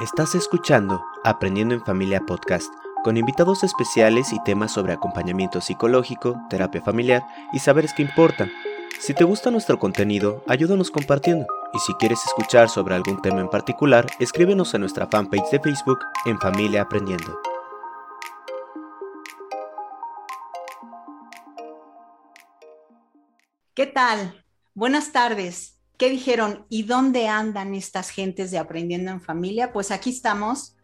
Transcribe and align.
Estás 0.00 0.34
escuchando 0.34 1.04
Aprendiendo 1.24 1.74
en 1.74 1.84
Familia 1.84 2.20
Podcast, 2.20 2.72
con 3.04 3.18
invitados 3.18 3.62
especiales 3.64 4.32
y 4.32 4.42
temas 4.44 4.72
sobre 4.72 4.94
acompañamiento 4.94 5.60
psicológico, 5.60 6.40
terapia 6.48 6.80
familiar 6.80 7.22
y 7.52 7.58
saberes 7.58 7.92
que 7.92 8.00
importan. 8.00 8.50
Si 8.98 9.12
te 9.12 9.24
gusta 9.24 9.50
nuestro 9.50 9.78
contenido, 9.78 10.42
ayúdanos 10.48 10.90
compartiendo. 10.90 11.46
Y 11.74 11.78
si 11.80 11.92
quieres 11.94 12.24
escuchar 12.24 12.70
sobre 12.70 12.94
algún 12.94 13.20
tema 13.20 13.42
en 13.42 13.50
particular, 13.50 14.06
escríbenos 14.18 14.74
a 14.74 14.78
nuestra 14.78 15.06
fanpage 15.06 15.50
de 15.50 15.60
Facebook 15.60 15.98
en 16.24 16.40
Familia 16.40 16.80
Aprendiendo. 16.80 17.38
¿Qué 23.74 23.84
tal? 23.84 24.46
Buenas 24.72 25.12
tardes. 25.12 25.79
¿Qué 26.00 26.08
dijeron? 26.08 26.64
¿Y 26.70 26.84
dónde 26.84 27.28
andan 27.28 27.74
estas 27.74 28.08
gentes 28.08 28.50
de 28.50 28.56
Aprendiendo 28.56 29.10
en 29.10 29.20
Familia? 29.20 29.70
Pues 29.70 29.90
aquí 29.90 30.08
estamos. 30.08 30.74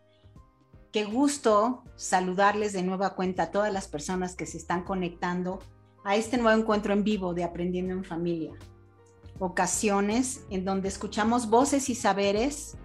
Qué 0.92 1.06
gusto 1.06 1.84
saludarles 1.96 2.74
de 2.74 2.82
nueva 2.82 3.14
cuenta 3.14 3.44
a 3.44 3.50
todas 3.50 3.72
las 3.72 3.88
personas 3.88 4.36
que 4.36 4.44
se 4.44 4.58
están 4.58 4.84
conectando 4.84 5.60
a 6.04 6.16
este 6.16 6.36
nuevo 6.36 6.60
encuentro 6.60 6.92
en 6.92 7.02
vivo 7.02 7.32
de 7.32 7.44
Aprendiendo 7.44 7.94
en 7.94 8.04
Familia. 8.04 8.52
Ocasiones 9.38 10.42
en 10.50 10.66
donde 10.66 10.88
escuchamos 10.88 11.48
voces 11.48 11.88
y 11.88 11.94
saberes 11.94 12.76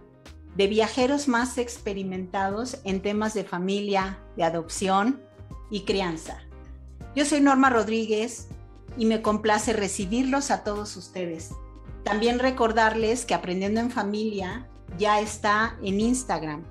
de 0.55 0.67
viajeros 0.67 1.27
más 1.27 1.57
experimentados 1.57 2.79
en 2.85 3.01
temas 3.01 3.33
de 3.33 3.43
familia, 3.43 4.23
de 4.37 4.45
adopción 4.45 5.21
y 5.69 5.81
crianza. 5.81 6.37
Yo 7.13 7.25
soy 7.25 7.41
Norma 7.41 7.69
Rodríguez 7.69 8.47
y 8.95 9.05
me 9.05 9.21
complace 9.21 9.73
recibirlos 9.73 10.49
a 10.49 10.63
todos 10.63 10.95
ustedes. 10.95 11.51
También 12.03 12.39
recordarles 12.39 13.25
que 13.25 13.33
Aprendiendo 13.33 13.79
en 13.79 13.91
Familia 13.91 14.67
ya 14.97 15.19
está 15.19 15.77
en 15.83 15.99
Instagram. 15.99 16.63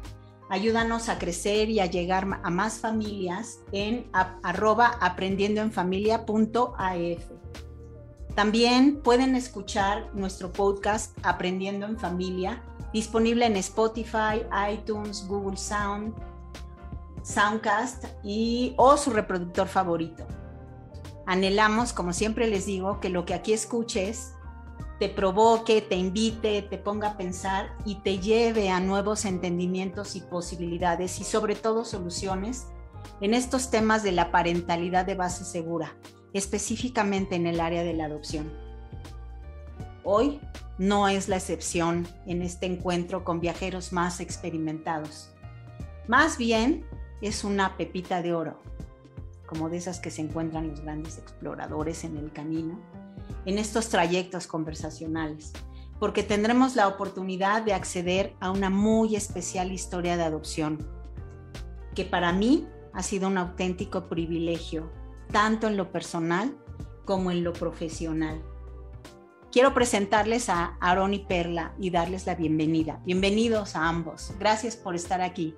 Ayúdanos 0.48 1.08
a 1.08 1.18
crecer 1.18 1.70
y 1.70 1.78
a 1.78 1.86
llegar 1.86 2.41
a 2.42 2.50
más 2.50 2.80
familias 2.80 3.60
en 3.70 4.10
arroba 4.42 4.98
aprendiendoenfamilia.af. 5.00 7.22
También 8.34 9.00
pueden 9.02 9.36
escuchar 9.36 10.10
nuestro 10.14 10.52
podcast 10.52 11.16
Aprendiendo 11.22 11.86
en 11.86 11.98
Familia, 11.98 12.62
disponible 12.92 13.46
en 13.46 13.56
Spotify, 13.56 14.42
iTunes, 14.72 15.27
Google 15.28 15.56
Sound, 15.56 16.14
Soundcast 17.22 18.06
y 18.24 18.74
o 18.77 18.96
su 18.96 19.10
reproductor 19.10 19.68
favorito. 19.68 20.27
Anhelamos, 21.27 21.92
como 21.92 22.12
siempre 22.12 22.48
les 22.48 22.66
digo, 22.66 22.98
que 22.98 23.08
lo 23.08 23.24
que 23.24 23.34
aquí 23.34 23.52
escuches 23.52 24.33
te 25.00 25.08
provoque, 25.08 25.80
te 25.80 25.96
invite, 25.96 26.60
te 26.60 26.76
ponga 26.76 27.08
a 27.08 27.16
pensar 27.16 27.74
y 27.86 27.96
te 27.96 28.18
lleve 28.18 28.68
a 28.68 28.80
nuevos 28.80 29.24
entendimientos 29.24 30.14
y 30.14 30.20
posibilidades 30.20 31.20
y 31.20 31.24
sobre 31.24 31.54
todo 31.54 31.86
soluciones 31.86 32.66
en 33.22 33.32
estos 33.32 33.70
temas 33.70 34.02
de 34.02 34.12
la 34.12 34.30
parentalidad 34.30 35.06
de 35.06 35.14
base 35.14 35.46
segura, 35.46 35.96
específicamente 36.34 37.34
en 37.34 37.46
el 37.46 37.60
área 37.60 37.82
de 37.82 37.94
la 37.94 38.04
adopción. 38.04 38.52
Hoy 40.04 40.38
no 40.76 41.08
es 41.08 41.30
la 41.30 41.36
excepción 41.36 42.06
en 42.26 42.42
este 42.42 42.66
encuentro 42.66 43.24
con 43.24 43.40
viajeros 43.40 43.94
más 43.94 44.20
experimentados. 44.20 45.30
Más 46.08 46.36
bien 46.36 46.84
es 47.22 47.42
una 47.42 47.78
pepita 47.78 48.20
de 48.20 48.34
oro, 48.34 48.60
como 49.46 49.70
de 49.70 49.78
esas 49.78 49.98
que 49.98 50.10
se 50.10 50.20
encuentran 50.20 50.68
los 50.68 50.82
grandes 50.82 51.16
exploradores 51.16 52.04
en 52.04 52.18
el 52.18 52.30
camino 52.32 52.78
en 53.46 53.58
estos 53.58 53.88
trayectos 53.88 54.46
conversacionales, 54.46 55.52
porque 55.98 56.22
tendremos 56.22 56.77
la 56.77 56.88
oportunidad 56.88 57.62
de 57.62 57.74
acceder 57.74 58.34
a 58.41 58.50
una 58.50 58.70
muy 58.70 59.16
especial 59.16 59.73
historia 59.73 60.17
de 60.17 60.24
adopción, 60.24 60.78
que 61.95 62.05
para 62.05 62.33
mí 62.33 62.67
ha 62.92 63.02
sido 63.02 63.28
un 63.28 63.39
auténtico 63.39 64.08
privilegio, 64.08 64.90
tanto 65.33 65.68
en 65.68 65.77
lo 65.77 65.92
personal 65.92 66.56
como 67.05 67.30
en 67.30 67.45
lo 67.45 67.52
profesional. 67.52 68.42
Quiero 69.52 69.74
presentarles 69.74 70.48
a 70.48 70.77
Aaron 70.80 71.12
y 71.12 71.20
Perla 71.20 71.74
y 71.78 71.90
darles 71.90 72.27
la 72.27 72.36
bienvenida. 72.36 73.01
Bienvenidos 73.05 73.74
a 73.74 73.89
ambos. 73.89 74.33
Gracias 74.39 74.77
por 74.77 74.95
estar 74.95 75.20
aquí. 75.20 75.57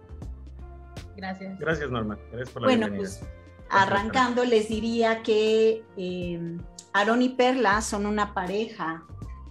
Gracias. 1.14 1.58
Gracias, 1.58 1.90
Norma. 1.90 2.18
Gracias 2.30 2.50
por 2.50 2.62
la 2.62 2.68
bueno, 2.68 2.86
bienvenida. 2.86 3.18
pues 3.20 3.41
arrancando 3.72 4.44
les 4.44 4.68
diría 4.68 5.22
que 5.22 5.82
eh, 5.96 6.58
y 7.20 7.28
Perla 7.30 7.80
son 7.80 8.04
una 8.04 8.34
pareja 8.34 9.04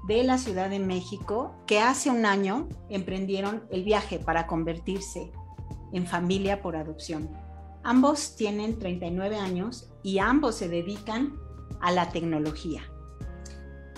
de 0.08 0.24
la 0.24 0.38
Ciudad 0.38 0.70
de 0.70 0.80
México 0.80 1.56
que 1.66 1.80
hace 1.80 2.12
un 2.12 2.26
año 2.26 2.70
emprendieron 2.90 3.64
el 3.72 3.84
viaje 3.84 4.20
para 4.20 4.46
convertirse 4.46 5.32
en 5.92 6.06
familia 6.06 6.62
por 6.62 6.76
adopción. 6.76 7.30
Ambos 7.84 8.36
tienen 8.36 8.78
39 8.78 9.38
años 9.38 9.90
y 10.04 10.20
ambos 10.20 10.56
se 10.56 10.70
dedican 10.70 11.34
a 11.82 11.92
la 11.92 12.10
tecnología. 12.10 12.84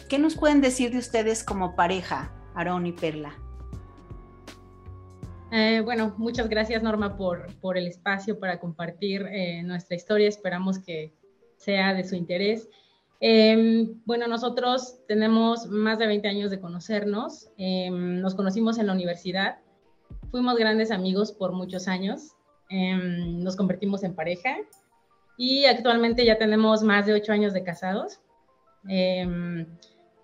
¿Qué 0.08 0.20
nos 0.20 0.36
pueden 0.36 0.62
decir 0.62 0.92
de 0.92 1.00
ustedes 1.00 1.44
como 1.44 1.76
pareja, 1.76 2.34
Aaron 2.56 2.86
y 2.86 2.94
Perla? 2.94 3.43
Eh, 5.56 5.82
bueno, 5.82 6.16
muchas 6.18 6.50
gracias 6.50 6.82
Norma 6.82 7.16
por, 7.16 7.46
por 7.60 7.78
el 7.78 7.86
espacio 7.86 8.40
para 8.40 8.60
compartir 8.60 9.22
eh, 9.30 9.62
nuestra 9.62 9.96
historia. 9.96 10.28
Esperamos 10.28 10.80
que 10.80 11.14
sea 11.58 11.94
de 11.94 12.04
su 12.04 12.16
interés. 12.16 12.68
Em, 13.20 14.02
bueno, 14.04 14.28
nosotros 14.28 14.98
tenemos 15.08 15.68
más 15.68 16.00
de 16.00 16.08
20 16.08 16.28
años 16.28 16.50
de 16.50 16.60
conocernos. 16.60 17.52
Em, 17.58 18.20
nos 18.20 18.34
conocimos 18.34 18.80
en 18.80 18.88
la 18.88 18.94
universidad. 18.94 19.60
Fuimos 20.32 20.56
grandes 20.58 20.90
amigos 20.90 21.32
por 21.32 21.52
muchos 21.52 21.88
años. 21.88 22.32
Em, 22.70 23.44
nos 23.44 23.56
convertimos 23.56 24.04
en 24.04 24.16
pareja 24.16 24.58
y 25.38 25.66
actualmente 25.66 26.26
ya 26.26 26.40
tenemos 26.40 26.82
más 26.82 27.06
de 27.06 27.14
8 27.14 27.32
años 27.32 27.54
de 27.54 27.64
casados. 27.64 28.22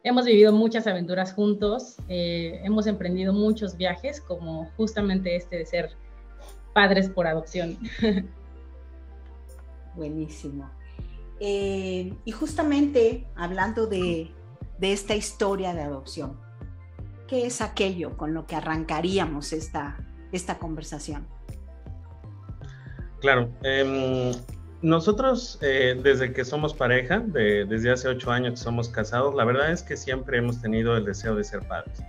Hemos 0.04 0.26
vivido 0.26 0.52
muchas 0.52 0.88
aventuras 0.88 1.34
juntos. 1.34 1.98
Eh, 2.08 2.62
hemos 2.64 2.88
emprendido 2.88 3.34
muchos 3.34 3.78
viajes, 3.78 4.22
como 4.22 4.70
justamente 4.78 5.36
este 5.36 5.58
de 5.58 5.66
ser 5.66 5.92
padres 6.74 7.10
por 7.10 7.28
adopción. 7.28 7.78
Buenísimo. 9.96 10.70
Eh, 11.40 12.14
y 12.26 12.32
justamente 12.32 13.28
hablando 13.36 13.88
de, 13.88 14.32
esta 14.82 15.16
historia 15.16 15.74
de 15.74 15.82
adopción, 15.82 16.40
¿qué 17.28 17.46
es 17.46 17.62
aquello 17.62 18.18
con 18.18 18.34
lo 18.34 18.46
que 18.46 18.56
arrancaríamos 18.56 19.54
esta, 19.54 19.98
esta 20.32 20.58
conversación? 20.58 21.28
Claro, 23.20 23.52
em, 23.64 24.32
nosotros 24.81 25.57
eh, 25.62 26.00
desde 26.01 26.31
que 26.31 26.45
somos 26.45 26.73
pareja, 26.73 27.19
desde 27.19 27.91
hace 27.91 28.07
ocho 28.07 28.31
años 28.31 28.51
que 28.51 28.57
somos 28.57 28.90
casados, 28.90 29.35
la 29.35 29.44
verdad 29.44 29.72
es 29.72 29.84
que 29.84 29.97
siempre 29.97 30.38
hemos 30.38 30.62
tenido 30.62 30.95
el 30.95 31.06
deseo 31.06 31.35
de 31.35 31.44
ser 31.44 31.62
padres. 31.67 32.01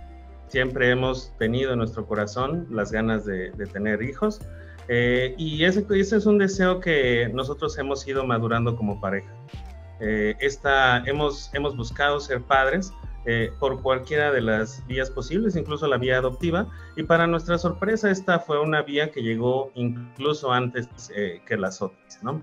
Siempre 0.47 0.89
hemos 0.89 1.35
tenido 1.37 1.73
en 1.73 1.79
nuestro 1.79 2.05
corazón 2.05 2.67
las 2.69 2.91
ganas 2.91 3.25
de, 3.25 3.51
tener 3.71 4.01
hijos 4.01 4.41
eh, 4.87 5.33
y 5.37 5.63
ese, 5.63 5.85
es 5.89 6.25
un 6.25 6.37
deseo 6.37 6.79
que 6.79 7.29
nosotros 7.33 7.77
hemos 7.77 8.07
ido 8.07 8.25
madurando 8.25 8.75
como 8.75 8.99
pareja. 8.99 9.31
Eh, 9.99 10.35
hemos 11.05 11.75
buscado 11.77 12.19
ser 12.19 12.41
padres 12.41 12.91
eh, 13.25 13.51
por 13.59 13.81
cualquiera 13.81 14.31
de 14.31 14.41
las 14.41 14.85
vías 14.87 15.09
posibles, 15.09 15.55
incluso 15.55 15.87
la 15.87 15.97
vía 15.97 16.17
adoptiva, 16.17 16.67
y 16.95 17.03
para 17.03 17.27
nuestra 17.27 17.57
sorpresa 17.57 18.09
esta 18.09 18.39
fue 18.39 18.59
una 18.59 18.81
vía 18.81 19.11
que 19.11 19.21
llegó 19.21 19.71
incluso 19.75 20.51
antes 20.51 20.87
que 21.45 21.57
las 21.57 21.81
otras. 21.81 22.23
¿no? 22.23 22.41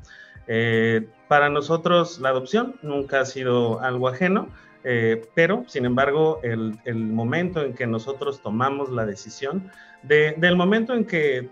para 1.28 1.50
nosotros 1.50 2.20
la 2.20 2.30
adopción 2.30 2.76
nunca 2.80 3.20
ha 3.20 3.26
sido 3.26 3.82
algo 3.82 4.08
ajeno, 4.08 4.48
pero 5.34 5.64
sin 5.66 5.84
embargo 5.84 6.40
el, 6.42 6.78
el, 6.86 6.96
momento 6.96 7.60
en 7.60 7.74
que 7.74 7.86
nosotros 7.86 8.40
tomamos 8.40 8.88
la 8.88 9.04
decisión, 9.04 9.70
de, 10.02 10.34
del 10.38 10.56
momento 10.56 10.94
en 10.94 11.04
que 11.04 11.50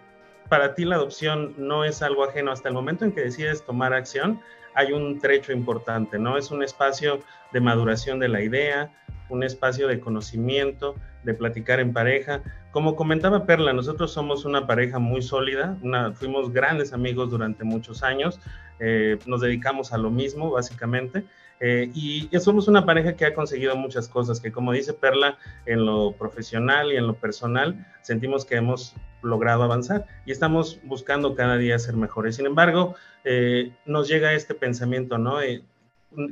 para 0.49 0.75
ti 0.75 0.85
la 0.85 0.97
adopción 0.97 1.55
no 1.59 1.85
es 1.85 2.03
algo 2.03 2.25
ajeno 2.25 2.53
hasta 2.53 2.69
el 2.69 2.75
momento 2.75 3.05
en 3.05 3.13
que 3.13 3.23
decides 3.23 3.65
tomar 3.65 3.93
acción, 3.93 4.41
hay 4.75 4.93
un 4.93 5.19
trecho 5.21 5.53
importante, 5.53 6.19
¿no? 6.19 6.37
Es 6.37 6.51
un 6.51 6.63
espacio 6.63 7.21
de 7.53 7.61
maduración 7.61 8.19
de 8.19 8.29
la 8.29 8.43
idea, 8.43 8.93
un 9.29 9.43
espacio 9.43 9.89
de 9.89 10.01
conocimiento, 10.01 10.95
de 11.25 11.35
platicar 11.35 11.81
en 11.81 11.93
pareja. 11.93 12.43
Como 12.71 12.97
comentaba 12.97 13.47
Perla, 13.47 13.73
nosotros 13.73 14.13
somos 14.13 14.45
una 14.45 14.67
pareja 14.67 14.99
muy 14.99 15.23
sólida, 15.23 15.77
fuimos 16.15 16.53
grandes 16.53 16.93
amigos 16.93 17.31
durante 17.31 17.65
muchos 17.65 18.03
años, 18.03 18.41
eh, 18.79 19.19
nos 19.27 19.41
dedicamos 19.41 19.93
a 19.93 19.99
lo 19.99 20.11
mismo 20.11 20.51
básicamente 20.51 21.25
eh, 21.61 21.91
y 21.95 22.29
somos 22.39 22.69
una 22.69 22.85
pareja 22.85 23.17
que 23.17 23.25
ha 23.25 23.35
conseguido 23.35 23.77
muchas 23.77 24.09
cosas, 24.09 24.41
que 24.41 24.53
como 24.53 24.73
dice 24.73 24.93
Perla, 24.93 25.39
en 25.65 25.87
lo 25.87 26.13
profesional 26.13 26.93
y 26.93 26.97
en 26.97 27.07
lo 27.07 27.15
personal, 27.15 27.87
sentimos 28.03 28.45
que 28.45 28.57
hemos 28.57 28.95
logrado 29.23 29.63
avanzar 29.63 30.07
y 30.27 30.33
estamos 30.33 30.81
buscando 30.85 31.35
cada 31.35 31.57
día 31.57 31.79
ser 31.79 31.97
mejores. 31.97 32.37
Sin 32.37 32.47
embargo, 32.47 32.95
eh, 33.25 33.73
nos 33.87 34.09
llega 34.09 34.35
este 34.35 34.55
pensamiento, 34.55 35.19
¿no? 35.19 35.41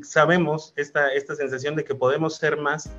Sabemos 0.03 0.73
esta, 0.77 1.13
esta 1.13 1.35
sensación 1.35 1.77
de 1.77 1.85
que 1.85 1.95
podemos 1.95 2.37
ser 2.37 2.57
más, 2.57 2.91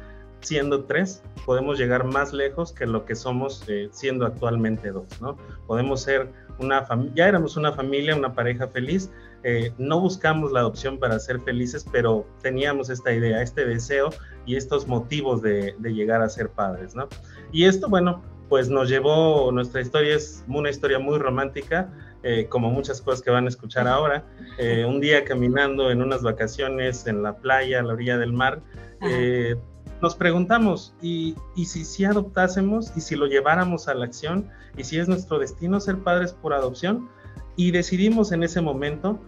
siendo 0.42 0.84
tres, 0.86 1.24
podemos 1.46 1.78
llegar 1.78 2.06
más 2.06 2.32
lejos 2.32 2.72
que 2.72 2.86
lo 2.86 3.06
que 3.06 3.16
somos 3.16 3.64
eh, 3.68 3.90
siendo 3.92 4.26
actualmente 4.26 4.92
dos, 4.92 5.08
¿no? 5.20 5.38
Podemos 5.66 6.02
ser 6.04 6.32
una 6.60 6.84
familia, 6.84 7.14
ya 7.16 7.28
éramos 7.28 7.58
una 7.58 7.72
familia, 7.72 8.16
una 8.16 8.34
pareja 8.34 8.68
feliz, 8.68 9.10
eh, 9.44 9.72
no 9.78 10.00
buscamos 10.00 10.52
la 10.52 10.60
adopción 10.60 11.00
para 11.00 11.20
ser 11.20 11.40
felices, 11.42 11.86
pero 11.92 12.28
teníamos 12.42 12.90
esta 12.90 13.14
idea, 13.14 13.42
este 13.42 13.66
deseo 13.66 14.10
y 14.46 14.56
estos 14.56 14.88
motivos 14.88 15.42
de, 15.42 15.76
de 15.80 15.94
llegar 15.94 16.22
a 16.22 16.30
ser 16.30 16.50
padres, 16.50 16.96
¿no? 16.96 17.08
Y 17.52 17.66
esto, 17.66 17.90
bueno, 17.90 18.22
pues 18.50 18.70
nos 18.70 18.90
llevó, 18.90 19.52
nuestra 19.52 19.82
historia 19.82 20.16
es 20.16 20.44
una 20.48 20.70
historia 20.70 21.00
muy 21.00 21.18
romántica, 21.18 21.92
eh, 22.26 22.48
como 22.50 22.72
muchas 22.72 23.02
cosas 23.02 23.22
que 23.22 23.30
van 23.30 23.46
a 23.46 23.50
escuchar 23.50 23.88
ahora. 23.88 24.26
Eh, 24.58 24.84
un 24.84 25.00
día 25.00 25.24
caminando 25.24 25.92
en 25.92 26.02
unas 26.02 26.24
vacaciones 26.24 27.06
en 27.08 27.22
la 27.24 27.38
playa, 27.38 27.80
a 27.80 27.84
la 27.84 27.94
orilla 27.94 28.18
del 28.18 28.34
mar, 28.34 28.62
eh, 29.02 29.56
nos 30.02 30.16
preguntamos, 30.16 30.96
¿y, 31.02 31.36
¿y, 31.56 31.66
si 31.66 31.86
sí 31.86 32.04
adoptásemos? 32.04 32.92
¿Y 32.98 33.02
si 33.02 33.16
lo 33.16 33.28
lleváramos 33.28 33.88
a 33.88 33.94
la 33.94 34.06
acción? 34.06 34.50
¿Y 34.76 34.84
si 34.84 34.98
es 34.98 35.08
nuestro 35.08 35.40
destino 35.40 35.80
ser 35.80 36.00
padres 36.00 36.34
por 36.34 36.54
adopción? 36.54 37.10
Y 37.56 37.72
decidimos 37.72 38.32
en 38.32 38.44
ese 38.44 38.60
momento 38.60 39.20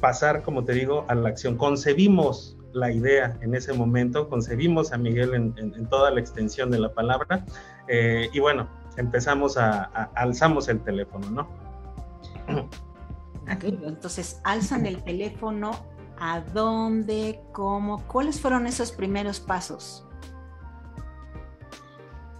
pasar, 0.00 0.42
como 0.42 0.64
te 0.64 0.72
digo, 0.72 1.04
a 1.08 1.14
la 1.14 1.28
acción. 1.28 1.56
Concebimos 1.56 2.56
la 2.76 2.92
idea 2.92 3.38
en 3.40 3.54
ese 3.54 3.72
momento, 3.72 4.28
concebimos 4.28 4.92
a 4.92 4.98
Miguel 4.98 5.34
en, 5.34 5.88
toda 5.88 6.10
la 6.10 6.20
extensión 6.20 6.70
de 6.70 6.78
la 6.78 6.92
palabra 6.92 7.44
eh, 7.88 8.28
y 8.32 8.38
bueno, 8.38 8.68
empezamos 8.96 9.56
a, 9.56 9.84
alzamos 10.14 10.68
el 10.68 10.80
teléfono, 10.80 11.30
¿no? 11.30 11.65
Entonces, 13.62 14.40
alzan 14.44 14.86
el 14.86 15.02
teléfono, 15.02 15.72
¿a 16.18 16.40
dónde? 16.40 17.40
¿Cómo? 17.52 18.06
¿Cuáles 18.08 18.40
fueron 18.40 18.66
esos 18.66 18.92
primeros 18.92 19.40
pasos? 19.40 20.04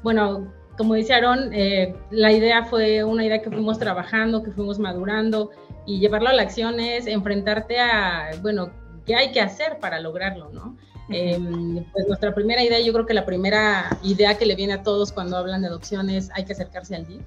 Bueno, 0.02 0.52
como 0.76 0.94
dice 0.94 1.14
Aaron, 1.14 1.52
eh, 1.52 1.94
la 2.10 2.32
idea 2.32 2.64
fue 2.64 3.02
una 3.02 3.24
idea 3.24 3.40
que 3.40 3.50
fuimos 3.50 3.78
trabajando, 3.78 4.42
que 4.42 4.50
fuimos 4.50 4.78
madurando 4.78 5.50
y 5.86 6.00
llevarlo 6.00 6.28
a 6.28 6.32
la 6.32 6.42
acción 6.42 6.80
es 6.80 7.06
enfrentarte 7.06 7.78
a, 7.80 8.30
bueno, 8.42 8.70
qué 9.06 9.14
hay 9.14 9.32
que 9.32 9.40
hacer 9.40 9.78
para 9.78 10.00
lograrlo, 10.00 10.50
¿no? 10.50 10.76
Em, 11.08 11.84
pues 11.92 12.06
nuestra 12.08 12.34
primera 12.34 12.62
idea, 12.64 12.80
yo 12.80 12.92
creo 12.92 13.06
que 13.06 13.14
la 13.14 13.24
primera 13.24 13.96
idea 14.02 14.36
que 14.36 14.44
le 14.44 14.56
viene 14.56 14.72
a 14.72 14.82
todos 14.82 15.12
cuando 15.12 15.36
hablan 15.36 15.62
de 15.62 15.68
adopción 15.68 16.10
es 16.10 16.30
hay 16.34 16.44
que 16.44 16.52
acercarse 16.52 16.96
al 16.96 17.06
DIF. 17.06 17.22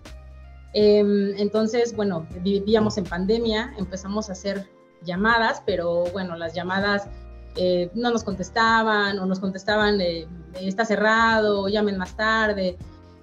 Em, 0.73 1.35
entonces, 1.37 1.95
bueno, 1.95 2.27
vivíamos 2.41 2.97
en 2.97 3.05
pandemia, 3.05 3.73
empezamos 3.77 4.29
a 4.29 4.33
hacer 4.33 4.69
llamadas, 5.03 5.63
pero 5.65 6.05
bueno, 6.11 6.35
las 6.35 6.53
llamadas 6.53 7.07
eh, 7.55 7.89
no 7.93 8.11
nos 8.11 8.23
contestaban 8.23 9.17
o 9.19 9.25
nos 9.25 9.39
contestaban 9.39 9.99
eh, 10.01 10.27
está 10.61 10.85
cerrado, 10.85 11.67
llamen 11.67 11.97
más 11.97 12.15
tarde. 12.15 12.77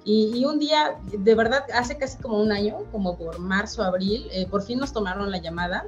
Y, 0.09 0.45
un 0.45 0.61
día, 0.61 0.99
de 1.19 1.35
verdad, 1.35 1.65
hace 1.75 1.99
casi 1.99 2.17
como 2.19 2.41
un 2.41 2.53
año, 2.53 2.85
como 2.93 3.19
por 3.19 3.41
marzo, 3.41 3.83
abril, 3.83 4.29
eh, 4.31 4.47
por 4.47 4.63
fin 4.63 4.79
nos 4.79 4.93
tomaron 4.93 5.33
la 5.33 5.39
llamada 5.39 5.85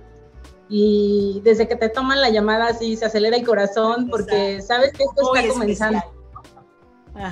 y 0.68 1.40
desde 1.44 1.68
que 1.68 1.76
te 1.76 1.88
toman 1.88 2.20
la 2.20 2.28
llamada 2.28 2.66
así 2.66 2.96
se 2.96 3.06
acelera 3.06 3.36
el 3.36 3.46
corazón 3.46 4.08
porque 4.10 4.60
sabes 4.60 4.92
que 4.92 5.04
esto 5.04 5.32
está 5.34 5.48
comenzando. 5.48 6.00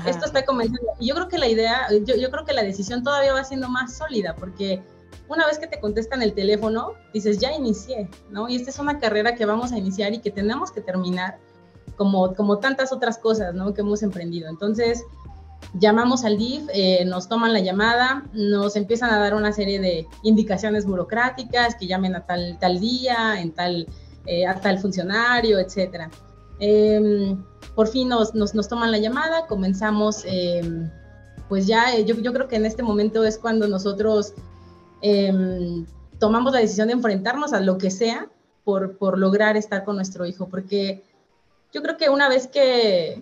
Esto 0.06 0.26
está 0.26 0.44
comenzando. 0.44 0.92
Y 0.98 1.08
yo 1.08 1.14
creo 1.14 1.28
que 1.28 1.38
la 1.38 1.48
idea, 1.48 1.86
yo, 2.04 2.16
yo, 2.16 2.30
creo 2.30 2.44
que 2.44 2.52
la 2.52 2.62
decisión 2.62 3.02
todavía 3.02 3.32
va 3.32 3.44
siendo 3.44 3.68
más 3.68 3.96
sólida 3.96 4.34
porque 4.34 4.82
una 5.28 5.46
vez 5.46 5.58
que 5.58 5.66
te 5.66 5.80
contestan 5.80 6.22
el 6.22 6.34
teléfono, 6.34 6.92
dices, 7.12 7.38
ya 7.38 7.52
inicié, 7.52 8.08
¿no? 8.30 8.48
Y 8.48 8.56
esta 8.56 8.70
es 8.70 8.78
una 8.78 8.98
carrera 8.98 9.34
que 9.34 9.44
vamos 9.44 9.72
a 9.72 9.78
iniciar 9.78 10.12
y 10.14 10.18
que 10.18 10.30
tenemos 10.30 10.70
que 10.70 10.80
terminar 10.80 11.38
como, 11.96 12.34
como 12.34 12.58
tantas 12.58 12.92
otras 12.92 13.18
cosas, 13.18 13.54
¿no? 13.54 13.74
Que 13.74 13.80
hemos 13.80 14.02
emprendido. 14.02 14.48
Entonces, 14.48 15.04
llamamos 15.74 16.24
al 16.24 16.38
DIF, 16.38 16.68
eh, 16.72 17.04
nos 17.04 17.28
toman 17.28 17.52
la 17.52 17.60
llamada, 17.60 18.24
nos 18.32 18.76
empiezan 18.76 19.10
a 19.10 19.18
dar 19.18 19.34
una 19.34 19.52
serie 19.52 19.80
de 19.80 20.06
indicaciones 20.22 20.86
burocráticas, 20.86 21.74
que 21.74 21.86
llamen 21.86 22.14
a 22.14 22.26
tal, 22.26 22.58
tal 22.60 22.80
día, 22.80 23.40
en 23.40 23.52
tal, 23.52 23.86
eh, 24.26 24.46
a 24.46 24.60
tal 24.60 24.78
funcionario, 24.78 25.58
etc. 25.58 26.08
Em, 26.58 27.42
por 27.76 27.88
fin 27.88 28.08
nos, 28.08 28.32
toman 28.68 28.90
la 28.90 28.98
llamada, 28.98 29.46
comenzamos, 29.46 30.24
em, 30.24 30.90
pues 31.48 31.66
ya, 31.66 31.94
eh, 31.94 32.06
yo, 32.06 32.32
creo 32.32 32.48
que 32.48 32.56
en 32.56 32.64
este 32.64 32.82
momento 32.82 33.22
es 33.22 33.38
cuando 33.38 33.68
nosotros 33.68 34.32
em, 35.02 35.84
tomamos 36.18 36.54
la 36.54 36.60
decisión 36.60 36.88
de 36.88 36.94
enfrentarnos 36.94 37.52
a 37.52 37.60
lo 37.60 37.76
que 37.76 37.90
sea 37.90 38.28
por, 38.64 38.96
por 38.96 39.18
lograr 39.18 39.58
estar 39.58 39.84
con 39.84 39.96
nuestro 39.96 40.24
hijo, 40.24 40.48
porque 40.48 41.04
yo 41.70 41.82
creo 41.82 41.98
que 41.98 42.08
una 42.08 42.30
vez 42.30 42.48
que, 42.48 43.20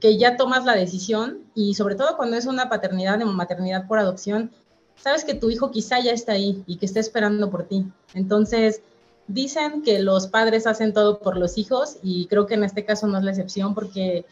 que 0.00 0.16
ya 0.16 0.38
tomas 0.38 0.64
la 0.64 0.74
decisión 0.74 1.40
y 1.54 1.74
sobre 1.74 1.94
todo 1.94 2.16
cuando 2.16 2.36
es 2.36 2.46
una 2.46 2.70
paternidad 2.70 3.20
o 3.20 3.26
maternidad 3.26 3.86
por 3.86 3.98
adopción, 3.98 4.50
sabes 4.96 5.26
que 5.26 5.34
tu 5.34 5.50
hijo 5.50 5.70
quizá 5.70 6.00
ya 6.00 6.12
está 6.12 6.32
ahí 6.32 6.64
y 6.66 6.78
que 6.78 6.86
está 6.86 7.00
esperando 7.00 7.50
por 7.50 7.64
ti. 7.64 7.84
Entonces, 8.14 8.80
dicen 9.26 9.82
que 9.82 10.00
los 10.00 10.26
padres 10.26 10.66
hacen 10.66 10.92
todo 10.92 11.18
por 11.18 11.36
los 11.36 11.58
hijos 11.58 11.98
y 12.02 12.26
creo 12.26 12.46
que 12.46 12.54
en 12.54 12.64
este 12.64 12.84
caso 12.84 13.06
no 13.06 13.18
es 13.18 13.24
la 13.24 13.30
excepción 13.30 13.74
porque 13.74 14.26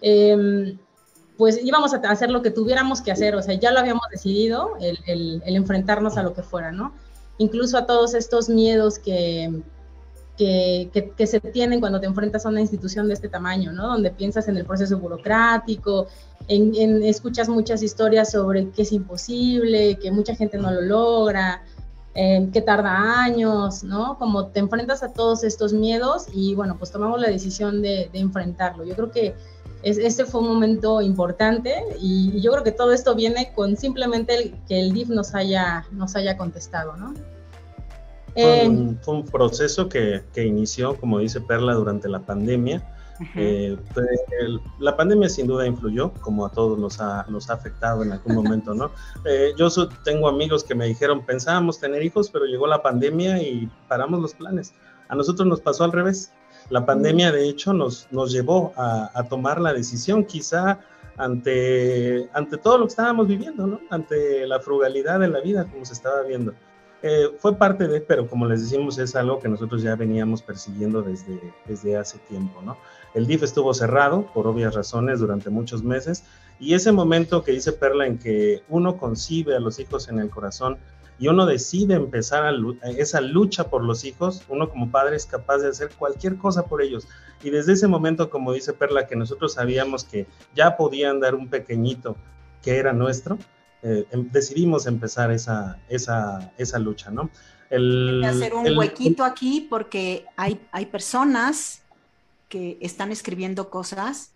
em, 0.00 0.78
pues 1.36 1.58
íbamos 1.64 1.94
a 1.94 1.96
hacer 1.96 2.30
lo 2.30 2.42
que 2.42 2.50
tuviéramos 2.50 3.00
que 3.00 3.10
hacer, 3.10 3.34
o 3.34 3.42
sea, 3.42 3.54
ya 3.54 3.72
lo 3.72 3.80
habíamos 3.80 4.04
decidido, 4.10 4.76
el, 4.80 5.42
el 5.44 5.56
enfrentarnos 5.56 6.16
a 6.16 6.22
lo 6.22 6.34
que 6.34 6.42
fuera, 6.42 6.72
¿no? 6.72 6.92
Incluso 7.38 7.76
a 7.76 7.86
todos 7.86 8.14
estos 8.14 8.48
miedos 8.48 8.98
que, 8.98 9.62
que, 10.36 11.26
se 11.26 11.40
tienen 11.40 11.80
cuando 11.80 12.00
te 12.00 12.06
enfrentas 12.06 12.44
a 12.44 12.48
una 12.48 12.60
institución 12.60 13.06
de 13.08 13.14
este 13.14 13.28
tamaño, 13.28 13.72
¿no? 13.72 13.86
Donde 13.86 14.10
piensas 14.10 14.48
en 14.48 14.56
el 14.56 14.64
proceso 14.64 14.98
burocrático, 14.98 16.08
en, 16.48 17.02
escuchas 17.04 17.48
muchas 17.48 17.82
historias 17.82 18.32
sobre 18.32 18.70
que 18.70 18.82
es 18.82 18.92
imposible, 18.92 19.96
que 20.00 20.10
mucha 20.10 20.34
gente 20.34 20.58
no 20.58 20.70
lo 20.70 20.80
logra, 20.80 21.62
eh, 22.16 22.48
que 22.52 22.62
tarda 22.62 23.22
años, 23.24 23.82
¿no? 23.82 24.16
Como 24.18 24.46
te 24.46 24.60
enfrentas 24.60 25.02
a 25.02 25.12
todos 25.12 25.42
estos 25.42 25.72
miedos 25.72 26.26
y 26.32 26.54
bueno, 26.54 26.76
pues 26.78 26.92
tomamos 26.92 27.20
la 27.20 27.28
decisión 27.28 27.82
de, 27.82 28.08
enfrentarlo. 28.12 28.84
Yo 28.84 28.94
creo 28.94 29.10
que 29.10 29.34
este 29.82 30.24
fue 30.24 30.40
un 30.40 30.46
momento 30.46 31.02
importante 31.02 31.74
y, 32.00 32.40
yo 32.40 32.52
creo 32.52 32.62
que 32.62 32.70
todo 32.70 32.92
esto 32.92 33.16
viene 33.16 33.52
con 33.52 33.76
simplemente 33.76 34.54
que 34.68 34.80
el 34.80 34.92
DIF 34.92 35.08
nos 35.08 35.34
haya, 35.34 35.86
nos 35.90 36.14
haya 36.14 36.36
contestado, 36.36 36.96
¿no? 36.96 37.14
Fue, 38.34 38.68
un, 38.68 39.24
proceso 39.24 39.88
que, 39.88 40.22
que, 40.32 40.44
inició, 40.44 40.96
como 40.96 41.18
dice 41.18 41.40
Perla, 41.40 41.74
durante 41.74 42.08
la 42.08 42.20
pandemia. 42.20 42.93
Eh, 43.36 43.76
pues, 43.92 44.08
la 44.78 44.96
pandemia 44.96 45.28
sin 45.28 45.46
duda 45.46 45.66
influyó, 45.66 46.12
como 46.20 46.46
a 46.46 46.50
todos 46.50 46.78
nos 46.78 47.00
ha, 47.00 47.24
nos 47.28 47.48
ha 47.48 47.54
afectado 47.54 48.02
en 48.02 48.12
algún 48.12 48.34
momento, 48.34 48.74
¿no? 48.74 48.90
Eh, 49.24 49.54
yo 49.56 49.68
tengo 50.04 50.28
amigos 50.28 50.64
que 50.64 50.74
me 50.74 50.86
dijeron, 50.86 51.24
pensábamos 51.24 51.78
tener 51.80 52.02
hijos, 52.02 52.28
pero 52.30 52.44
llegó 52.44 52.66
la 52.66 52.82
pandemia 52.82 53.40
y 53.42 53.70
paramos 53.88 54.20
los 54.20 54.34
planes. 54.34 54.74
A 55.08 55.14
nosotros 55.14 55.46
nos 55.48 55.60
pasó 55.60 55.84
al 55.84 55.92
revés. 55.92 56.32
La 56.70 56.84
pandemia, 56.84 57.32
de 57.32 57.48
hecho, 57.48 57.72
nos, 57.72 58.08
nos 58.10 58.32
llevó 58.32 58.72
a, 58.76 59.10
a 59.14 59.24
tomar 59.24 59.60
la 59.60 59.72
decisión, 59.72 60.24
quizá 60.24 60.80
ante, 61.16 62.28
ante 62.32 62.58
todo 62.58 62.78
lo 62.78 62.84
que 62.84 62.90
estábamos 62.90 63.28
viviendo, 63.28 63.66
¿no? 63.66 63.80
Ante 63.90 64.46
la 64.46 64.60
frugalidad 64.60 65.20
de 65.20 65.28
la 65.28 65.40
vida, 65.40 65.66
como 65.70 65.84
se 65.84 65.92
estaba 65.92 66.22
viendo. 66.22 66.54
Eh, 67.02 67.34
fue 67.38 67.54
parte 67.56 67.86
de, 67.86 68.00
pero 68.00 68.26
como 68.26 68.46
les 68.46 68.62
decimos, 68.62 68.96
es 68.98 69.14
algo 69.14 69.38
que 69.38 69.48
nosotros 69.48 69.82
ya 69.82 69.94
veníamos 69.94 70.40
persiguiendo 70.42 71.02
desde, 71.02 71.38
desde 71.66 71.96
hace 71.96 72.18
tiempo, 72.20 72.62
¿no? 72.62 72.78
El 73.14 73.26
DIF 73.26 73.44
estuvo 73.44 73.72
cerrado 73.72 74.26
por 74.34 74.46
obvias 74.46 74.74
razones 74.74 75.20
durante 75.20 75.48
muchos 75.48 75.82
meses 75.82 76.24
y 76.58 76.74
ese 76.74 76.92
momento 76.92 77.42
que 77.42 77.52
dice 77.52 77.72
Perla 77.72 78.06
en 78.06 78.18
que 78.18 78.62
uno 78.68 78.96
concibe 78.96 79.56
a 79.56 79.60
los 79.60 79.78
hijos 79.78 80.08
en 80.08 80.18
el 80.18 80.30
corazón 80.30 80.78
y 81.18 81.28
uno 81.28 81.46
decide 81.46 81.94
empezar 81.94 82.44
a 82.44 82.52
esa 82.90 83.20
lucha 83.20 83.70
por 83.70 83.84
los 83.84 84.04
hijos, 84.04 84.42
uno 84.48 84.68
como 84.68 84.90
padre 84.90 85.16
es 85.16 85.26
capaz 85.26 85.58
de 85.58 85.68
hacer 85.68 85.90
cualquier 85.96 86.36
cosa 86.36 86.66
por 86.66 86.82
ellos. 86.82 87.06
Y 87.42 87.50
desde 87.50 87.74
ese 87.74 87.86
momento, 87.86 88.30
como 88.30 88.52
dice 88.52 88.72
Perla, 88.72 89.06
que 89.06 89.14
nosotros 89.14 89.54
sabíamos 89.54 90.02
que 90.04 90.26
ya 90.56 90.76
podían 90.76 91.20
dar 91.20 91.36
un 91.36 91.48
pequeñito 91.48 92.16
que 92.62 92.78
era 92.78 92.92
nuestro, 92.92 93.38
eh, 93.82 94.06
em, 94.10 94.28
decidimos 94.32 94.86
empezar 94.86 95.30
esa, 95.30 95.78
esa, 95.88 96.52
esa 96.58 96.78
lucha, 96.78 97.10
¿no? 97.10 97.30
El, 97.70 98.24
hacer 98.24 98.54
un 98.54 98.76
huequito 98.76 99.24
aquí 99.24 99.66
porque 99.68 100.26
hay, 100.36 100.60
hay 100.72 100.86
personas 100.86 101.83
que 102.48 102.78
están 102.80 103.12
escribiendo 103.12 103.70
cosas. 103.70 104.32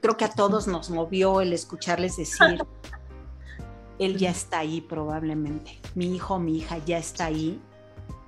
Creo 0.00 0.16
que 0.16 0.24
a 0.24 0.30
todos 0.30 0.66
nos 0.66 0.90
movió 0.90 1.40
el 1.40 1.52
escucharles 1.52 2.16
decir, 2.16 2.58
él 3.98 4.16
ya 4.16 4.30
está 4.30 4.58
ahí 4.58 4.80
probablemente, 4.80 5.78
mi 5.94 6.14
hijo, 6.14 6.38
mi 6.38 6.58
hija 6.58 6.78
ya 6.84 6.98
está 6.98 7.26
ahí. 7.26 7.60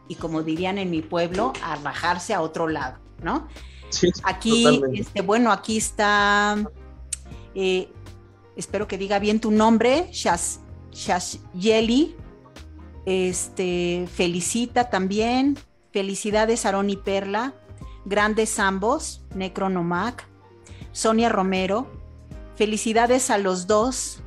Y 0.08 0.14
como 0.14 0.42
dirían 0.42 0.78
en 0.78 0.90
mi 0.90 1.02
pueblo, 1.02 1.52
a 1.62 1.76
bajarse 1.76 2.32
a 2.32 2.40
otro 2.40 2.68
lado, 2.68 2.98
¿no? 3.22 3.46
Sí, 3.90 4.10
aquí, 4.24 4.82
este, 4.94 5.20
bueno, 5.22 5.52
aquí 5.52 5.76
está 5.76 6.56
eh, 7.54 7.88
espero 8.56 8.86
que 8.86 8.98
diga 8.98 9.18
bien 9.18 9.40
tu 9.40 9.50
nombre, 9.50 10.08
Shas, 10.12 10.60
Yeli. 11.54 12.14
Este, 13.04 14.06
felicita 14.12 14.90
también. 14.90 15.58
Felicidades, 15.92 16.66
Aaron 16.66 16.90
y 16.90 16.96
Perla. 16.96 17.54
Grandes 18.08 18.58
ambos, 18.58 19.22
Necronomac. 19.34 20.26
Sonia 20.92 21.28
Romero. 21.28 21.86
Felicidades 22.56 23.28
a 23.28 23.36
los 23.36 23.66
dos 23.66 24.22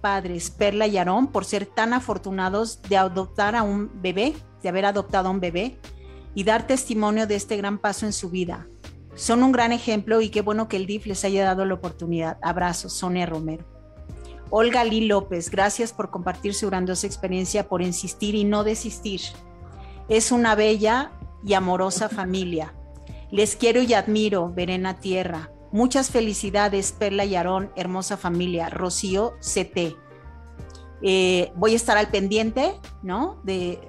padres, 0.00 0.50
Perla 0.50 0.86
y 0.86 0.96
Aarón, 0.96 1.26
por 1.26 1.44
ser 1.44 1.66
tan 1.66 1.92
afortunados 1.92 2.80
de 2.80 2.96
adoptar 2.96 3.54
a 3.54 3.62
un 3.62 3.90
bebé, 4.00 4.34
de 4.62 4.70
haber 4.70 4.86
adoptado 4.86 5.28
a 5.28 5.32
un 5.32 5.40
bebé 5.40 5.78
y 6.34 6.44
dar 6.44 6.66
testimonio 6.66 7.26
de 7.26 7.34
este 7.34 7.58
gran 7.58 7.76
paso 7.76 8.06
en 8.06 8.14
su 8.14 8.30
vida. 8.30 8.66
Son 9.14 9.42
un 9.42 9.52
gran 9.52 9.70
ejemplo 9.70 10.22
y 10.22 10.30
qué 10.30 10.40
bueno 10.40 10.66
que 10.66 10.78
el 10.78 10.86
DIF 10.86 11.04
les 11.04 11.22
haya 11.22 11.44
dado 11.44 11.66
la 11.66 11.74
oportunidad. 11.74 12.38
Abrazos, 12.40 12.94
Sonia 12.94 13.26
Romero. 13.26 13.66
Olga 14.48 14.82
Lee 14.82 15.06
López, 15.06 15.50
gracias 15.50 15.92
por 15.92 16.10
compartir 16.10 16.54
su 16.54 16.68
grandiosa 16.68 17.06
experiencia, 17.06 17.68
por 17.68 17.82
insistir 17.82 18.34
y 18.34 18.44
no 18.44 18.64
desistir. 18.64 19.20
Es 20.08 20.32
una 20.32 20.54
bella 20.54 21.12
y 21.44 21.52
amorosa 21.52 22.08
familia. 22.08 22.72
Les 23.30 23.56
quiero 23.56 23.82
y 23.82 23.92
admiro, 23.94 24.52
Verena 24.52 25.00
Tierra. 25.00 25.50
Muchas 25.72 26.10
felicidades, 26.10 26.92
Perla 26.92 27.24
y 27.24 27.34
Aarón, 27.34 27.72
hermosa 27.76 28.16
familia. 28.16 28.70
Rocío 28.70 29.34
CT. 29.40 29.96
Eh, 31.02 31.52
voy 31.56 31.72
a 31.72 31.76
estar 31.76 31.98
al 31.98 32.08
pendiente, 32.08 32.74
¿no? 33.02 33.40
De, 33.42 33.80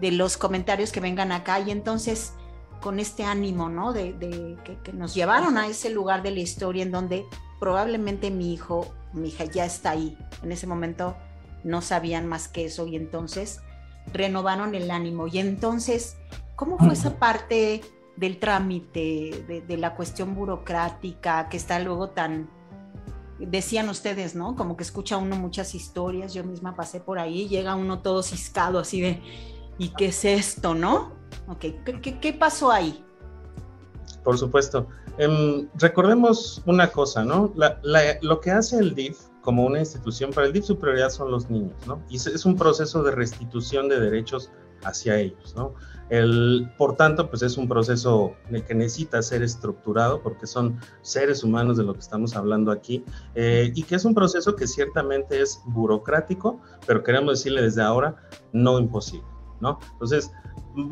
los 0.00 0.36
comentarios 0.36 0.92
que 0.92 1.00
vengan 1.00 1.32
acá 1.32 1.60
y 1.60 1.70
entonces 1.70 2.34
con 2.82 3.00
este 3.00 3.24
ánimo, 3.24 3.70
¿no? 3.70 3.94
De, 3.94 4.58
que, 4.64 4.78
que, 4.82 4.92
nos 4.92 5.14
llevaron 5.14 5.56
a 5.56 5.66
ese 5.66 5.88
lugar 5.88 6.22
de 6.22 6.30
la 6.32 6.40
historia 6.40 6.82
en 6.82 6.90
donde 6.90 7.24
probablemente 7.58 8.30
mi 8.30 8.52
hijo, 8.52 8.92
mi 9.14 9.28
hija 9.28 9.44
ya 9.44 9.64
está 9.64 9.92
ahí. 9.92 10.18
En 10.42 10.52
ese 10.52 10.66
momento 10.66 11.16
no 11.62 11.80
sabían 11.80 12.26
más 12.26 12.48
que 12.48 12.66
eso 12.66 12.86
y 12.86 12.96
entonces 12.96 13.60
renovaron 14.12 14.74
el 14.74 14.90
ánimo. 14.90 15.26
Y 15.26 15.38
entonces, 15.38 16.18
¿cómo 16.56 16.76
fue 16.76 16.92
esa 16.92 17.18
parte 17.18 17.80
del 18.16 18.38
trámite, 18.38 19.62
de, 19.66 19.76
la 19.76 19.96
cuestión 19.96 20.34
burocrática 20.34 21.48
que 21.48 21.56
está 21.56 21.80
luego 21.80 22.10
tan, 22.10 22.48
decían 23.38 23.88
ustedes, 23.88 24.34
¿no? 24.34 24.54
Como 24.54 24.76
que 24.76 24.84
escucha 24.84 25.16
uno 25.16 25.36
muchas 25.36 25.74
historias, 25.74 26.32
yo 26.32 26.44
misma 26.44 26.76
pasé 26.76 27.00
por 27.00 27.18
ahí, 27.18 27.48
llega 27.48 27.74
uno 27.74 28.00
todo 28.00 28.22
ciscado 28.22 28.78
así 28.78 29.00
de, 29.00 29.20
¿y 29.78 29.88
qué 29.90 30.06
es 30.06 30.24
esto, 30.24 30.74
no? 30.74 31.12
Ok, 31.48 31.64
¿qué, 32.20 32.32
pasó 32.32 32.70
ahí? 32.70 33.04
Por 34.22 34.38
supuesto. 34.38 34.86
Em, 35.18 35.68
recordemos 35.74 36.62
una 36.66 36.90
cosa, 36.90 37.24
¿no? 37.24 37.52
lo 37.54 38.40
que 38.40 38.50
hace 38.50 38.78
el 38.78 38.94
DIF 38.94 39.18
como 39.42 39.66
una 39.66 39.80
institución, 39.80 40.30
para 40.32 40.46
el 40.46 40.52
DIF 40.52 40.64
su 40.64 40.78
prioridad 40.78 41.10
son 41.10 41.30
los 41.30 41.50
niños, 41.50 41.76
¿no? 41.86 42.02
Y 42.08 42.16
es 42.16 42.46
un 42.46 42.56
proceso 42.56 43.02
de 43.02 43.10
restitución 43.10 43.88
de 43.88 44.00
derechos 44.00 44.50
hacia 44.84 45.18
ellos, 45.18 45.54
¿no? 45.54 45.74
El, 46.10 46.70
por 46.76 46.96
tanto, 46.96 47.30
pues 47.30 47.42
es 47.42 47.56
un 47.56 47.66
proceso 47.66 48.34
que 48.66 48.74
necesita 48.74 49.22
ser 49.22 49.42
estructurado 49.42 50.22
porque 50.22 50.46
son 50.46 50.78
seres 51.02 51.42
humanos 51.42 51.76
de 51.76 51.84
lo 51.84 51.94
que 51.94 52.00
estamos 52.00 52.36
hablando 52.36 52.70
aquí 52.70 53.04
eh, 53.34 53.72
y 53.74 53.82
que 53.84 53.94
es 53.94 54.04
un 54.04 54.14
proceso 54.14 54.54
que 54.54 54.66
ciertamente 54.66 55.40
es 55.40 55.60
burocrático, 55.64 56.60
pero 56.86 57.02
queremos 57.02 57.38
decirle 57.38 57.62
desde 57.62 57.82
ahora, 57.82 58.16
no 58.52 58.78
imposible, 58.78 59.26
¿no? 59.60 59.78
Entonces, 59.92 60.30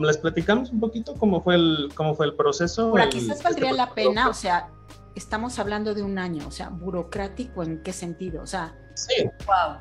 les 0.01 0.17
platicamos 0.17 0.71
un 0.71 0.81
poquito 0.81 1.15
cómo 1.15 1.43
fue 1.43 1.57
el, 1.57 1.91
cómo 1.95 2.15
fue 2.15 2.27
el 2.27 2.35
proceso. 2.35 2.89
Ahora, 2.89 3.09
quizás 3.09 3.37
este 3.37 3.45
valdría 3.45 3.73
la 3.73 3.95
pena, 3.95 4.29
o 4.29 4.35
sea, 4.35 4.71
estamos 5.15 5.59
hablando 5.59 5.95
de 5.95 6.03
un 6.03 6.19
año, 6.19 6.47
o 6.47 6.51
sea, 6.51 6.71
burocrático 6.71 7.63
en 7.63 7.83
qué 7.83 7.93
sentido, 7.93 8.43
o 8.43 8.47
sea, 8.47 8.75
sí. 8.95 9.25
wow. 9.47 9.77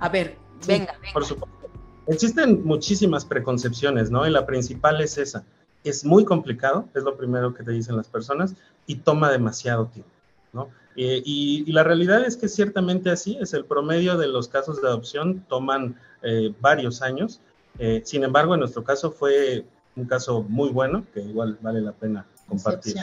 A 0.00 0.08
ver, 0.08 0.36
venga, 0.66 0.92
venga. 1.00 1.12
Por 1.12 1.24
supuesto. 1.24 1.63
Existen 2.06 2.64
muchísimas 2.64 3.24
preconcepciones, 3.24 4.10
¿no? 4.10 4.26
Y 4.26 4.30
la 4.30 4.46
principal 4.46 5.00
es 5.00 5.18
esa. 5.18 5.44
Es 5.84 6.04
muy 6.04 6.24
complicado, 6.24 6.88
es 6.94 7.02
lo 7.02 7.16
primero 7.16 7.54
que 7.54 7.62
te 7.62 7.72
dicen 7.72 7.96
las 7.96 8.08
personas, 8.08 8.54
y 8.86 8.96
toma 8.96 9.30
demasiado 9.30 9.86
tiempo, 9.86 10.10
¿no? 10.52 10.68
y, 10.96 11.70
la 11.72 11.82
realidad 11.82 12.24
es 12.24 12.36
que 12.36 12.48
ciertamente 12.48 13.10
así 13.10 13.36
es. 13.40 13.52
El 13.52 13.64
promedio 13.64 14.16
de 14.16 14.28
los 14.28 14.46
casos 14.46 14.80
de 14.80 14.86
adopción 14.86 15.44
toman 15.48 15.96
eh, 16.22 16.54
varios 16.60 17.02
años. 17.02 17.40
Eh, 17.78 18.02
sin 18.04 18.22
embargo, 18.22 18.54
en 18.54 18.60
nuestro 18.60 18.84
caso 18.84 19.10
fue 19.10 19.64
un 19.96 20.04
caso 20.04 20.42
muy 20.42 20.70
bueno, 20.70 21.04
que 21.12 21.20
igual 21.20 21.58
vale 21.60 21.80
la 21.80 21.92
pena 21.92 22.26
compartir. 22.46 22.94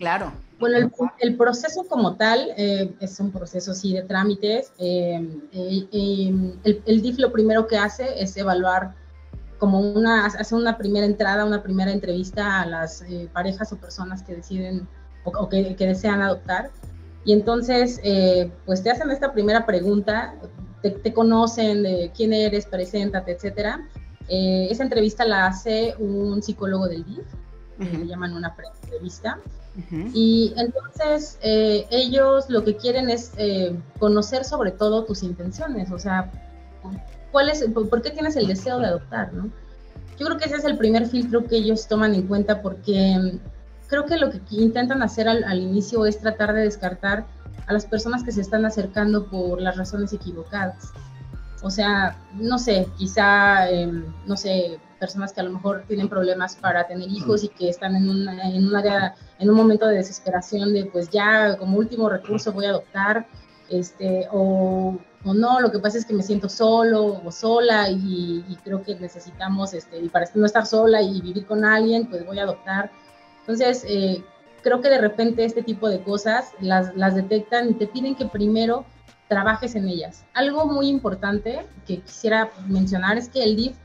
Claro. 0.00 0.32
Bueno, 0.58 0.90
el, 1.18 1.36
proceso 1.36 1.84
como 1.86 2.16
tal 2.16 2.52
eh, 2.56 2.90
es 3.00 3.20
un 3.20 3.30
proceso 3.30 3.74
sí 3.74 3.92
de 3.92 4.02
trámites. 4.02 4.72
Eh, 4.78 5.28
eh, 5.52 6.54
el, 6.86 7.02
DIF 7.02 7.18
lo 7.18 7.30
primero 7.30 7.66
que 7.66 7.76
hace 7.76 8.22
es 8.22 8.34
evaluar 8.38 8.94
como 9.58 9.78
una, 9.78 10.24
hace 10.24 10.54
una 10.54 10.78
primera 10.78 11.04
entrada, 11.04 11.44
una 11.44 11.62
primera 11.62 11.92
entrevista 11.92 12.62
a 12.62 12.66
las 12.66 13.04
parejas 13.34 13.74
o 13.74 13.76
personas 13.76 14.22
que 14.22 14.36
deciden 14.36 14.88
o, 15.24 15.48
que, 15.50 15.76
desean 15.78 16.22
adoptar. 16.22 16.70
Y 17.26 17.34
entonces, 17.34 18.00
pues 18.64 18.82
te 18.82 18.90
hacen 18.90 19.10
esta 19.10 19.34
primera 19.34 19.66
pregunta, 19.66 20.34
te, 20.80 21.12
conocen 21.12 21.82
de 21.82 22.10
quién 22.16 22.32
eres, 22.32 22.64
preséntate, 22.64 23.32
etcétera. 23.32 23.86
esa 24.28 24.82
entrevista 24.82 25.26
la 25.26 25.46
hace 25.46 25.94
un 25.98 26.42
psicólogo 26.42 26.88
del 26.88 27.04
DIF, 27.04 27.26
le 27.78 28.06
llaman 28.06 28.32
una 28.32 28.56
y 30.12 30.52
entonces 30.56 31.38
eh, 31.42 31.86
ellos 31.90 32.46
lo 32.48 32.64
que 32.64 32.76
quieren 32.76 33.08
es 33.08 33.32
eh, 33.36 33.74
conocer 33.98 34.44
sobre 34.44 34.72
todo 34.72 35.04
tus 35.04 35.22
intenciones, 35.22 35.90
o 35.90 35.98
sea, 35.98 36.30
¿cuál 37.30 37.48
es, 37.48 37.64
por 37.72 38.02
qué 38.02 38.10
tienes 38.10 38.36
el 38.36 38.46
deseo 38.46 38.78
de 38.78 38.86
adoptar, 38.86 39.32
¿no? 39.32 39.50
Yo 40.18 40.26
creo 40.26 40.38
que 40.38 40.46
ese 40.46 40.56
es 40.56 40.64
el 40.64 40.76
primer 40.76 41.06
filtro 41.06 41.46
que 41.46 41.56
ellos 41.56 41.86
toman 41.88 42.14
en 42.14 42.26
cuenta 42.26 42.60
porque 42.60 43.16
mm, 43.18 43.38
creo 43.88 44.04
que 44.06 44.18
lo 44.18 44.30
que 44.30 44.40
intentan 44.50 45.02
hacer 45.02 45.28
al, 45.28 45.44
al 45.44 45.60
inicio 45.60 46.04
es 46.04 46.18
tratar 46.18 46.52
de 46.52 46.62
descartar 46.62 47.24
a 47.66 47.72
las 47.72 47.86
personas 47.86 48.24
que 48.24 48.32
se 48.32 48.40
están 48.40 48.66
acercando 48.66 49.26
por 49.26 49.60
las 49.60 49.76
razones 49.76 50.12
equivocadas. 50.12 50.92
O 51.62 51.70
sea, 51.70 52.16
no 52.34 52.58
sé, 52.58 52.88
quizá, 52.96 53.68
em, 53.70 54.04
no 54.26 54.36
sé, 54.36 54.78
personas 54.98 55.32
que 55.32 55.40
a 55.40 55.44
lo 55.44 55.52
mejor 55.52 55.84
tienen 55.88 56.08
problemas 56.08 56.56
para 56.56 56.86
tener 56.86 57.08
hijos 57.08 57.44
y 57.44 57.48
que 57.48 57.68
están 57.68 57.96
en, 57.96 58.08
una, 58.08 58.48
en, 58.50 58.66
un 58.66 58.76
área, 58.76 59.14
en 59.38 59.50
un 59.50 59.56
momento 59.56 59.86
de 59.86 59.96
desesperación 59.96 60.72
de 60.72 60.84
pues 60.86 61.10
ya 61.10 61.56
como 61.56 61.78
último 61.78 62.08
recurso 62.08 62.52
voy 62.52 62.66
a 62.66 62.70
adoptar, 62.70 63.26
este, 63.68 64.26
o, 64.32 64.98
o 65.24 65.34
no, 65.34 65.60
lo 65.60 65.70
que 65.70 65.78
pasa 65.78 65.98
es 65.98 66.04
que 66.04 66.14
me 66.14 66.22
siento 66.22 66.48
solo 66.48 67.20
o 67.24 67.30
sola 67.30 67.88
y, 67.90 68.44
creo 68.64 68.82
que 68.82 68.94
necesitamos, 68.96 69.74
este, 69.74 69.98
y 70.00 70.08
para 70.08 70.26
no 70.34 70.46
estar 70.46 70.66
sola 70.66 71.02
y 71.02 71.20
vivir 71.20 71.46
con 71.46 71.64
alguien, 71.64 72.08
pues 72.08 72.24
voy 72.26 72.38
a 72.38 72.42
adoptar. 72.42 72.90
Entonces, 73.40 73.84
eh, 73.86 74.22
creo 74.62 74.80
que 74.80 74.88
de 74.88 74.98
repente 74.98 75.44
este 75.44 75.62
tipo 75.62 75.88
de 75.88 76.02
cosas 76.02 76.52
las, 76.60 76.94
las 76.96 77.14
detectan 77.14 77.70
y 77.70 77.74
te 77.74 77.86
piden 77.86 78.14
que 78.14 78.26
primero 78.26 78.84
trabajes 79.30 79.76
en 79.76 79.88
ellas. 79.88 80.24
Algo 80.34 80.66
muy 80.66 80.88
importante 80.88 81.64
que 81.86 82.00
quisiera 82.00 82.50
mencionar 82.66 83.16
es 83.16 83.28
que 83.28 83.44
el 83.44 83.54
DIF 83.54 83.76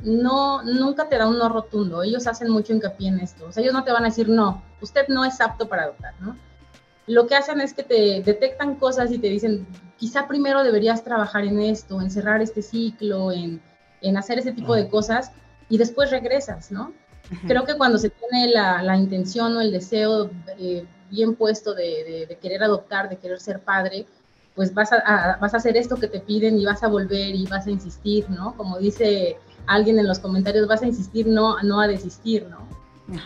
no, 0.00 0.62
nunca 0.62 1.10
te 1.10 1.18
da 1.18 1.28
un 1.28 1.38
no 1.38 1.50
rotundo. 1.50 2.02
Ellos 2.02 2.26
hacen 2.26 2.48
mucho 2.50 2.72
hincapié 2.72 3.08
en 3.08 3.20
esto. 3.20 3.44
O 3.44 3.52
sea, 3.52 3.62
ellos 3.62 3.74
no 3.74 3.84
te 3.84 3.92
van 3.92 4.04
a 4.04 4.08
decir, 4.08 4.30
no, 4.30 4.62
usted 4.80 5.06
no 5.08 5.26
es 5.26 5.38
apto 5.42 5.68
para 5.68 5.82
adoptar, 5.82 6.14
¿no? 6.18 6.34
Lo 7.06 7.26
que 7.26 7.34
hacen 7.34 7.60
es 7.60 7.74
que 7.74 7.82
te 7.82 8.22
detectan 8.22 8.76
cosas 8.76 9.12
y 9.12 9.18
te 9.18 9.28
dicen, 9.28 9.66
quizá 9.98 10.26
primero 10.26 10.64
deberías 10.64 11.04
trabajar 11.04 11.44
en 11.44 11.60
esto, 11.60 12.00
en 12.00 12.10
cerrar 12.10 12.40
este 12.40 12.62
ciclo, 12.62 13.32
en, 13.32 13.60
hacer 14.16 14.38
ese 14.38 14.52
tipo 14.52 14.74
de 14.74 14.88
cosas 14.88 15.30
y 15.68 15.76
después 15.76 16.10
regresas, 16.10 16.70
¿no? 16.72 16.94
Creo 17.46 17.64
que 17.64 17.76
cuando 17.76 17.98
se 17.98 18.08
tiene 18.08 18.48
la, 18.48 18.96
intención 18.96 19.56
o 19.56 19.60
el 19.60 19.72
deseo 19.72 20.30
eh, 20.58 20.86
bien 21.10 21.34
puesto 21.34 21.74
de, 21.74 22.38
querer 22.40 22.62
adoptar, 22.62 23.08
de 23.08 23.18
querer 23.18 23.40
ser 23.40 23.60
padre, 23.60 24.06
pues 24.56 24.72
vas 24.72 24.90
a, 24.90 25.36
vas 25.38 25.52
a 25.52 25.58
hacer 25.58 25.76
esto 25.76 25.96
que 25.96 26.08
te 26.08 26.18
piden 26.18 26.58
y 26.58 26.64
vas 26.64 26.82
a 26.82 26.88
volver 26.88 27.34
y 27.34 27.46
vas 27.46 27.66
a 27.66 27.70
insistir, 27.70 28.28
¿no? 28.30 28.56
Como 28.56 28.78
dice 28.78 29.36
alguien 29.66 29.98
en 29.98 30.08
los 30.08 30.18
comentarios, 30.18 30.66
vas 30.66 30.82
a 30.82 30.86
insistir, 30.86 31.26
no, 31.26 31.62
no 31.62 31.78
a 31.78 31.86
desistir, 31.86 32.46
¿no? 32.48 32.66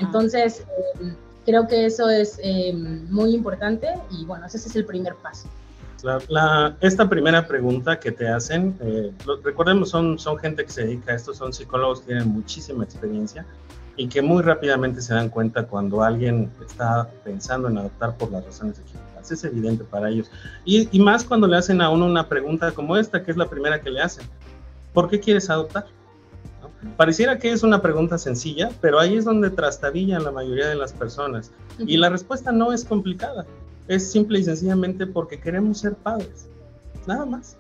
Entonces, 0.01 0.67
em, 1.01 1.15
creo 1.47 1.69
que 1.69 1.87
eso 1.87 2.11
es 2.11 2.39
em, 2.43 3.09
muy 3.11 3.33
importante 3.33 3.89
y 4.11 4.25
bueno, 4.25 4.47
ese 4.47 4.59
es 4.59 4.75
el 4.75 4.85
primer 4.85 5.15
paso. 5.15 5.49
esta 6.81 7.09
primera 7.09 7.47
pregunta 7.47 8.01
que 8.01 8.11
te 8.11 8.27
hacen, 8.27 8.77
eh, 8.81 9.13
recordemos, 9.45 9.91
son, 9.91 10.19
son 10.19 10.37
gente 10.39 10.65
que 10.65 10.73
se 10.73 10.85
dedica 10.85 11.13
a 11.13 11.15
esto, 11.15 11.33
son 11.33 11.53
psicólogos, 11.53 12.05
tienen 12.05 12.29
muchísima 12.29 12.85
experiencia 12.85 13.47
y 13.97 14.09
que 14.09 14.21
muy 14.21 14.43
rápidamente 14.43 15.01
se 15.01 15.15
dan 15.15 15.29
cuenta 15.29 15.67
cuando 15.67 16.03
alguien 16.03 16.51
está 16.67 17.09
pensando 17.23 17.69
en 17.69 17.79
adoptar 17.79 18.17
por 18.17 18.33
las 18.33 18.45
razones 18.45 18.79
equivocadas. 18.79 19.00
Es 19.29 19.45
evidente 19.45 19.85
para 19.85 20.09
ellos. 20.09 20.31
Y, 20.65 20.89
y, 20.97 21.01
más 21.01 21.25
cuando 21.25 21.47
le 21.47 21.57
hacen 21.57 21.81
a 21.81 21.91
uno 21.91 22.07
una 22.07 22.29
pregunta 22.29 22.73
como 22.73 22.97
esta, 22.97 23.23
que 23.23 23.31
es 23.31 23.37
la 23.37 23.49
primera 23.49 23.81
que 23.81 23.91
le 23.91 24.01
hacen. 24.01 24.27
¿Por 24.93 25.09
qué 25.09 25.21
quieres 25.21 25.51
adoptar? 25.51 25.87
Pareciera 26.97 27.39
que 27.39 27.53
es 27.53 27.63
una 27.63 27.83
pregunta 27.83 28.17
sencilla, 28.17 28.71
pero 28.81 28.99
ahí 28.99 29.17
es 29.17 29.25
donde 29.25 29.51
trastabillan 29.51 30.25
la 30.25 30.31
mayoría 30.31 30.69
de 30.69 30.77
las 30.77 30.93
personas. 30.93 31.51
Y 31.79 31.97
la 31.97 32.09
respuesta 32.09 32.53
no 32.53 32.73
es 32.73 32.85
complicada. 32.85 33.47
Es 33.87 34.11
simple 34.11 34.39
y 34.39 34.45
sencillamente 34.45 35.07
porque 35.07 35.41
queremos 35.41 35.79
ser 35.79 35.95
padres. 35.95 36.49
Nada 37.07 37.27
más. 37.27 37.57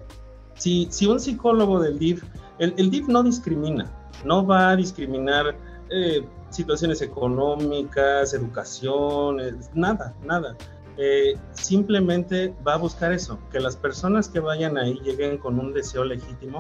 Si, 0.57 0.89
si 0.91 1.07
un 1.07 1.21
psicólogo 1.21 1.81
del 1.81 1.99
DIF, 1.99 2.23
el, 2.59 2.75
el 2.77 2.91
DIF 2.91 3.09
no 3.09 3.23
discrimina, 3.23 3.91
no 4.25 4.47
va 4.47 4.71
a 4.71 4.77
discriminar 4.77 5.55
eh, 5.91 6.25
situaciones 6.51 7.01
económicas, 7.03 8.35
educación, 8.35 9.39
nada, 9.75 10.15
nada. 10.25 10.57
Eh, 10.97 11.37
simplemente 11.53 12.55
va 12.67 12.75
a 12.75 12.77
buscar 12.77 13.13
eso, 13.13 13.39
que 13.51 13.61
las 13.61 13.77
personas 13.77 14.29
que 14.29 14.41
vayan 14.41 14.77
ahí 14.77 14.99
lleguen 15.05 15.39
con 15.39 15.59
un 15.59 15.73
deseo 15.73 16.05
legítimo 16.05 16.59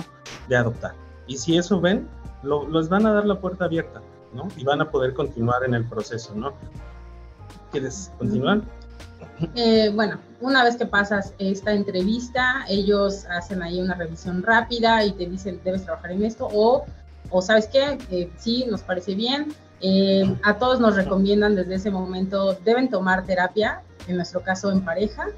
de 0.48 0.56
adoptar. 0.56 0.94
Y 1.26 1.36
si 1.36 1.56
eso 1.56 1.80
ven, 1.80 2.08
lo, 2.42 2.66
los 2.66 2.88
van 2.88 3.06
a 3.06 3.12
dar 3.12 3.26
la 3.26 3.40
puerta 3.40 3.66
abierta, 3.66 4.00
¿no? 4.32 4.48
Y 4.56 4.64
van 4.64 4.80
a 4.80 4.90
poder 4.90 5.14
continuar 5.14 5.64
en 5.64 5.74
el 5.74 5.84
proceso, 5.84 6.34
¿no? 6.34 6.54
¿Quieres 7.70 8.10
continuar? 8.18 8.62
Eh, 9.54 9.90
bueno, 9.94 10.18
una 10.40 10.64
vez 10.64 10.76
que 10.76 10.86
pasas 10.86 11.34
esta 11.38 11.72
entrevista, 11.72 12.64
ellos 12.68 13.26
hacen 13.26 13.62
ahí 13.62 13.80
una 13.80 13.94
revisión 13.94 14.42
rápida 14.42 15.04
y 15.04 15.12
te 15.12 15.26
dicen, 15.26 15.60
debes 15.64 15.84
trabajar 15.84 16.12
en 16.12 16.24
esto, 16.24 16.48
o, 16.52 16.84
o 17.30 17.42
sabes 17.42 17.68
qué, 17.68 17.98
eh, 18.10 18.30
sí, 18.36 18.66
nos 18.70 18.82
parece 18.82 19.14
bien. 19.14 19.54
Eh, 19.80 20.36
a 20.42 20.58
todos 20.58 20.80
nos 20.80 20.96
recomiendan 20.96 21.54
desde 21.54 21.76
ese 21.76 21.90
momento, 21.90 22.54
deben 22.64 22.90
tomar 22.90 23.24
terapia, 23.24 23.82
en 24.08 24.16
nuestro 24.16 24.42
caso 24.42 24.70
en 24.70 24.84
pareja, 24.84 25.28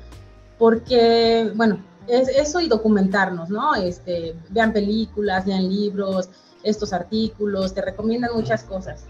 porque, 0.59 1.51
bueno, 1.55 1.79
es 2.07 2.29
eso 2.29 2.61
y 2.61 2.69
documentarnos, 2.69 3.51
¿no? 3.51 3.75
Este, 3.75 4.35
vean 4.51 4.73
películas, 4.73 5.47
lean 5.47 5.69
libros, 5.69 6.29
estos 6.63 6.93
artículos, 6.93 7.75
te 7.75 7.83
recomiendan 7.83 8.33
muchas 8.35 8.65
cosas. 8.65 9.05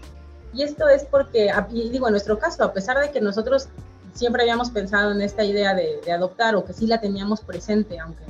Y 0.53 0.61
esto 0.61 0.87
es 0.87 1.03
porque, 1.03 1.51
digo, 1.71 2.07
en 2.07 2.11
nuestro 2.11 2.37
caso, 2.37 2.63
a 2.63 2.73
pesar 2.73 2.99
de 2.99 3.11
que 3.11 3.21
nosotros 3.21 3.69
siempre 4.13 4.43
habíamos 4.43 4.69
pensado 4.69 5.11
en 5.11 5.21
esta 5.21 5.43
idea 5.43 5.73
de, 5.73 5.99
adoptar 6.11 6.55
o 6.55 6.63
que 6.63 6.73
sí 6.73 6.85
la 6.85 7.01
teníamos 7.01 7.41
presente, 7.41 7.99
aunque 7.99 8.23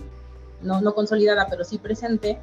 no, 0.62 0.79
no, 0.79 0.95
consolidada, 0.95 1.48
pero 1.50 1.65
sí 1.65 1.77
presente, 1.77 2.39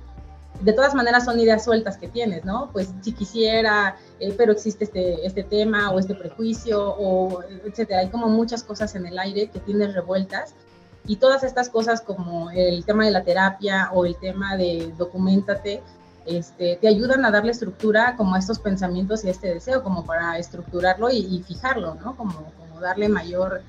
de 0.60 0.72
todas 0.72 0.94
maneras 0.94 1.24
son 1.24 1.40
ideas 1.40 1.64
sueltas 1.64 1.96
que 1.96 2.08
tienes, 2.08 2.44
¿no? 2.44 2.70
Pues 2.72 2.90
si 3.00 3.12
quisiera, 3.12 3.96
eh, 4.18 4.34
pero 4.36 4.52
existe 4.52 4.84
este, 4.84 5.26
este 5.26 5.42
tema 5.42 5.90
o 5.90 5.98
este 5.98 6.14
prejuicio, 6.14 6.82
o 6.82 7.42
etcétera. 7.64 8.00
Hay 8.00 8.08
como 8.08 8.28
muchas 8.28 8.62
cosas 8.62 8.94
en 8.94 9.06
el 9.06 9.18
aire 9.18 9.48
que 9.48 9.60
tienes 9.60 9.94
revueltas 9.94 10.54
y 11.06 11.16
todas 11.16 11.44
estas 11.44 11.68
cosas 11.68 12.02
como 12.02 12.50
el 12.50 12.84
tema 12.84 13.04
de 13.04 13.10
la 13.10 13.24
terapia 13.24 13.90
o 13.92 14.04
el 14.04 14.16
tema 14.16 14.56
de 14.56 14.92
documentate, 14.98 15.82
este, 16.26 16.76
te 16.76 16.88
ayudan 16.88 17.24
a 17.24 17.30
darle 17.30 17.52
estructura 17.52 18.14
como 18.16 18.34
a 18.34 18.38
estos 18.38 18.58
pensamientos 18.58 19.24
y 19.24 19.28
a 19.28 19.30
este 19.30 19.54
deseo, 19.54 19.82
como 19.82 20.04
para 20.04 20.38
estructurarlo 20.38 21.10
y, 21.10 21.42
fijarlo, 21.46 21.94
¿no? 21.94 22.16
Como, 22.16 22.52
como 22.58 22.80
darle 22.80 23.08
mayor, 23.08 23.62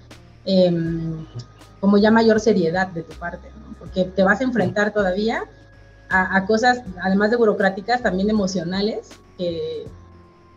em, 0.45 1.25
como 1.79 1.97
ya 1.97 2.11
mayor 2.11 2.39
seriedad 2.41 2.87
de 2.87 3.03
tu 3.03 3.17
parte, 3.17 3.49
¿no? 3.61 3.75
Porque 3.79 4.03
te 4.03 4.23
vas 4.23 4.41
a 4.41 4.43
enfrentar 4.43 4.91
todavía 4.91 5.45
a, 6.11 6.45
cosas, 6.45 6.83
además 7.01 7.31
de 7.31 7.37
burocráticas, 7.37 8.01
también 8.01 8.29
emocionales, 8.29 9.09
que, 9.37 9.87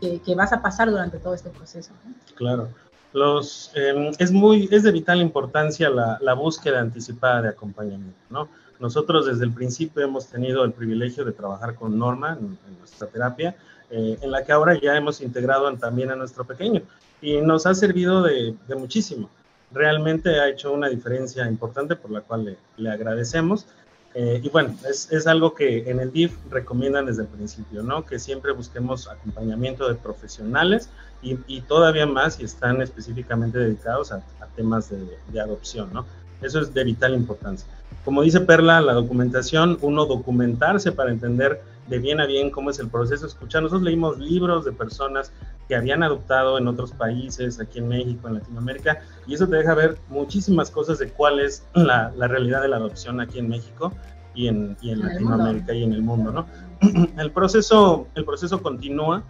que, 0.00 0.34
vas 0.34 0.52
a 0.52 0.60
pasar 0.60 0.90
durante 0.90 1.18
todo 1.18 1.34
este 1.34 1.50
proceso. 1.50 1.92
Claro. 2.34 2.68
Los, 3.12 3.70
em, 3.74 4.12
es, 4.18 4.32
muy, 4.32 4.68
es 4.72 4.82
de 4.82 4.90
vital 4.90 5.20
importancia 5.20 5.88
la, 5.88 6.18
la 6.20 6.34
búsqueda 6.34 6.80
anticipada 6.80 7.42
de 7.42 7.48
acompañamiento, 7.50 8.18
¿no? 8.28 8.48
Nosotros 8.80 9.26
desde 9.26 9.44
el 9.44 9.52
principio 9.52 10.02
hemos 10.02 10.26
tenido 10.26 10.64
el 10.64 10.72
privilegio 10.72 11.24
de 11.24 11.32
trabajar 11.32 11.74
con 11.74 11.98
Norma 11.98 12.36
en, 12.40 12.78
nuestra 12.78 13.06
terapia, 13.06 13.56
eh, 13.90 14.18
en 14.20 14.30
la 14.30 14.44
que 14.44 14.52
ahora 14.52 14.78
ya 14.78 14.96
hemos 14.96 15.20
integrado 15.20 15.72
también 15.76 16.10
a 16.10 16.16
nuestro 16.16 16.44
pequeño 16.44 16.82
y 17.22 17.40
nos 17.40 17.66
ha 17.66 17.74
servido 17.74 18.22
de, 18.22 18.54
muchísimo. 18.76 19.30
Realmente 19.72 20.40
ha 20.40 20.48
hecho 20.48 20.72
una 20.72 20.88
diferencia 20.88 21.48
importante 21.48 21.96
por 21.96 22.10
la 22.10 22.20
cual 22.20 22.56
le, 22.76 22.90
agradecemos. 22.90 23.66
Eh, 24.14 24.40
y 24.42 24.48
bueno, 24.48 24.74
es, 24.88 25.10
es, 25.10 25.26
algo 25.26 25.54
que 25.54 25.90
en 25.90 25.98
el 25.98 26.12
DIF 26.12 26.36
recomiendan 26.48 27.06
desde 27.06 27.22
el 27.22 27.28
principio, 27.28 27.82
¿no? 27.82 28.06
Que 28.06 28.20
siempre 28.20 28.52
busquemos 28.52 29.08
acompañamiento 29.08 29.88
de 29.88 29.96
profesionales 29.96 30.88
y, 31.20 31.36
y 31.48 31.62
todavía 31.62 32.06
más 32.06 32.34
si 32.34 32.44
están 32.44 32.80
específicamente 32.80 33.58
dedicados 33.58 34.12
a, 34.12 34.22
temas 34.54 34.88
de, 34.88 35.40
adopción, 35.40 35.92
¿no? 35.92 36.06
Eso 36.40 36.60
es 36.60 36.72
de 36.72 36.84
vital 36.84 37.14
importancia. 37.14 37.66
Como 38.04 38.22
dice 38.22 38.40
Perla, 38.40 38.80
la 38.80 38.92
documentación, 38.92 39.78
uno 39.80 40.06
documentarse 40.06 40.92
para 40.92 41.10
entender 41.10 41.60
de 41.88 41.98
bien 41.98 42.20
a 42.20 42.26
bien 42.26 42.50
cómo 42.50 42.70
es 42.70 42.78
el 42.78 42.88
proceso. 42.88 43.26
Escuchar, 43.26 43.62
nosotros 43.62 43.82
leímos 43.82 44.18
libros 44.18 44.64
de 44.64 44.72
personas 44.72 45.32
que 45.68 45.76
habían 45.76 46.02
adoptado 46.02 46.58
en 46.58 46.68
otros 46.68 46.92
países, 46.92 47.60
aquí 47.60 47.78
en 47.78 47.88
México, 47.88 48.28
en 48.28 48.34
Latinoamérica, 48.34 49.00
y 49.26 49.34
eso 49.34 49.48
te 49.48 49.56
deja 49.56 49.74
ver 49.74 49.98
muchísimas 50.08 50.70
cosas 50.70 50.98
de 50.98 51.08
cuál 51.08 51.40
es 51.40 51.66
la, 51.74 52.12
la 52.16 52.28
realidad 52.28 52.62
de 52.62 52.68
la 52.68 52.76
adopción 52.76 53.20
aquí 53.20 53.38
en 53.38 53.48
México 53.48 53.92
y 54.34 54.48
en, 54.48 54.76
y 54.80 54.90
en 54.90 55.00
Latinoamérica 55.00 55.72
y 55.72 55.84
en 55.84 55.92
el 55.92 56.02
mundo, 56.02 56.32
¿no? 56.32 56.46
El 57.18 57.30
proceso, 57.30 58.08
el 58.14 58.24
proceso 58.24 58.60
continúa 58.60 59.22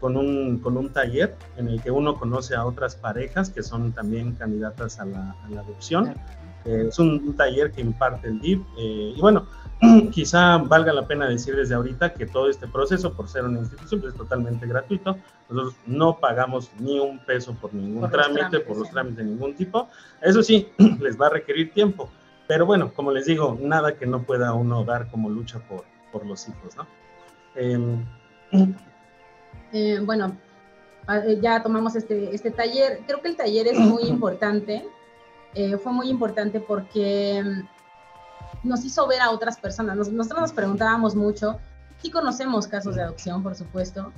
con 0.00 0.16
un, 0.16 0.58
con 0.58 0.76
un 0.76 0.92
taller 0.92 1.36
en 1.56 1.68
el 1.68 1.82
que 1.82 1.90
uno 1.90 2.16
conoce 2.16 2.54
a 2.54 2.64
otras 2.64 2.96
parejas 2.96 3.50
que 3.50 3.62
son 3.62 3.92
también 3.92 4.32
candidatas 4.32 5.00
a 5.00 5.06
la, 5.06 5.34
a 5.44 5.48
la 5.50 5.60
adopción. 5.60 6.14
Eh, 6.64 6.86
es 6.88 6.98
un, 6.98 7.34
taller 7.36 7.72
que 7.72 7.80
imparte 7.80 8.28
el 8.28 8.40
DIP. 8.40 8.62
Eh, 8.78 9.14
y 9.16 9.20
bueno, 9.20 9.46
quizá 10.12 10.58
valga 10.58 10.92
la 10.92 11.06
pena 11.06 11.28
decir 11.28 11.54
desde 11.54 11.74
ahorita 11.74 12.14
que 12.14 12.26
todo 12.26 12.48
este 12.48 12.66
proceso, 12.66 13.12
por 13.14 13.28
ser 13.28 13.44
una 13.44 13.60
institución, 13.60 14.00
pues, 14.00 14.12
es 14.12 14.18
totalmente 14.18 14.66
gratuito. 14.66 15.16
Nosotros 15.48 15.74
no 15.86 16.18
pagamos 16.18 16.70
ni 16.78 16.98
un 16.98 17.18
peso 17.20 17.54
por 17.54 17.72
ningún 17.72 18.10
trámite, 18.10 18.60
por 18.60 18.76
los 18.76 18.90
trámites 18.90 19.18
de 19.18 19.24
ningún 19.24 19.54
tipo. 19.54 19.88
Eso 20.20 20.42
sí, 20.42 20.68
les 21.00 21.20
va 21.20 21.26
a 21.26 21.30
requerir 21.30 21.72
tiempo. 21.72 22.10
Pero 22.46 22.66
bueno, 22.66 22.92
como 22.94 23.12
les 23.12 23.26
digo, 23.26 23.56
nada 23.60 23.96
que 23.96 24.06
no 24.06 24.22
pueda 24.22 24.54
uno 24.54 24.84
dar 24.84 25.10
como 25.10 25.28
lucha 25.28 25.60
por, 25.68 25.84
por 26.12 26.26
los 26.26 26.48
hijos, 26.48 26.76
¿no? 26.76 26.86
Em, 27.54 28.04
eh, 29.72 30.00
bueno, 30.02 30.36
ya 31.40 31.62
tomamos 31.62 31.94
este, 31.94 32.34
este 32.34 32.50
taller. 32.50 33.00
Creo 33.06 33.20
que 33.20 33.28
el 33.28 33.36
taller 33.36 33.68
es 33.68 33.78
muy 33.78 34.04
importante 34.04 34.84
eh, 35.54 35.76
fue 35.78 35.92
muy 35.92 36.08
importante 36.08 36.60
porque 36.60 37.42
nos 38.62 38.84
hizo 38.84 39.06
ver 39.06 39.20
a 39.20 39.30
otras 39.30 39.58
personas. 39.58 39.96
nosotros 39.96 40.40
nos 40.40 40.52
preguntábamos 40.52 41.14
mucho, 41.14 41.58
sí 42.02 42.10
conocemos 42.10 42.66
casos 42.66 42.96
de 42.96 43.02
adopción, 43.02 43.42
por 43.42 43.54
supuesto, 43.54 44.12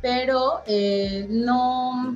pero 0.00 0.62
eh, 0.66 1.26
no, 1.28 2.14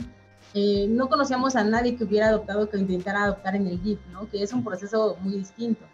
eh, 0.55 0.87
no 0.88 1.09
conocíamos 1.09 1.57
a 1.57 1.64
nadie 1.64 1.96
que 1.96 2.05
hubiera 2.05 2.29
adoptado, 2.29 2.68
que 2.68 2.79
intentara 2.79 3.25
adoptar 3.25 3.57
en 3.57 3.66
el 3.66 3.81
GIF, 3.81 4.01
¿no? 4.12 4.29
que 4.29 4.42
es 4.42 4.53
un 4.53 4.64
proceso 4.64 5.16
muy 5.20 5.35
distinto. 5.35 5.85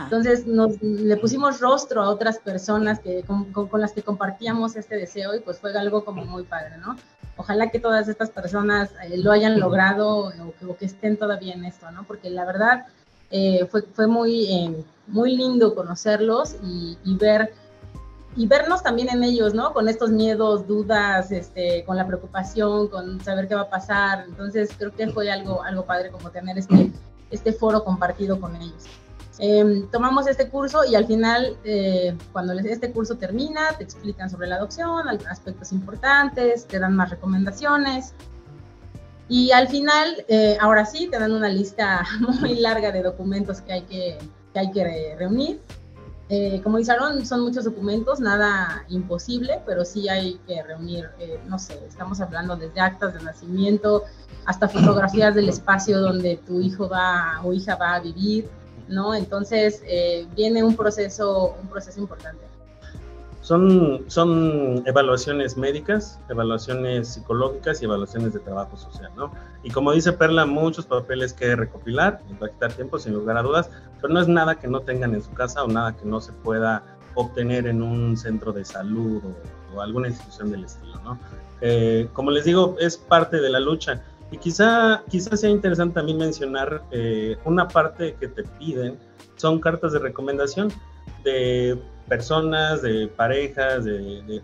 Entonces 0.00 0.46
nos, 0.46 0.80
le 0.82 1.16
pusimos 1.16 1.60
rostro 1.60 2.02
a 2.02 2.10
otras 2.10 2.38
personas 2.38 3.00
que, 3.00 3.22
con, 3.22 3.52
con, 3.52 3.80
las 3.80 3.92
que 3.92 4.02
compartíamos 4.02 4.76
este 4.76 4.96
deseo 4.96 5.34
y 5.34 5.40
pues 5.40 5.58
fue 5.58 5.76
algo 5.76 6.04
como 6.04 6.26
muy 6.26 6.44
padre, 6.44 6.76
¿no? 6.78 6.96
Ojalá 7.36 7.70
que 7.70 7.78
todas 7.78 8.08
estas 8.08 8.30
personas 8.30 8.90
eh, 9.04 9.16
lo 9.16 9.30
hayan 9.30 9.58
logrado 9.60 10.26
o 10.26 10.76
que, 10.76 10.84
estén 10.84 11.16
todavía 11.16 11.54
en 11.54 11.64
esto, 11.64 11.90
¿no? 11.90 12.04
Porque 12.04 12.30
la 12.30 12.44
verdad 12.44 12.86
eh, 13.30 13.66
fue, 13.70 13.82
fue 13.82 14.06
muy, 14.06 14.44
eh, 14.52 14.84
muy 15.06 15.36
lindo 15.36 15.74
conocerlos 15.74 16.56
y, 16.62 16.96
y, 17.04 17.16
ver 17.16 17.52
y 18.36 18.46
vernos 18.46 18.82
también 18.82 19.08
en 19.10 19.24
ellos, 19.24 19.52
¿no? 19.52 19.72
Con 19.72 19.88
estos 19.88 20.10
miedos, 20.10 20.66
dudas, 20.66 21.32
este, 21.32 21.84
con 21.84 21.96
la 21.96 22.06
preocupación, 22.06 22.88
con 22.88 23.20
saber 23.20 23.48
qué 23.48 23.54
va 23.54 23.62
a 23.62 23.70
pasar. 23.70 24.24
Entonces 24.28 24.70
creo 24.78 24.94
que 24.94 25.08
fue 25.08 25.30
algo, 25.30 25.62
algo 25.62 25.84
padre 25.84 26.10
como 26.10 26.30
tener 26.30 26.56
este, 26.56 26.92
este 27.30 27.52
foro 27.52 27.82
compartido 27.84 28.40
con 28.40 28.54
ellos. 28.56 28.84
Em, 29.40 29.88
tomamos 29.90 30.26
este 30.26 30.48
curso 30.48 30.84
y 30.84 30.96
al 30.96 31.06
final, 31.06 31.56
eh, 31.64 32.16
cuando 32.32 32.52
este 32.54 32.90
curso 32.92 33.16
termina, 33.16 33.72
te 33.76 33.84
explican 33.84 34.28
sobre 34.28 34.48
la 34.48 34.56
adopción, 34.56 35.08
aspectos 35.08 35.72
importantes, 35.72 36.66
te 36.66 36.78
dan 36.78 36.94
más 36.96 37.10
recomendaciones. 37.10 38.14
Y 39.28 39.50
al 39.52 39.68
final, 39.68 40.24
eh, 40.28 40.56
ahora 40.60 40.86
sí, 40.86 41.08
te 41.10 41.18
dan 41.18 41.32
una 41.32 41.48
lista 41.48 42.04
muy 42.40 42.56
larga 42.56 42.90
de 42.92 43.02
documentos 43.02 43.60
que 43.60 43.72
hay 43.72 43.82
que, 43.82 44.18
que, 44.52 44.58
hay 44.58 44.70
que 44.70 45.16
reunir. 45.18 45.60
Eh, 46.30 46.60
como 46.62 46.76
dice 46.76 46.92
son 47.24 47.40
muchos 47.40 47.64
documentos, 47.64 48.20
nada 48.20 48.84
imposible, 48.88 49.60
pero 49.64 49.84
sí 49.86 50.10
hay 50.10 50.38
que 50.46 50.62
reunir, 50.62 51.08
no 51.46 51.58
sé, 51.58 51.80
estamos 51.88 52.20
hablando 52.20 52.54
desde 52.54 52.80
actas 52.80 53.14
de 53.14 53.22
nacimiento 53.22 54.04
hasta 54.48 54.66
fotografías 54.66 55.34
del 55.34 55.50
espacio 55.50 56.00
donde 56.00 56.38
tu 56.38 56.58
hijo 56.62 56.88
va 56.88 57.40
o 57.44 57.52
hija 57.52 57.76
va 57.76 57.96
a 57.96 58.00
vivir, 58.00 58.48
¿no? 58.88 59.14
Entonces 59.14 59.82
eh, 59.84 60.26
viene 60.34 60.62
un 60.64 60.74
proceso, 60.74 61.54
un 61.60 61.68
proceso 61.68 62.00
importante. 62.00 62.47
Son, 63.48 64.04
son 64.08 64.82
evaluaciones 64.84 65.56
médicas, 65.56 66.20
evaluaciones 66.28 67.08
psicológicas 67.08 67.80
y 67.80 67.86
evaluaciones 67.86 68.34
de 68.34 68.40
trabajo 68.40 68.76
social, 68.76 69.10
¿no? 69.16 69.32
Y 69.62 69.70
como 69.70 69.92
dice 69.92 70.12
Perla, 70.12 70.44
muchos 70.44 70.84
papeles 70.84 71.32
que 71.32 71.56
recopilar, 71.56 72.20
va 72.42 72.48
a 72.48 72.50
quitar 72.50 72.74
tiempo 72.74 72.98
sin 72.98 73.14
lugar 73.14 73.38
a 73.38 73.42
dudas, 73.42 73.70
pero 74.02 74.12
no 74.12 74.20
es 74.20 74.28
nada 74.28 74.56
que 74.56 74.68
no 74.68 74.80
tengan 74.80 75.14
en 75.14 75.22
su 75.22 75.32
casa 75.32 75.64
o 75.64 75.66
nada 75.66 75.96
que 75.96 76.04
no 76.04 76.20
se 76.20 76.30
pueda 76.32 76.98
obtener 77.14 77.66
en 77.66 77.82
un 77.82 78.18
centro 78.18 78.52
de 78.52 78.66
salud 78.66 79.22
o, 79.74 79.80
alguna 79.80 80.08
institución 80.08 80.50
del 80.50 80.64
estilo, 80.64 81.00
¿no? 81.02 81.18
Eh, 81.62 82.06
como 82.12 82.30
les 82.30 82.44
digo, 82.44 82.76
es 82.78 82.98
parte 82.98 83.40
de 83.40 83.48
la 83.48 83.60
lucha 83.60 84.02
y 84.30 84.36
quizá, 84.36 85.02
quizá 85.08 85.34
sea 85.38 85.48
interesante 85.48 85.94
también 85.94 86.18
mencionar 86.18 86.82
eh, 86.90 87.38
una 87.46 87.66
parte 87.66 88.14
que 88.20 88.28
te 88.28 88.42
piden, 88.42 88.98
son 89.36 89.58
cartas 89.58 89.94
de 89.94 90.00
recomendación 90.00 90.70
de 91.24 91.78
personas, 92.08 92.82
de 92.82 93.08
parejas, 93.08 93.84
de, 93.84 94.40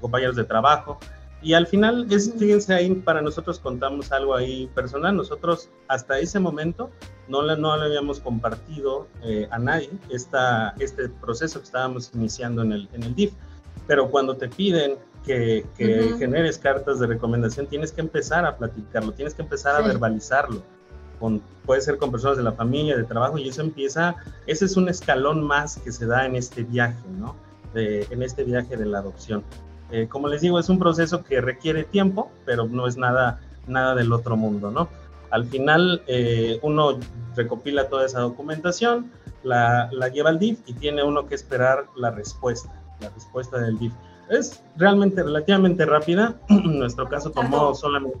compañeros 0.00 0.36
de 0.36 0.44
trabajo, 0.44 0.98
Y 1.42 1.54
al 1.54 1.66
final, 1.66 2.06
es, 2.10 2.34
fíjense 2.38 2.74
ahí, 2.74 2.94
para 2.94 3.22
nosotros 3.22 3.58
contamos 3.58 4.12
algo 4.12 4.34
ahí 4.34 4.68
personal. 4.74 5.16
Nosotros 5.16 5.70
hasta 5.88 6.18
ese 6.18 6.38
momento 6.38 6.90
no 7.28 7.40
le, 7.40 7.56
no 7.56 7.74
le 7.78 7.86
habíamos 7.86 8.20
compartido 8.20 9.06
eh, 9.22 9.48
a 9.50 9.58
nadie 9.58 9.90
esta, 10.10 10.74
este 10.78 11.08
proceso 11.08 11.60
que 11.60 11.64
estábamos 11.64 12.10
iniciando 12.14 12.60
en 12.62 12.72
el, 12.72 12.88
en 12.92 13.04
el 13.04 13.14
DIF. 13.14 13.32
Pero 13.86 14.10
cuando 14.10 14.36
te 14.36 14.48
piden 14.48 14.98
que, 15.24 15.64
que 15.78 16.14
generes 16.18 16.58
cartas 16.58 17.00
de 17.00 17.06
recomendación, 17.06 17.66
tienes 17.66 17.90
que 17.90 18.02
empezar 18.02 18.44
a 18.44 18.58
platicarlo, 18.58 19.12
tienes 19.12 19.32
que 19.32 19.42
empezar 19.42 19.76
a 19.76 19.80
verbalizarlo. 19.86 20.62
Con, 21.20 21.42
puede 21.66 21.82
ser 21.82 21.98
con 21.98 22.10
personas 22.10 22.38
de 22.38 22.42
la 22.42 22.52
familia, 22.52 22.96
de 22.96 23.04
trabajo, 23.04 23.38
y 23.38 23.48
eso 23.48 23.60
empieza, 23.60 24.16
ese 24.46 24.64
es 24.64 24.76
un 24.76 24.88
escalón 24.88 25.42
más 25.44 25.76
que 25.76 25.92
se 25.92 26.06
da 26.06 26.26
en 26.26 26.34
este 26.34 26.64
viaje, 26.64 26.98
¿no? 27.18 27.36
De, 27.74 28.06
en 28.10 28.22
este 28.22 28.42
viaje 28.42 28.76
de 28.76 28.86
la 28.86 28.98
adopción. 28.98 29.44
Eh, 29.92 30.08
como 30.08 30.28
les 30.28 30.40
digo, 30.40 30.58
es 30.58 30.68
un 30.68 30.78
proceso 30.78 31.22
que 31.22 31.40
requiere 31.40 31.84
tiempo, 31.84 32.30
pero 32.46 32.66
no 32.66 32.86
es 32.86 32.96
nada, 32.96 33.40
nada 33.66 33.94
del 33.94 34.12
otro 34.12 34.36
mundo, 34.36 34.70
¿no? 34.70 34.88
Al 35.30 35.44
final, 35.44 36.02
eh, 36.06 36.58
uno 36.62 36.98
recopila 37.36 37.88
toda 37.88 38.06
esa 38.06 38.20
documentación, 38.20 39.12
la, 39.42 39.88
la, 39.92 40.08
lleva 40.08 40.30
al 40.30 40.38
DIF 40.38 40.58
y 40.66 40.74
tiene 40.74 41.02
uno 41.02 41.26
que 41.26 41.34
esperar 41.34 41.86
la 41.96 42.10
respuesta, 42.10 42.72
la 43.00 43.10
respuesta 43.10 43.58
del 43.58 43.78
DIF. 43.78 43.92
Es 44.28 44.62
realmente 44.76 45.22
relativamente 45.22 45.84
rápida. 45.86 46.34
en 46.48 46.78
nuestro 46.78 47.08
caso 47.08 47.30
tomó 47.30 47.74
solamente... 47.74 48.18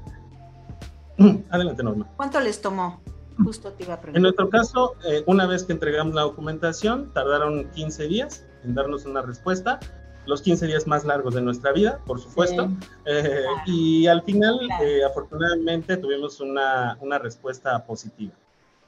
Adelante, 1.50 1.82
Norma. 1.82 2.08
¿Cuánto 2.16 2.40
les 2.40 2.60
tomó? 2.60 3.00
Justo 3.42 3.72
te 3.72 3.84
iba 3.84 3.94
a 3.94 4.00
preguntar. 4.00 4.16
En 4.16 4.22
nuestro 4.22 4.50
caso, 4.50 4.96
eh, 5.06 5.22
una 5.26 5.46
vez 5.46 5.64
que 5.64 5.72
entregamos 5.72 6.14
la 6.14 6.22
documentación, 6.22 7.10
tardaron 7.14 7.70
15 7.70 8.08
días 8.08 8.44
en 8.64 8.74
darnos 8.74 9.06
una 9.06 9.22
respuesta 9.22 9.80
los 10.26 10.42
15 10.42 10.66
días 10.66 10.86
más 10.86 11.04
largos 11.04 11.34
de 11.34 11.42
nuestra 11.42 11.72
vida, 11.72 12.00
por 12.06 12.20
supuesto. 12.20 12.70
Eh, 13.04 13.44
y 13.66 14.06
al 14.06 14.22
final, 14.22 14.60
eh, 14.82 15.02
afortunadamente, 15.04 15.96
tuvimos 15.96 16.40
una, 16.40 16.96
una 17.00 17.18
respuesta 17.18 17.84
positiva. 17.84 18.32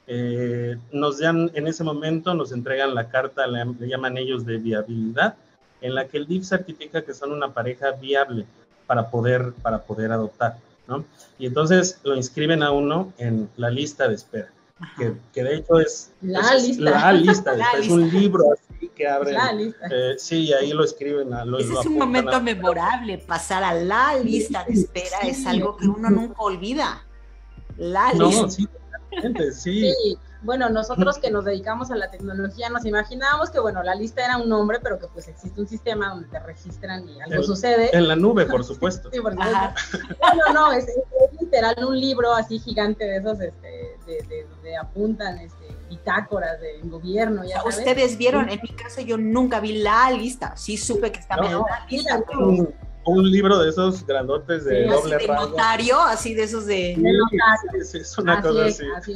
Eh, 0.07 0.77
nos 0.91 1.19
dan, 1.19 1.51
en 1.53 1.67
ese 1.67 1.83
momento, 1.83 2.33
nos 2.33 2.51
entregan 2.51 2.93
la 2.93 3.09
carta, 3.09 3.47
le, 3.47 3.87
llaman 3.87 4.17
ellos 4.17 4.45
de 4.45 4.57
viabilidad, 4.57 5.35
en 5.81 5.95
la 5.95 6.07
que 6.07 6.17
el 6.17 6.27
DIF 6.27 6.45
certifica 6.45 7.01
que 7.01 7.13
son 7.13 7.31
una 7.31 7.53
pareja 7.53 7.91
viable 7.91 8.45
para 8.87 9.09
poder, 9.09 9.53
para 9.61 9.81
poder 9.83 10.11
adoptar. 10.11 10.57
¿No? 10.97 11.05
Y 11.39 11.47
entonces 11.47 11.99
lo 12.03 12.15
inscriben 12.15 12.63
a 12.63 12.71
uno 12.71 13.13
en 13.17 13.49
la 13.57 13.69
lista 13.69 14.07
de 14.07 14.15
espera, 14.15 14.49
que, 14.97 15.13
que, 15.33 15.43
de 15.43 15.55
hecho 15.57 15.79
es 15.79 16.11
la 16.21 16.55
lista, 16.55 16.83
la 16.83 17.13
lista, 17.13 17.55
es 17.79 17.89
un 17.89 18.09
libro 18.09 18.45
que 18.95 19.07
abren. 19.07 19.73
Eh, 19.91 20.15
sí, 20.17 20.53
ahí 20.53 20.71
lo 20.71 20.83
escriben. 20.83 21.33
A, 21.33 21.43
Ese 21.59 21.73
es 21.73 21.85
un 21.85 21.97
momento 21.97 22.41
memorable, 22.41 23.17
pasar 23.17 23.63
a 23.63 23.73
la 23.73 24.17
lista 24.17 24.63
de 24.65 24.73
espera 24.73 25.19
es 25.23 25.45
algo 25.45 25.77
que 25.77 25.87
uno 25.87 26.09
nunca 26.09 26.41
olvida. 26.41 27.05
La 27.77 28.13
lista. 28.13 28.49
Sí, 28.49 28.67
sí. 29.53 29.91
sí. 29.91 30.17
Bueno, 30.43 30.69
nosotros 30.69 31.17
que 31.17 31.31
nos 31.31 31.45
dedicamos 31.45 31.89
a 31.91 31.95
la 31.95 32.11
tecnología 32.11 32.69
nos 32.69 32.85
imaginábamos 32.85 33.49
que, 33.49 33.59
bueno, 33.59 33.81
la 33.81 33.95
lista 33.95 34.25
era 34.25 34.37
un 34.37 34.49
nombre, 34.49 34.79
pero 34.81 34.99
que 34.99 35.07
pues 35.07 35.27
existe 35.27 35.59
un 35.59 35.67
sistema 35.67 36.09
donde 36.09 36.27
te 36.27 36.39
registran 36.39 37.07
y 37.07 37.21
algo 37.21 37.43
sucede. 37.43 37.89
En 37.95 38.07
la 38.07 38.15
nube, 38.15 38.45
por 38.45 38.63
supuesto. 38.65 39.09
sí, 39.11 39.19
por 39.19 39.31
supuesto. 39.31 39.97
No, 40.35 40.53
no, 40.53 40.71
es, 40.73 40.85
literal 41.39 41.75
un 41.87 41.99
libro 41.99 42.33
así 42.33 42.59
gigante 42.59 43.05
de 43.05 43.17
esos 43.17 43.39
este, 43.39 43.97
de, 44.05 44.47
de, 44.63 44.77
apuntan 44.77 45.37
este, 45.39 45.67
bitácoras 45.89 46.59
de 46.59 46.79
gobierno. 46.83 47.43
Ya 47.45 47.63
Ustedes 47.63 48.17
vieron, 48.17 48.49
en 48.49 48.59
mi 48.61 48.69
caso 48.69 49.01
yo 49.01 49.17
nunca 49.17 49.59
vi 49.59 49.81
la 49.81 50.11
lista, 50.11 50.55
sí 50.57 50.77
supe 50.77 51.11
que 51.11 51.19
estaba 51.19 51.45
en 51.45 51.59
la 51.59 51.85
lista. 51.89 52.23
Un, 53.05 53.29
libro 53.29 53.59
de 53.59 53.69
esos 53.69 54.05
grandotes 54.05 54.65
de 54.65 54.85
doble 54.87 55.15
así 55.15 55.27
de 55.27 55.33
notario, 55.33 56.01
así 56.01 56.33
de 56.33 56.43
esos 56.43 56.65
de... 56.65 56.93
es 56.93 58.17
una 58.17 58.33
así 58.33 58.47
cosa 58.47 58.65
así. 58.65 58.85
así. 58.95 59.13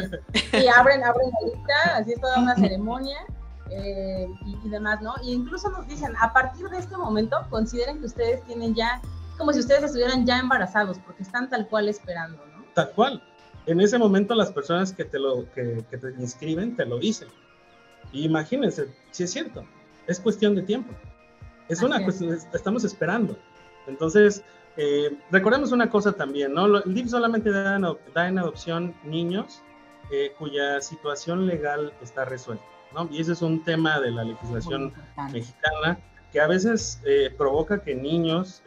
Y 0.54 0.68
abren, 0.76 1.04
abren 1.04 1.30
la 1.30 1.48
lista, 1.48 1.98
así 1.98 2.12
es 2.14 2.22
toda 2.22 2.40
una 2.40 2.56
ceremonia. 2.56 3.18
Eh, 3.70 4.28
y, 4.46 4.70
demás, 4.70 5.02
¿no? 5.02 5.14
Y 5.24 5.34
incluso 5.34 5.70
nos 5.70 5.88
dicen, 5.88 6.14
a 6.22 6.32
partir 6.32 6.70
de 6.70 6.78
este 6.78 6.96
momento, 6.96 7.38
consideren 7.50 8.00
que 8.00 8.06
ustedes 8.06 8.44
tienen 8.46 8.74
ya, 8.74 9.02
como 9.38 9.52
si 9.52 9.60
ustedes 9.60 9.84
estuvieran 9.84 10.26
ya 10.26 10.40
embarazados, 10.40 10.98
porque 11.00 11.24
están 11.24 11.50
tal 11.50 11.68
cual 11.68 11.90
esperando, 11.90 12.38
¿no? 12.46 12.64
Tal 12.74 12.92
cual 12.92 13.22
en 13.68 13.82
ese 13.82 13.98
momento 13.98 14.34
las 14.34 14.52
personas 14.52 14.94
que 14.94 15.04
te, 15.04 15.20
lo, 15.20 15.52
que, 15.52 15.84
te 15.92 16.22
inscriben 16.22 16.76
te 16.76 16.86
lo 16.86 16.98
dicen. 16.98 17.28
Y 18.14 18.24
imagínense, 18.24 18.88
si 19.12 19.24
es 19.24 19.32
cierto, 19.32 19.66
es 20.08 20.20
cuestión 20.20 20.56
de 20.56 20.62
tiempo. 20.64 20.94
Es 21.68 21.84
una 21.84 22.02
cuestión, 22.02 22.38
estamos 22.54 22.86
esperando. 22.86 23.38
Entonces, 23.88 24.44
eh, 24.76 25.18
recordemos 25.32 25.72
una 25.72 25.90
cosa 25.90 26.14
también, 26.14 26.54
¿no? 26.54 26.78
El 26.78 26.94
DIF 26.94 27.10
solamente 27.10 27.52
da 27.52 27.76
en, 28.28 28.38
adopción 28.40 28.96
niños 29.04 29.62
eh, 30.12 30.34
cuya 30.38 30.82
situación 30.82 31.48
legal 31.48 31.94
está 32.02 32.26
resuelta, 32.26 32.66
¿no? 32.94 33.10
Y 33.12 33.22
ese 33.22 33.34
es 33.34 33.42
un 33.42 33.64
tema 33.64 34.00
de 34.00 34.12
la 34.12 34.24
legislación 34.24 34.94
mexicana 35.32 35.98
que 36.32 36.42
a 36.42 36.48
veces 36.48 37.02
eh, 37.06 37.34
provoca 37.38 37.82
que 37.82 37.96
niños 37.96 38.62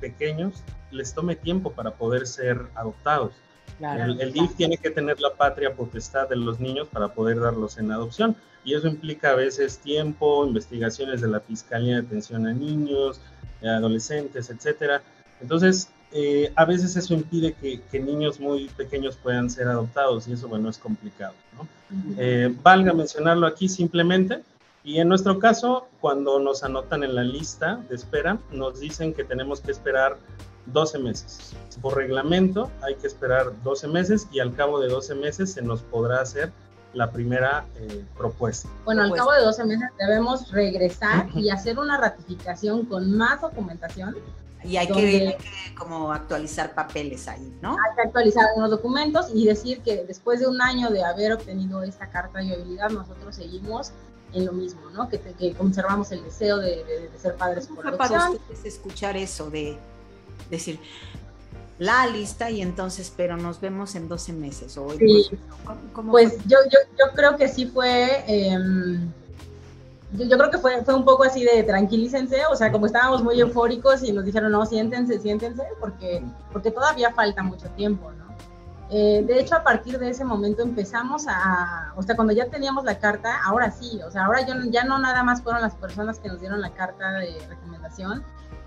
pequeños 0.00 0.62
les 0.90 1.14
tome 1.14 1.34
tiempo 1.34 1.72
para 1.72 1.92
poder 1.92 2.26
ser 2.26 2.68
adoptados 2.74 3.32
el, 3.80 4.32
DIF 4.32 4.54
tiene 4.56 4.78
que 4.78 4.90
tener 4.90 5.20
la 5.20 5.34
patria 5.34 5.74
potestad 5.74 6.28
de 6.28 6.36
los 6.36 6.60
niños 6.60 6.88
para 6.88 7.08
poder 7.08 7.40
darlos 7.40 7.76
en 7.78 7.92
adopción 7.92 8.36
y 8.64 8.74
eso 8.74 8.88
implica 8.88 9.30
a 9.30 9.34
veces 9.34 9.78
tiempo, 9.78 10.46
investigaciones 10.46 11.20
de 11.20 11.28
la 11.28 11.40
Fiscalía 11.40 11.94
de 11.94 12.06
Atención 12.06 12.46
a 12.46 12.52
Niños, 12.52 13.20
adolescentes, 13.62 14.50
etcétera. 14.50 15.02
Entonces, 15.40 15.88
eh, 16.12 16.52
a 16.54 16.64
veces 16.64 16.96
eso 16.96 17.14
impide 17.14 17.54
que, 17.54 18.00
niños 18.00 18.40
muy 18.40 18.68
pequeños 18.68 19.16
puedan 19.16 19.50
ser 19.50 19.68
adoptados 19.68 20.28
y 20.28 20.32
eso, 20.32 20.48
bueno, 20.48 20.70
es 20.70 20.78
complicado. 20.78 21.34
Eh, 22.16 22.54
valga 22.62 22.92
mencionarlo 22.92 23.46
aquí 23.46 23.68
simplemente. 23.68 24.42
Y 24.84 25.00
en 25.00 25.08
nuestro 25.08 25.40
caso, 25.40 25.88
cuando 26.00 26.38
nos 26.38 26.62
anotan 26.62 27.02
en 27.02 27.16
la 27.16 27.24
lista 27.24 27.84
de 27.88 27.96
espera, 27.96 28.38
nos 28.52 28.78
dicen 28.78 29.12
que 29.12 29.24
tenemos 29.24 29.60
que 29.60 29.72
esperar 29.72 30.16
12 30.66 31.00
meses. 31.00 31.56
Por 31.80 31.96
reglamento 31.96 32.70
hay 32.82 32.94
que 32.94 33.06
esperar 33.06 33.52
12 33.62 33.88
meses 33.88 34.28
y 34.32 34.38
al 34.38 34.54
cabo 34.54 34.80
de 34.80 34.88
12 34.88 35.16
meses 35.16 35.52
se 35.52 35.62
nos 35.62 35.82
podrá 35.82 36.20
hacer 36.20 36.52
la 36.96 37.12
primera 37.12 37.66
eh, 37.76 38.04
propuesta. 38.16 38.68
Bueno, 38.84 39.02
al 39.02 39.12
cabo 39.12 39.32
de 39.32 39.42
12 39.42 39.64
meses 39.64 39.88
debemos 39.98 40.50
regresar 40.50 41.28
y 41.34 41.50
hacer 41.50 41.78
una 41.78 41.98
ratificación 41.98 42.86
con 42.86 43.16
más 43.16 43.40
documentación. 43.40 44.16
Y 44.64 44.78
hay 44.78 44.88
que, 44.88 45.36
como 45.78 46.10
actualizar 46.10 46.74
papeles 46.74 47.28
ahí, 47.28 47.56
¿no? 47.62 47.72
Hay 47.72 47.94
que 47.94 48.02
actualizar 48.02 48.46
unos 48.56 48.70
documentos 48.70 49.26
y 49.32 49.44
decir 49.46 49.80
que 49.82 50.04
después 50.04 50.40
de 50.40 50.48
un 50.48 50.60
año 50.60 50.90
de 50.90 51.04
haber 51.04 51.34
obtenido 51.34 51.82
esta 51.84 52.08
carta 52.10 52.40
de 52.40 52.46
viabilidad, 52.46 52.90
nosotros 52.90 53.36
seguimos 53.36 53.92
en 54.32 54.46
lo 54.46 54.52
mismo, 54.52 54.90
¿no? 54.90 55.08
Que, 55.08 55.20
que 55.20 55.54
conservamos 55.54 56.10
el 56.10 56.24
deseo 56.24 56.56
de, 56.56 56.82
de, 56.84 57.10
ser 57.20 57.36
padres 57.36 57.68
por 57.68 57.86
adopción. 57.86 58.18
para 58.18 58.30
ustedes 58.30 58.64
escuchar 58.64 59.16
eso 59.16 59.50
de 59.50 59.78
decir 60.50 60.80
la 61.78 62.06
lista 62.06 62.50
y 62.50 62.62
entonces, 62.62 63.12
pero 63.14 63.36
nos 63.36 63.60
vemos 63.60 63.94
en 63.94 64.08
12 64.08 64.32
meses. 64.32 64.76
O 64.78 64.88
pues 66.10 66.38
yo, 66.46 66.58
yo, 66.64 66.78
yo, 66.98 67.14
creo 67.14 67.36
que 67.36 67.48
sí 67.48 67.66
fue, 67.66 68.24
em, 68.26 69.10
yo, 70.12 70.38
creo 70.38 70.50
que 70.50 70.58
fue, 70.58 70.82
fue 70.84 70.94
un 70.94 71.04
poco 71.04 71.24
así 71.24 71.44
de 71.44 71.62
tranquilícense, 71.62 72.46
o 72.50 72.56
sea, 72.56 72.72
como 72.72 72.86
estábamos 72.86 73.22
muy 73.22 73.38
eufóricos 73.40 74.02
y 74.02 74.12
nos 74.12 74.24
dijeron, 74.24 74.52
no, 74.52 74.64
siéntense, 74.64 75.18
siéntense, 75.18 75.62
porque, 75.78 76.22
porque 76.52 76.70
todavía 76.70 77.12
falta 77.12 77.42
mucho 77.42 77.68
tiempo, 77.70 78.10
¿no? 78.10 78.26
Eh, 78.88 79.24
de 79.26 79.40
hecho, 79.40 79.56
a 79.56 79.64
partir 79.64 79.98
de 79.98 80.10
ese 80.10 80.24
momento 80.24 80.62
empezamos 80.62 81.26
a, 81.28 81.92
o 81.96 82.02
sea, 82.02 82.14
cuando 82.14 82.32
ya 82.32 82.46
teníamos 82.46 82.84
la 82.84 82.98
carta, 82.98 83.42
ahora 83.44 83.70
sí, 83.72 84.00
o 84.06 84.10
sea, 84.12 84.26
ahora 84.26 84.46
yo, 84.46 84.54
ya 84.70 84.84
no 84.84 84.98
nada 84.98 85.24
más 85.24 85.42
fueron 85.42 85.60
las 85.60 85.74
personas 85.74 86.20
que 86.20 86.28
nos 86.28 86.40
dieron 86.40 86.60
la 86.60 86.70
carta 86.70 87.12
de 87.12 87.36
recomendación, 87.48 88.22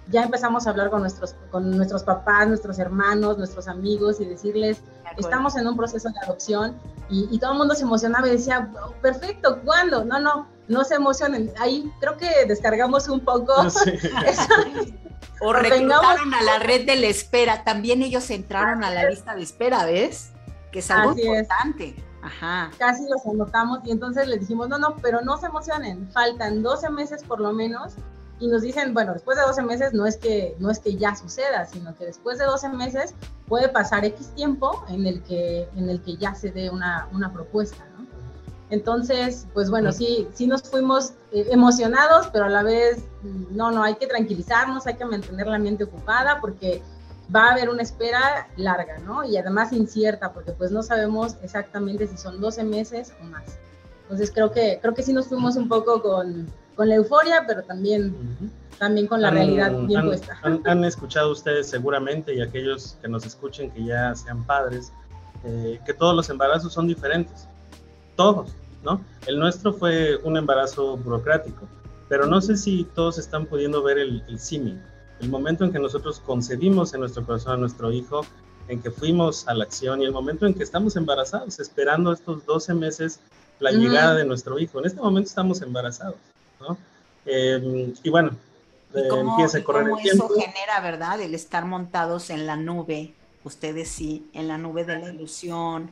ya 0.09 0.23
empezamos 0.23 0.65
a 0.65 0.71
hablar 0.71 0.89
con 0.89 1.01
nuestros, 1.01 1.35
con 1.51 1.75
nuestros 1.75 2.03
papás, 2.03 2.47
nuestros 2.47 2.79
hermanos, 2.79 3.37
nuestros 3.37 3.67
amigos 3.67 4.19
y 4.19 4.25
decirles, 4.25 4.81
estamos 5.17 5.55
en 5.55 5.67
un 5.67 5.77
proceso 5.77 6.09
de 6.09 6.19
adopción 6.19 6.75
y, 7.09 7.39
todo 7.39 7.53
el 7.53 7.57
mundo 7.57 7.75
se 7.75 7.83
emocionaba 7.83 8.27
y 8.27 8.31
decía, 8.31 8.71
perfecto, 9.01 9.61
¿cuándo? 9.63 10.05
No, 10.05 10.19
no, 10.19 10.47
no 10.67 10.83
se 10.83 10.95
emocionen. 10.95 11.51
Ahí 11.59 11.91
creo 11.99 12.17
que 12.17 12.45
descargamos 12.47 13.07
un 13.07 13.19
poco. 13.21 13.53
o 15.41 15.53
reclutaron 15.53 16.33
a 16.33 16.43
la 16.43 16.59
red 16.59 16.85
de 16.85 16.95
la 16.95 17.07
espera, 17.07 17.63
también 17.63 18.01
ellos 18.01 18.29
entraron 18.29 18.83
a 18.83 18.91
la 18.91 19.09
lista 19.09 19.35
de 19.35 19.41
espera, 19.41 19.85
¿ves? 19.85 20.31
Que 20.71 20.79
es 20.79 20.91
algo 20.91 21.17
importante. 21.17 21.95
Ajá. 22.21 22.69
Casi 22.77 23.07
los 23.09 23.25
anotamos 23.25 23.79
y 23.85 23.91
entonces 23.91 24.27
les 24.27 24.41
dijimos, 24.41 24.67
no, 24.69 24.77
no, 24.77 24.95
pero 24.97 25.21
no 25.21 25.37
se 25.37 25.45
emocionen, 25.45 26.11
faltan 26.11 26.61
12 26.61 26.89
meses 26.89 27.23
por 27.23 27.39
lo 27.39 27.53
menos 27.53 27.95
y 28.39 28.47
nos 28.47 28.61
dicen, 28.61 28.93
bueno, 28.93 29.13
después 29.13 29.37
de 29.37 29.43
12 29.43 29.61
meses 29.63 29.93
no 29.93 30.05
es 30.05 30.17
que, 30.17 30.55
no 30.59 30.69
es 30.69 30.79
que 30.79 30.95
ya 30.95 31.15
suceda, 31.15 31.65
sino 31.65 31.95
que 31.95 32.05
después 32.05 32.37
de 32.37 32.45
12 32.45 32.69
meses 32.69 33.13
puede 33.47 33.67
pasar 33.69 34.05
X 34.05 34.29
tiempo 34.35 34.83
en 34.87 35.05
el 35.05 35.21
que, 35.23 35.67
en 35.75 35.89
el 35.89 36.01
que 36.01 36.15
ya 36.15 36.33
se 36.35 36.51
dé 36.51 36.69
una, 36.69 37.07
una 37.11 37.33
propuesta, 37.33 37.85
¿no? 37.97 38.07
Entonces, 38.69 39.47
pues 39.53 39.69
bueno, 39.69 39.91
sí, 39.91 40.27
sí 40.33 40.45
nos 40.45 40.61
fuimos 40.63 41.13
eh, 41.31 41.47
emocionados, 41.49 42.27
pero 42.27 42.45
a 42.45 42.49
la 42.49 42.61
vez, 42.61 43.03
no, 43.23 43.71
no, 43.71 43.83
hay 43.83 43.95
que 43.95 44.05
tranquilizarnos, 44.05 44.85
hay 44.85 44.95
que 44.95 45.05
mantener 45.05 45.47
la 45.47 45.57
mente 45.57 45.85
ocupada, 45.85 46.39
porque 46.39 46.83
va 47.35 47.47
a 47.47 47.51
haber 47.53 47.69
una 47.69 47.81
espera 47.81 48.47
larga, 48.57 48.99
¿no? 48.99 49.23
Y 49.23 49.37
además 49.37 49.73
incierta, 49.73 50.33
porque 50.33 50.51
pues 50.51 50.71
no 50.71 50.83
sabemos 50.83 51.35
exactamente 51.41 52.07
si 52.07 52.17
son 52.17 52.39
12 52.39 52.63
meses 52.63 53.11
o 53.19 53.23
más. 53.25 53.57
Entonces 54.03 54.31
creo 54.31 54.51
que, 54.51 54.79
creo 54.81 54.93
que 54.93 55.03
sí 55.03 55.13
nos 55.13 55.27
fuimos 55.27 55.55
un 55.55 55.67
poco 55.67 56.01
con, 56.01 56.47
con 56.79 56.87
la 56.87 56.95
euforia, 56.95 57.43
pero 57.45 57.61
también, 57.63 58.15
también 58.77 59.05
con 59.05 59.21
la 59.21 59.29
realidad 59.29 59.69
bien 59.81 60.05
puesta. 60.05 60.39
Han, 60.63 60.85
escuchado 60.85 61.29
ustedes 61.29 61.67
seguramente 61.67 62.33
y 62.33 62.41
aquellos 62.41 62.97
que 63.01 63.09
nos 63.09 63.25
escuchen 63.25 63.69
que 63.69 63.83
ya 63.83 64.15
sean 64.15 64.45
padres, 64.45 64.93
eh, 65.43 65.77
que 65.85 65.93
todos 65.93 66.15
los 66.15 66.29
embarazos 66.29 66.71
son 66.71 66.87
diferentes. 66.87 67.49
Todos, 68.15 68.51
¿no? 68.81 69.01
El 69.27 69.39
nuestro 69.39 69.73
fue 69.73 70.21
un 70.23 70.37
embarazo 70.37 70.95
burocrático, 70.95 71.67
pero 72.07 72.25
no 72.27 72.39
sé 72.39 72.55
si 72.55 72.85
todos 72.95 73.17
están 73.17 73.45
pudiendo 73.45 73.83
ver 73.83 73.97
el, 73.97 74.23
el 74.29 74.39
símil 74.39 74.81
el 75.19 75.27
momento 75.27 75.65
en 75.65 75.73
que 75.73 75.79
nosotros 75.79 76.21
concedimos 76.21 76.93
en 76.93 77.01
nuestro 77.01 77.25
corazón 77.25 77.55
a 77.55 77.57
nuestro 77.57 77.91
hijo, 77.91 78.21
en 78.69 78.81
que 78.81 78.89
fuimos 78.89 79.45
a 79.49 79.53
la 79.53 79.65
acción 79.65 80.01
y 80.01 80.05
el 80.05 80.13
momento 80.13 80.45
en 80.45 80.53
que 80.53 80.63
estamos 80.63 80.95
embarazados, 80.95 81.59
esperando 81.59 82.13
estos 82.13 82.45
12 82.45 82.73
meses 82.73 83.19
la 83.59 83.71
llegada 83.71 84.15
de 84.15 84.23
nuestro 84.23 84.57
hijo. 84.59 84.79
En 84.79 84.85
este 84.85 85.01
momento 85.01 85.27
estamos 85.27 85.61
embarazados, 85.61 86.15
¿no? 86.59 86.77
Em, 87.25 87.93
y 88.03 88.09
bueno, 88.09 88.35
eh, 88.93 89.07
empieza 89.11 89.59
a 89.59 89.63
correr 89.63 89.87
el 89.89 90.01
tiempo. 90.01 90.25
Eso 90.25 90.33
genera, 90.33 90.79
¿verdad? 90.81 91.21
El 91.21 91.35
estar 91.35 91.65
montados 91.65 92.29
en 92.29 92.47
la 92.47 92.55
nube, 92.55 93.13
ustedes 93.43 93.89
sí, 93.89 94.29
en 94.33 94.47
la 94.47 94.57
nube 94.57 94.83
de 94.85 94.99
la 94.99 95.09
ilusión, 95.09 95.91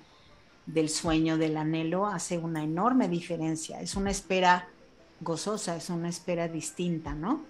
del 0.65 0.89
sueño, 0.89 1.37
del 1.37 1.57
anhelo, 1.57 2.07
hace 2.07 2.37
una 2.37 2.63
enorme 2.63 3.07
diferencia. 3.07 3.81
Es 3.81 3.95
una 3.95 4.11
espera 4.11 4.67
gozosa, 5.21 5.75
es 5.75 5.89
una 5.89 6.09
espera 6.09 6.47
distinta, 6.47 7.13
¿no? 7.13 7.45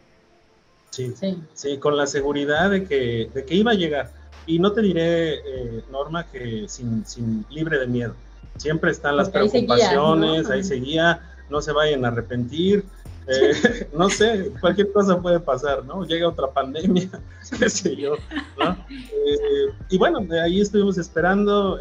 Sí, 0.89 1.13
sí, 1.53 1.77
con 1.77 1.97
la 1.97 2.08
seguridad 2.08 2.69
de 2.69 2.86
que, 2.86 3.30
de 3.34 3.45
que 3.45 3.56
iba 3.56 3.71
a 3.71 3.75
llegar. 3.75 4.12
Y 4.45 4.60
no 4.60 4.71
te 4.71 4.82
diré, 4.82 5.36
eh, 5.36 5.84
Norma, 5.91 6.25
que 6.25 6.65
sin, 6.69 7.06
sin, 7.06 7.45
libre 7.49 7.77
de 7.80 7.88
miedo. 7.88 8.15
Siempre 8.56 8.91
están 8.91 9.17
las 9.17 9.30
preocupaciones, 9.30 10.49
ahí 10.49 10.63
seguía, 10.63 11.15
¿no? 11.15 11.21
Se 11.62 11.72
vayan 11.72 12.06
a 12.06 12.10
arrepentir. 12.10 12.86
Eh, 13.28 13.88
no 13.94 14.10
sé, 14.10 14.52
cualquier 14.62 14.92
cosa 14.92 15.22
puede 15.22 15.40
pasar, 15.40 15.84
¿no? 15.86 16.06
Llega 16.06 16.30
otra 16.30 16.52
pandemia, 16.52 17.10
qué 17.60 17.70
sé 17.70 17.96
yo, 17.96 18.16
¿no? 18.58 18.72
Eh, 18.90 19.74
y 19.90 19.98
bueno, 19.98 20.20
de 20.22 20.42
ahí 20.42 20.62
estuvimos 20.62 20.98
esperando, 20.98 21.78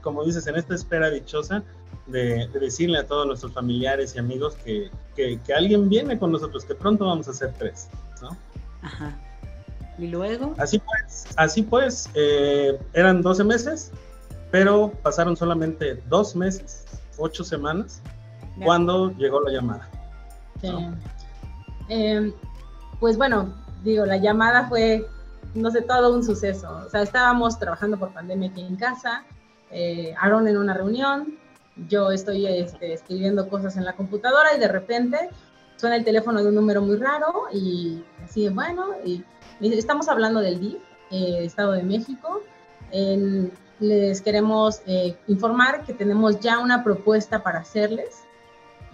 como 0.00 0.24
dices, 0.24 0.46
en 0.46 0.56
esta 0.56 0.74
espera 0.74 1.10
dichosa, 1.10 1.62
de, 2.06 2.48
decirle 2.48 2.98
a 2.98 3.06
todos 3.06 3.26
nuestros 3.26 3.52
familiares 3.52 4.14
y 4.14 4.18
amigos 4.18 4.56
que, 4.64 4.90
que, 5.14 5.38
alguien 5.54 5.88
viene 5.88 6.18
con 6.18 6.32
nosotros, 6.32 6.64
que 6.64 6.74
pronto 6.74 7.06
vamos 7.06 7.28
a 7.28 7.32
ser 7.32 7.52
tres, 7.58 7.88
¿no? 8.20 8.36
Ajá. 8.82 9.18
¿Y 9.98 10.08
luego? 10.08 10.54
Así 10.58 10.78
pues, 10.78 11.26
así 11.36 11.62
pues, 11.62 12.08
eh, 12.14 12.78
eran 12.92 13.22
12 13.22 13.44
meses, 13.44 13.90
pero 14.50 14.92
pasaron 15.02 15.36
solamente 15.36 16.02
dos 16.08 16.34
meses, 16.34 16.84
ocho 17.18 17.44
semanas, 17.44 18.00
cuando 18.64 19.12
llegó 19.16 19.40
la 19.40 19.52
llamada. 19.52 19.88
Em, 21.88 22.32
pues 23.00 23.16
bueno, 23.16 23.52
digo, 23.82 24.06
la 24.06 24.16
llamada 24.16 24.68
fue, 24.68 25.06
no 25.54 25.70
sé, 25.70 25.82
todo 25.82 26.14
un 26.14 26.24
suceso. 26.24 26.82
O 26.86 26.90
sea, 26.90 27.02
estábamos 27.02 27.58
trabajando 27.58 27.98
por 27.98 28.12
pandemia 28.12 28.50
aquí 28.50 28.62
en 28.62 28.76
casa, 28.76 29.24
eh, 29.70 30.14
Aaron 30.20 30.48
en 30.48 30.56
una 30.56 30.74
reunión, 30.74 31.38
yo 31.88 32.10
estoy 32.10 32.46
este, 32.46 32.92
escribiendo 32.92 33.48
cosas 33.48 33.76
en 33.76 33.84
la 33.84 33.94
computadora 33.94 34.54
y 34.54 34.60
de 34.60 34.68
repente 34.68 35.30
suena 35.76 35.96
el 35.96 36.04
teléfono 36.04 36.42
de 36.42 36.48
un 36.48 36.54
número 36.54 36.82
muy 36.82 36.96
raro 36.96 37.46
y 37.52 38.04
así, 38.24 38.48
bueno, 38.48 38.88
y, 39.04 39.24
estamos 39.60 40.08
hablando 40.08 40.40
del 40.40 40.60
DIF, 40.60 40.82
eh, 41.10 41.44
Estado 41.44 41.72
de 41.72 41.82
México. 41.82 42.42
les 43.80 44.20
queremos 44.20 44.82
eh, 44.86 45.16
informar 45.26 45.84
que 45.84 45.92
tenemos 45.92 46.38
ya 46.38 46.58
una 46.58 46.84
propuesta 46.84 47.42
para 47.42 47.60
hacerles 47.60 48.21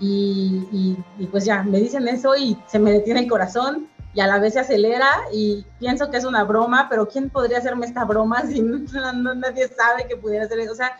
y, 0.00 0.96
y, 1.18 1.26
pues 1.26 1.44
ya, 1.44 1.62
me 1.62 1.78
dicen 1.78 2.06
eso 2.08 2.36
y 2.36 2.56
se 2.66 2.78
me 2.78 2.92
detiene 2.92 3.20
el 3.20 3.28
corazón 3.28 3.88
y 4.14 4.20
a 4.20 4.26
la 4.26 4.38
vez 4.38 4.54
se 4.54 4.60
acelera 4.60 5.08
y 5.32 5.64
pienso 5.78 6.10
que 6.10 6.16
es 6.16 6.24
una 6.24 6.44
broma, 6.44 6.88
pero 6.88 7.08
¿quién 7.08 7.30
podría 7.30 7.58
hacerme 7.58 7.86
esta 7.86 8.04
broma 8.04 8.42
si 8.46 8.60
nadie 8.60 9.68
sabe 9.68 10.06
que 10.08 10.16
pudiera 10.16 10.44
hacer 10.44 10.60
eso? 10.60 10.72
O 10.72 10.76
sea, 10.76 10.98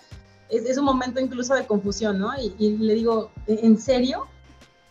es, 0.49 0.79
un 0.79 0.85
momento 0.85 1.21
incluso 1.21 1.55
de 1.55 1.67
confusión, 1.67 2.19
¿no? 2.19 2.31
Y, 2.39 2.77
le 2.79 2.95
digo, 2.95 3.31
¿en 3.47 3.79
serio? 3.79 4.27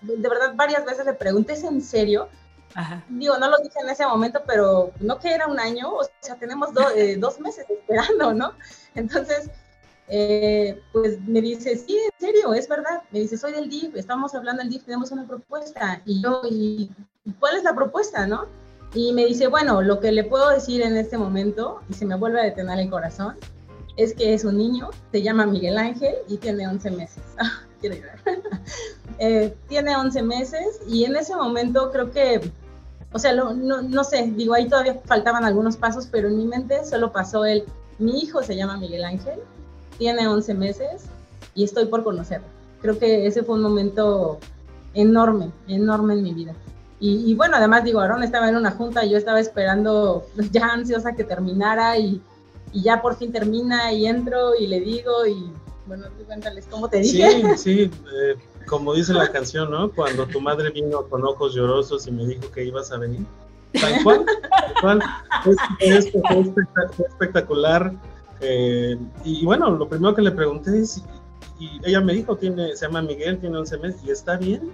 De 0.01 0.29
verdad, 0.29 0.53
varias 0.55 0.85
veces 0.85 1.05
le 1.05 1.13
pregunté, 1.13 1.53
¿es 1.53 1.63
en 1.63 1.81
serio? 1.81 2.29
Digo, 3.09 3.37
no 3.37 3.49
lo 3.49 3.57
dije 3.57 3.79
en 3.81 3.89
ese 3.89 4.05
momento, 4.05 4.41
pero 4.45 4.91
no 4.99 5.17
que 5.17 5.33
era 5.33 5.47
un 5.47 5.59
año, 5.59 5.91
o 5.91 6.03
sea, 6.19 6.35
tenemos 6.35 6.69
eh, 6.95 7.15
dos 7.17 7.39
meses 7.39 7.65
esperando, 7.67 8.33
¿no? 8.33 8.53
Entonces, 8.93 9.49
eh, 10.07 10.81
pues 10.91 11.19
me 11.21 11.41
dice, 11.41 11.75
sí, 11.75 11.97
en 11.97 12.19
serio, 12.19 12.53
es 12.53 12.67
verdad. 12.67 13.03
Me 13.11 13.19
dice, 13.19 13.37
soy 13.37 13.51
del 13.51 13.69
DIF, 13.69 13.95
estamos 13.95 14.33
hablando 14.35 14.61
del 14.61 14.71
DIF, 14.71 14.83
tenemos 14.85 15.11
una 15.11 15.27
propuesta. 15.27 16.01
Y 16.05 16.21
yo, 16.21 16.41
¿y 16.49 16.89
cuál 17.39 17.57
es 17.57 17.63
la 17.63 17.75
propuesta, 17.75 18.25
no? 18.25 18.45
Y 18.93 19.11
me 19.13 19.25
dice, 19.25 19.47
bueno, 19.47 19.81
lo 19.81 19.99
que 19.99 20.11
le 20.11 20.23
puedo 20.23 20.49
decir 20.49 20.81
en 20.81 20.95
este 20.95 21.17
momento, 21.17 21.81
y 21.89 21.93
se 21.93 22.05
me 22.05 22.15
vuelve 22.15 22.39
a 22.39 22.43
detener 22.43 22.79
el 22.79 22.89
corazón, 22.89 23.35
es 23.97 24.13
que 24.13 24.33
es 24.33 24.45
un 24.45 24.57
niño, 24.57 24.89
se 25.11 25.21
llama 25.21 25.45
Miguel 25.45 25.77
Ángel 25.77 26.15
y 26.27 26.37
tiene 26.37 26.67
11 26.67 26.91
meses. 26.91 27.23
Ah, 27.39 27.63
quiero 27.81 27.95
llorar. 27.95 28.19
Eh, 29.19 29.55
tiene 29.67 29.97
11 29.97 30.21
meses 30.21 30.79
y 30.87 31.03
en 31.05 31.15
ese 31.15 31.35
momento 31.35 31.89
creo 31.91 32.11
que, 32.11 32.51
o 33.13 33.17
sea, 33.17 33.33
no, 33.33 33.51
no, 33.51 34.03
sé, 34.03 34.31
digo, 34.35 34.53
ahí 34.53 34.69
todavía 34.69 35.01
faltaban 35.05 35.43
algunos 35.43 35.75
pasos, 35.75 36.07
pero 36.11 36.27
en 36.27 36.37
mi 36.37 36.45
mente 36.45 36.85
solo 36.85 37.11
pasó 37.11 37.43
el, 37.43 37.63
mi 37.97 38.19
hijo 38.19 38.43
se 38.43 38.55
llama 38.55 38.77
Miguel 38.77 39.03
Ángel, 39.03 39.39
tiene 39.97 40.27
11 40.27 40.53
meses 40.53 41.05
y 41.55 41.63
estoy 41.63 41.85
por 41.85 42.03
conocerlo. 42.03 42.47
Creo 42.81 42.99
que 42.99 43.25
ese 43.25 43.43
fue 43.43 43.55
un 43.55 43.61
momento 43.61 44.39
enorme, 44.93 45.51
enorme 45.67 46.13
en 46.13 46.23
mi 46.23 46.33
vida. 46.33 46.53
Y, 46.99 47.31
y 47.31 47.35
bueno, 47.35 47.57
además 47.57 47.83
digo, 47.83 47.99
Aaron 47.99 48.23
estaba 48.23 48.49
en 48.49 48.55
una 48.55 48.71
junta 48.71 49.05
y 49.05 49.11
yo 49.11 49.17
estaba 49.17 49.39
esperando 49.39 50.25
ya 50.51 50.67
ansiosa 50.67 51.15
que 51.15 51.23
terminara 51.23 51.97
y 51.97 52.21
y 52.73 52.83
ya 52.83 53.01
por 53.01 53.15
fin 53.15 53.31
termina 53.31 53.91
y 53.93 54.05
entro 54.05 54.55
y 54.55 54.67
le 54.67 54.79
digo 54.81 55.25
y 55.25 55.51
bueno, 55.85 56.05
cuéntales 56.25 56.67
cómo 56.69 56.89
te 56.89 56.99
dije. 56.99 57.55
Sí, 57.55 57.57
sí, 57.57 57.91
eh, 58.13 58.35
como 58.65 58.93
dice 58.93 59.13
la 59.13 59.31
canción, 59.31 59.71
¿no? 59.71 59.91
Cuando 59.91 60.27
tu 60.27 60.41
madre 60.41 60.69
vino 60.71 61.03
con 61.07 61.23
ojos 61.23 61.55
llorosos 61.55 62.07
y 62.07 62.11
me 62.11 62.25
dijo 62.25 62.51
que 62.51 62.65
ibas 62.65 62.91
a 62.91 62.97
venir. 62.97 63.25
Tal 63.73 64.03
cual, 64.03 64.25
tal 64.25 64.73
cual. 64.81 65.01
Es, 65.79 66.07
espectacular. 66.99 67.93
Eh, 68.41 68.97
y, 69.23 69.45
bueno, 69.45 69.71
lo 69.71 69.87
primero 69.87 70.13
que 70.15 70.21
le 70.21 70.31
pregunté 70.31 70.79
es, 70.79 71.03
y 71.59 71.79
ella 71.83 72.01
me 72.01 72.13
dijo, 72.13 72.35
tiene, 72.35 72.75
se 72.75 72.85
llama 72.85 73.01
Miguel, 73.01 73.39
tiene 73.39 73.57
11 73.57 73.77
meses, 73.79 74.01
y 74.05 74.11
está 74.11 74.37
bien. 74.37 74.71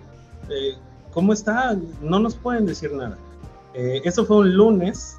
Eh, 0.49 0.75
¿Cómo 1.13 1.31
está? 1.33 1.77
No 2.01 2.19
nos 2.19 2.35
pueden 2.35 2.65
decir 2.65 2.91
nada. 2.91 3.17
eso 3.73 4.25
fue 4.25 4.37
un 4.37 4.55
lunes, 4.55 5.17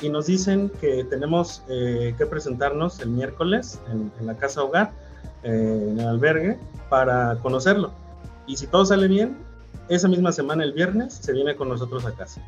y 0.00 0.08
nos 0.08 0.26
dicen 0.26 0.70
que 0.80 1.04
tenemos 1.04 1.62
eh, 1.68 2.14
que 2.18 2.26
presentarnos 2.26 3.00
el 3.00 3.10
miércoles 3.10 3.78
en, 3.90 4.10
la 4.26 4.36
casa 4.36 4.62
hogar, 4.62 4.92
eh, 5.42 5.88
en 5.90 6.00
el 6.00 6.06
albergue, 6.06 6.58
para 6.88 7.38
conocerlo. 7.40 7.92
Y 8.46 8.56
si 8.56 8.66
todo 8.66 8.84
sale 8.84 9.08
bien, 9.08 9.38
esa 9.88 10.08
misma 10.08 10.32
semana, 10.32 10.64
el 10.64 10.72
viernes, 10.72 11.14
se 11.14 11.32
viene 11.32 11.56
con 11.56 11.68
nosotros 11.68 12.04
a 12.04 12.12
casa. 12.12 12.42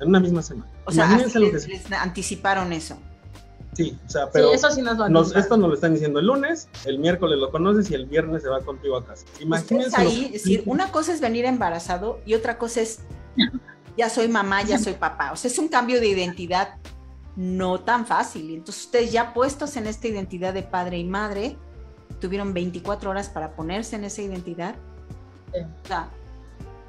En 0.00 0.08
una 0.08 0.20
misma 0.20 0.42
semana. 0.42 0.70
O 0.86 0.92
sea, 0.92 1.06
les, 1.16 1.92
anticiparon 1.92 2.72
eso. 2.72 2.98
Sí, 3.72 3.96
o 4.04 4.10
sea, 4.10 4.30
pero 4.30 4.52
eso 4.52 4.70
sí 4.70 4.82
nos 4.82 5.36
esto 5.36 5.56
nos 5.56 5.68
lo 5.68 5.74
están 5.74 5.94
diciendo 5.94 6.18
el 6.18 6.26
lunes, 6.26 6.68
el 6.84 6.98
miércoles 6.98 7.38
lo 7.38 7.50
conoces 7.50 7.90
y 7.90 7.94
el 7.94 8.06
viernes 8.06 8.42
se 8.42 8.48
va 8.48 8.60
contigo 8.60 8.96
a 8.96 9.06
casa. 9.06 9.24
Imagínense. 9.40 9.96
Ahí, 9.96 10.26
es 10.26 10.44
decir, 10.44 10.62
una 10.66 10.90
cosa 10.90 11.12
es 11.12 11.20
venir 11.20 11.44
embarazado 11.44 12.20
y 12.26 12.34
otra 12.34 12.58
cosa 12.58 12.80
es 12.80 13.00
ya 13.96 14.08
soy 14.08 14.28
mamá, 14.28 14.62
ya 14.62 14.78
soy 14.78 14.94
papá. 14.94 15.32
O 15.32 15.36
sea, 15.36 15.50
es 15.50 15.58
un 15.58 15.68
cambio 15.68 16.00
de 16.00 16.08
identidad 16.08 16.76
no 17.36 17.80
tan 17.80 18.06
fácil. 18.06 18.54
Entonces 18.54 18.84
ustedes 18.84 19.12
ya 19.12 19.32
puestos 19.32 19.76
en 19.76 19.86
esta 19.86 20.08
identidad 20.08 20.52
de 20.52 20.62
padre 20.62 20.98
y 20.98 21.04
madre, 21.04 21.56
tuvieron 22.20 22.52
24 22.52 23.10
horas 23.10 23.28
para 23.28 23.52
ponerse 23.54 23.96
en 23.96 24.04
esa 24.04 24.22
identidad. 24.22 24.74
O 25.52 25.86
sea, 25.86 26.10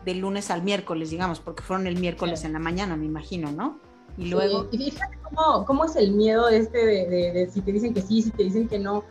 del 0.05 0.19
lunes 0.19 0.49
al 0.51 0.63
miércoles, 0.63 1.09
digamos, 1.09 1.39
porque 1.39 1.63
fueron 1.63 1.87
el 1.87 1.99
miércoles 1.99 2.43
en 2.43 2.53
la 2.53 2.59
mañana, 2.59 2.95
me 2.95 3.05
imagino, 3.05 3.51
¿no? 3.51 3.79
Y 4.17 4.25
luego... 4.25 4.67
y 4.71 4.91
fíjate 4.91 5.17
cómo, 5.65 5.85
es 5.85 5.95
el 5.95 6.11
miedo 6.11 6.49
este 6.49 6.77
de, 6.85 7.49
si 7.51 7.61
te 7.61 7.71
dicen 7.71 7.93
que 7.93 8.01
sí, 8.01 8.21
si 8.21 8.31
te 8.31 8.43
dicen 8.43 8.67
que 8.67 8.79
no. 8.79 9.03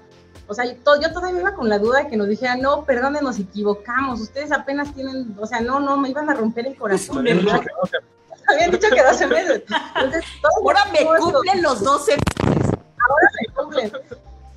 O 0.46 0.54
sea, 0.54 0.64
yo, 0.64 0.74
todavía 0.82 1.40
iba 1.40 1.54
con 1.54 1.68
la 1.68 1.78
duda 1.78 2.00
de 2.02 2.08
que 2.08 2.16
nos 2.16 2.28
dijeran, 2.28 2.60
no, 2.60 2.84
perdónenos, 2.84 3.22
nos 3.22 3.38
equivocamos, 3.38 4.20
ustedes 4.20 4.50
apenas 4.52 4.92
tienen, 4.94 5.36
o 5.38 5.46
sea, 5.46 5.60
no, 5.60 5.80
no, 5.80 5.96
me 5.96 6.08
iban 6.08 6.28
a 6.28 6.34
romper 6.34 6.66
el 6.66 6.76
corazón. 6.76 7.18
Habían 7.18 8.70
dicho 8.70 8.88
que 8.92 9.02
12 9.02 9.26
meses. 9.28 9.62
Entonces, 9.94 10.24
Ahora 10.56 10.84
me 10.92 11.04
cumplen 11.04 11.62
los 11.62 11.82
12 11.82 12.16
meses. 12.16 12.70
Ahora 13.08 13.30
me 13.40 13.54
cumplen. 13.54 13.92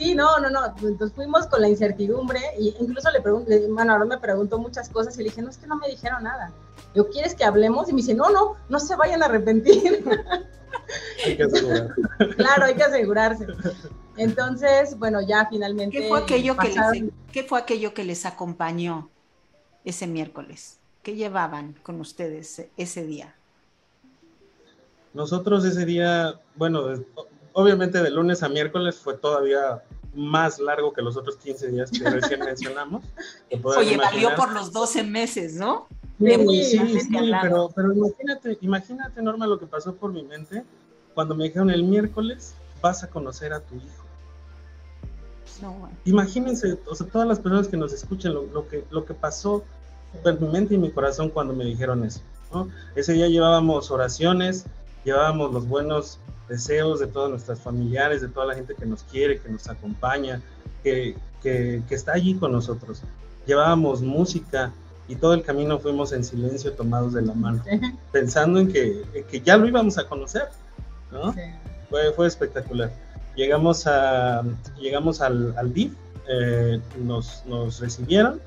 Sí, 0.03 0.15
no, 0.15 0.37
no, 0.39 0.49
no. 0.49 0.65
Entonces 0.65 1.13
fuimos 1.15 1.47
con 1.47 1.61
la 1.61 1.69
incertidumbre 1.69 2.41
y 2.59 2.75
incluso 2.77 3.09
le 3.09 3.21
pregunté, 3.21 3.67
bueno, 3.69 3.93
ahora 3.93 4.03
me 4.03 4.17
preguntó 4.17 4.59
muchas 4.59 4.89
cosas 4.89 5.15
y 5.15 5.19
le 5.19 5.29
dije, 5.29 5.41
no, 5.41 5.49
es 5.49 5.57
que 5.57 5.65
no 5.65 5.77
me 5.77 5.87
dijeron 5.87 6.23
nada. 6.23 6.51
Yo, 6.93 7.09
¿quieres 7.09 7.33
que 7.33 7.45
hablemos? 7.45 7.87
Y 7.87 7.93
me 7.93 8.01
dice, 8.01 8.13
no, 8.13 8.29
no, 8.29 8.57
no 8.67 8.79
se 8.79 8.97
vayan 8.97 9.23
a 9.23 9.27
arrepentir. 9.27 10.03
hay 11.25 11.37
que 11.37 11.43
asegurarse. 11.43 11.93
Claro, 12.35 12.65
hay 12.65 12.75
que 12.75 12.83
asegurarse. 12.83 13.47
Entonces, 14.17 14.99
bueno, 14.99 15.21
ya 15.21 15.47
finalmente. 15.49 16.01
¿Qué 16.01 16.09
fue 16.09 16.19
aquello, 16.19 16.57
que 16.57 16.67
les, 16.67 17.03
¿qué 17.31 17.43
fue 17.43 17.59
aquello 17.59 17.93
que 17.93 18.03
les 18.03 18.25
acompañó 18.25 19.09
ese 19.85 20.05
miércoles? 20.05 20.79
¿Qué 21.01 21.15
llevaban 21.15 21.75
con 21.81 22.01
ustedes 22.01 22.65
ese 22.75 23.05
día? 23.05 23.35
Nosotros 25.13 25.63
ese 25.63 25.85
día, 25.85 26.41
bueno, 26.55 26.89
obviamente 27.53 28.01
de 28.01 28.09
lunes 28.09 28.43
a 28.43 28.49
miércoles 28.49 28.95
fue 28.97 29.15
todavía 29.15 29.83
más 30.15 30.59
largo 30.59 30.93
que 30.93 31.01
los 31.01 31.17
otros 31.17 31.37
15 31.37 31.71
días 31.71 31.91
que 31.91 32.09
recién 32.09 32.39
mencionamos. 32.45 33.03
Oye, 33.63 33.97
valió 33.97 34.35
por 34.35 34.51
los 34.51 34.71
12 34.71 35.03
meses, 35.03 35.55
¿no? 35.55 35.87
Sí, 36.19 36.63
sí, 36.63 36.99
sí, 37.01 37.09
pero, 37.41 37.69
pero 37.75 37.91
imagínate, 37.91 38.57
imagínate, 38.61 39.21
Norma, 39.21 39.47
lo 39.47 39.59
que 39.59 39.65
pasó 39.65 39.95
por 39.95 40.13
mi 40.13 40.23
mente 40.23 40.63
cuando 41.13 41.35
me 41.35 41.45
dijeron 41.45 41.69
el 41.69 41.83
miércoles 41.83 42.55
vas 42.81 43.03
a 43.03 43.09
conocer 43.09 43.53
a 43.53 43.59
tu 43.59 43.75
hijo. 43.75 44.03
Imagínense, 46.05 46.77
o 46.87 46.95
sea, 46.95 47.07
todas 47.07 47.27
las 47.27 47.39
personas 47.39 47.67
que 47.67 47.77
nos 47.77 47.93
escuchen 47.93 48.33
lo, 48.33 48.67
que, 48.67 48.83
lo 48.89 49.05
que 49.05 49.13
pasó 49.13 49.63
en 50.25 50.41
mi 50.41 50.47
mente 50.47 50.73
y 50.75 50.77
mi 50.77 50.91
corazón 50.91 51.29
cuando 51.29 51.53
me 51.53 51.63
dijeron 51.63 52.03
eso. 52.03 52.21
Ese 52.95 53.13
día 53.13 53.27
llevábamos 53.27 53.89
oraciones, 53.89 54.65
llevábamos 55.03 55.53
los 55.53 55.67
buenos 55.67 56.19
deseos 56.47 56.99
de 56.99 57.07
todos 57.07 57.29
nuestros 57.29 57.59
familiares, 57.59 58.21
de 58.21 58.27
toda 58.27 58.47
la 58.47 58.55
gente 58.55 58.75
que 58.75 58.85
nos 58.85 59.03
quiere, 59.03 59.39
que 59.39 59.49
nos 59.49 59.67
acompaña, 59.69 60.41
que, 60.83 61.15
que, 61.41 61.81
que 61.87 61.95
está 61.95 62.13
allí 62.13 62.35
con 62.35 62.51
nosotros. 62.51 63.01
Llevábamos 63.45 64.01
música 64.01 64.71
y 65.07 65.15
todo 65.15 65.33
el 65.33 65.43
camino 65.43 65.79
fuimos 65.79 66.13
en 66.13 66.23
silencio 66.23 66.73
tomados 66.73 67.13
de 67.13 67.21
la 67.21 67.33
mano, 67.33 67.63
pensando 68.11 68.59
en 68.59 68.71
que, 68.71 69.25
que 69.29 69.41
ya 69.41 69.57
lo 69.57 69.67
íbamos 69.67 69.97
a 69.97 70.07
conocer. 70.07 70.47
¿no? 71.11 71.33
Fue, 71.89 72.11
fue 72.13 72.27
espectacular. 72.27 72.91
Llegamos, 73.35 73.87
a, 73.87 74.43
llegamos 74.79 75.21
al, 75.21 75.55
al 75.57 75.73
DIF, 75.73 75.93
eh, 76.29 76.79
nos, 77.03 77.43
nos 77.45 77.79
recibieron, 77.79 78.39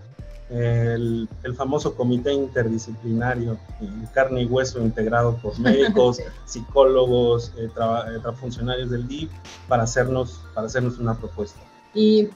el, 0.48 1.28
el, 1.42 1.54
famoso 1.54 1.96
comité 1.96 2.32
interdisciplinario, 2.32 3.59
carne 4.14 4.42
y 4.42 4.46
hueso 4.46 4.80
integrado 4.80 5.37
por 5.38 5.59
médicos, 5.61 6.20
psicólogos, 6.44 7.52
eh, 7.56 7.68
eh, 7.68 8.32
funcionarios 8.38 8.90
del 8.90 9.09
DIF, 9.09 9.30
para 9.68 9.82
hacernos, 9.82 10.40
para 10.54 10.66
hacernos 10.66 10.98
una 10.98 11.14
propuesta. 11.14 11.61
Y 11.94 12.28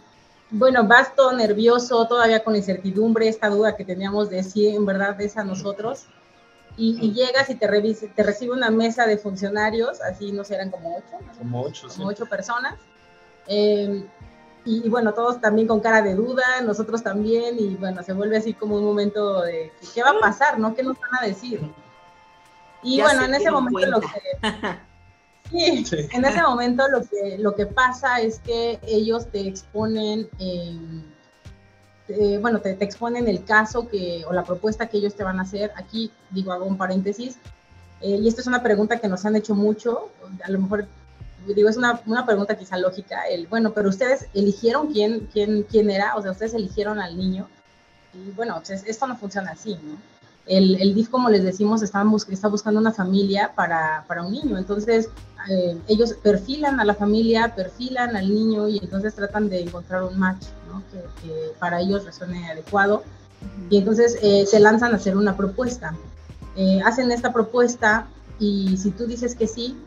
bueno, 0.50 0.86
vas 0.86 1.14
todo 1.14 1.32
nervioso, 1.32 2.06
todavía 2.08 2.42
con 2.42 2.56
incertidumbre, 2.56 3.28
esta 3.28 3.48
duda 3.48 3.76
que 3.76 3.84
teníamos 3.84 4.30
de 4.30 4.42
si 4.42 4.66
en 4.66 4.84
verdad 4.84 5.20
es 5.20 5.36
a 5.36 5.44
nosotros 5.44 6.06
y, 6.76 7.12
llegas 7.12 7.50
y 7.50 7.54
te, 7.54 7.66
revise, 7.66 8.08
te 8.08 8.22
recibe 8.22 8.52
una 8.52 8.70
mesa 8.70 9.06
de 9.06 9.18
funcionarios, 9.18 10.00
así 10.00 10.32
no 10.32 10.42
eran 10.48 10.70
como 10.70 10.96
ocho. 10.96 11.18
Como 11.38 11.62
ocho, 11.62 11.88
como 11.88 12.08
ocho 12.08 12.26
personas. 12.26 12.74
Em, 13.46 14.06
y, 14.64 14.88
bueno, 14.88 15.12
todos 15.14 15.40
también 15.40 15.66
con 15.66 15.80
cara 15.80 16.02
de 16.02 16.14
duda, 16.14 16.44
nosotros 16.62 17.02
también, 17.02 17.56
y 17.58 17.76
bueno, 17.76 18.02
se 18.02 18.12
vuelve 18.12 18.36
así 18.36 18.54
como 18.54 18.76
un 18.76 18.84
momento 18.84 19.42
de 19.42 19.72
qué 19.94 20.02
va 20.02 20.10
a 20.10 20.20
pasar, 20.20 20.58
¿no? 20.58 20.74
¿Qué 20.74 20.82
nos 20.82 20.98
van 20.98 21.22
a 21.22 21.26
decir? 21.26 21.60
Y 22.82 23.00
bueno, 23.00 23.24
en 23.24 23.34
ese 23.34 23.50
momento 23.50 23.86
lo 23.86 24.00
que... 24.00 24.08
Sí, 25.50 25.84
en 26.12 26.24
ese 26.24 26.42
momento 26.42 26.86
lo 26.86 27.00
que, 27.00 27.36
lo 27.38 27.56
que 27.56 27.66
pasa 27.66 28.20
es 28.20 28.38
que 28.38 28.78
ellos 28.86 29.26
te 29.32 29.48
exponen... 29.48 30.28
Eh, 30.38 31.02
eh, 32.06 32.38
bueno, 32.40 32.60
te, 32.60 32.70
exponen 32.84 33.28
el 33.28 33.44
caso 33.44 33.88
que, 33.88 34.24
o 34.28 34.32
la 34.32 34.44
propuesta 34.44 34.88
que 34.88 34.98
ellos 34.98 35.14
te 35.14 35.24
van 35.24 35.40
a 35.40 35.42
hacer. 35.42 35.72
Aquí 35.76 36.12
digo, 36.30 36.52
hago 36.52 36.66
un 36.66 36.76
paréntesis, 36.76 37.38
eh, 38.00 38.18
y 38.20 38.28
esta 38.28 38.40
es 38.40 38.46
una 38.46 38.62
pregunta 38.62 38.98
que 38.98 39.08
nos 39.08 39.24
han 39.24 39.36
hecho 39.36 39.54
mucho, 39.54 40.10
a 40.42 40.50
lo 40.50 40.58
mejor, 40.58 40.86
digo, 41.46 41.68
es 41.68 41.76
una, 41.76 42.00
una, 42.06 42.26
pregunta 42.26 42.56
quizá 42.56 42.76
lógica, 42.76 43.22
el, 43.28 43.46
bueno, 43.46 43.72
pero 43.72 43.88
ustedes 43.88 44.26
eligieron 44.34 44.92
quién, 44.92 45.28
quién, 45.32 45.64
quién 45.64 45.90
era, 45.90 46.16
o 46.16 46.22
sea, 46.22 46.32
ustedes 46.32 46.54
eligieron 46.54 47.00
al 47.00 47.16
niño, 47.16 47.48
y 48.12 48.30
bueno, 48.32 48.60
pues 48.66 48.84
esto 48.86 49.06
no 49.06 49.16
funciona 49.16 49.52
así, 49.52 49.74
¿no? 49.74 49.96
El, 50.46 50.80
el 50.80 50.94
DIF, 50.94 51.10
como 51.10 51.30
les 51.30 51.44
decimos, 51.44 51.80
está, 51.82 52.04
está 52.28 52.48
buscando 52.48 52.80
una 52.80 52.92
familia 52.92 53.52
para, 53.54 54.04
para 54.08 54.22
un 54.22 54.32
niño, 54.32 54.58
entonces 54.58 55.08
eh, 55.48 55.78
ellos 55.86 56.14
perfilan 56.14 56.80
a 56.80 56.84
la 56.84 56.94
familia, 56.94 57.54
perfilan 57.54 58.16
al 58.16 58.28
niño 58.34 58.68
y 58.68 58.78
entonces 58.78 59.14
tratan 59.14 59.48
de 59.48 59.60
encontrar 59.60 60.02
un 60.02 60.18
match 60.18 60.46
¿no? 60.68 60.82
que, 60.90 61.52
para 61.58 61.80
ellos 61.80 62.04
resuene 62.04 62.50
adecuado. 62.50 63.04
Y 63.70 63.78
entonces 63.78 64.18
eh, 64.22 64.44
se 64.46 64.60
lanzan 64.60 64.92
a 64.92 64.96
hacer 64.96 65.16
una 65.16 65.36
propuesta. 65.36 65.94
Eh, 66.56 66.80
hacen 66.84 67.10
esta 67.10 67.32
propuesta 67.32 68.06
y 68.38 68.76
si 68.76 68.90
tú 68.90 69.06
dices 69.06 69.34
que 69.34 69.46
sí, 69.46 69.78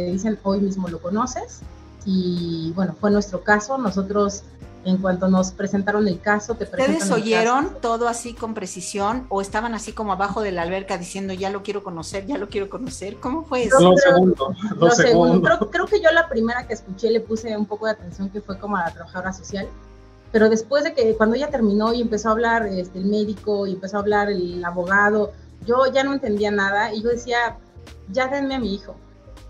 te 0.00 0.12
dicen 0.12 0.38
hoy 0.44 0.60
mismo 0.60 0.88
lo 0.88 0.98
conoces. 0.98 1.60
Y 2.06 2.72
bueno, 2.74 2.96
fue 2.98 3.10
nuestro 3.10 3.42
caso. 3.42 3.76
Nosotros 3.76 4.44
en 4.86 4.96
cuanto 4.96 5.28
nos 5.28 5.50
presentaron 5.52 6.08
el 6.08 6.20
caso, 6.20 6.54
te 6.54 6.64
¿Ustedes 6.64 7.10
oyeron 7.10 7.76
todo 7.82 8.08
así 8.08 8.32
con 8.32 8.54
precisión 8.54 9.26
o 9.28 9.42
estaban 9.42 9.74
así 9.74 9.92
como 9.92 10.12
abajo 10.12 10.40
de 10.40 10.52
la 10.52 10.62
alberca 10.62 10.96
diciendo 10.96 11.34
ya 11.34 11.50
lo 11.50 11.62
quiero 11.62 11.82
conocer, 11.82 12.24
ya 12.24 12.38
lo 12.38 12.48
quiero 12.48 12.70
conocer? 12.70 13.16
¿Cómo 13.16 13.44
fue 13.44 13.64
eso? 13.64 13.78
Lo 13.78 13.94
segundo, 13.98 14.54
lo 14.78 14.90
segundo. 14.90 15.70
Creo, 15.70 15.84
que 15.84 16.00
yo 16.00 16.10
la 16.12 16.30
primera 16.30 16.66
que 16.66 16.72
escuché 16.72 17.10
le 17.10 17.20
puse 17.20 17.54
un 17.54 17.66
poco 17.66 17.84
de 17.84 17.92
atención 17.92 18.30
que 18.30 18.40
fue 18.40 18.58
como 18.58 18.78
a 18.78 18.84
la 18.84 18.94
trabajadora 18.94 19.34
social, 19.34 19.68
pero 20.32 20.48
después 20.48 20.82
de 20.82 20.94
que 20.94 21.14
cuando 21.14 21.36
ella 21.36 21.50
terminó 21.50 21.92
y 21.92 22.00
empezó 22.00 22.30
a 22.30 22.32
hablar 22.32 22.66
este, 22.68 23.00
el 23.00 23.04
médico 23.04 23.66
y 23.66 23.72
empezó 23.72 23.98
a 23.98 24.00
hablar 24.00 24.30
el 24.30 24.64
abogado, 24.64 25.32
yo 25.66 25.92
ya 25.92 26.04
no 26.04 26.14
entendía 26.14 26.50
nada 26.50 26.94
y 26.94 27.02
yo 27.02 27.10
decía, 27.10 27.58
ya 28.10 28.28
denme 28.28 28.54
a 28.54 28.58
mi 28.58 28.74
hijo. 28.74 28.96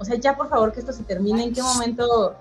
O 0.00 0.04
sea, 0.04 0.16
ya 0.16 0.36
por 0.36 0.48
favor 0.48 0.72
que 0.72 0.80
esto 0.80 0.92
se 0.92 1.04
termine, 1.04 1.44
¿en 1.44 1.52
qué 1.52 1.62
momento 1.62 2.34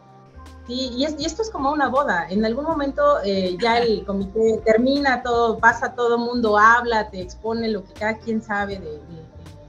Sí, 0.69 0.91
y, 0.97 1.03
esto 1.03 1.41
es 1.41 1.49
como 1.49 1.71
una 1.71 1.89
boda. 1.89 2.27
En 2.29 2.45
algún 2.45 2.65
momento 2.65 3.01
eh, 3.23 3.57
ya 3.59 3.79
el 3.79 4.05
comité 4.05 4.61
termina 4.63 5.23
todo, 5.23 5.57
pasa 5.57 5.95
todo 5.95 6.19
mundo, 6.19 6.59
habla, 6.59 7.09
te 7.09 7.21
expone 7.21 7.69
lo 7.69 7.83
que 7.83 7.93
cada 7.93 8.19
quien 8.19 8.39
sabe, 8.43 8.77
de, 8.79 9.01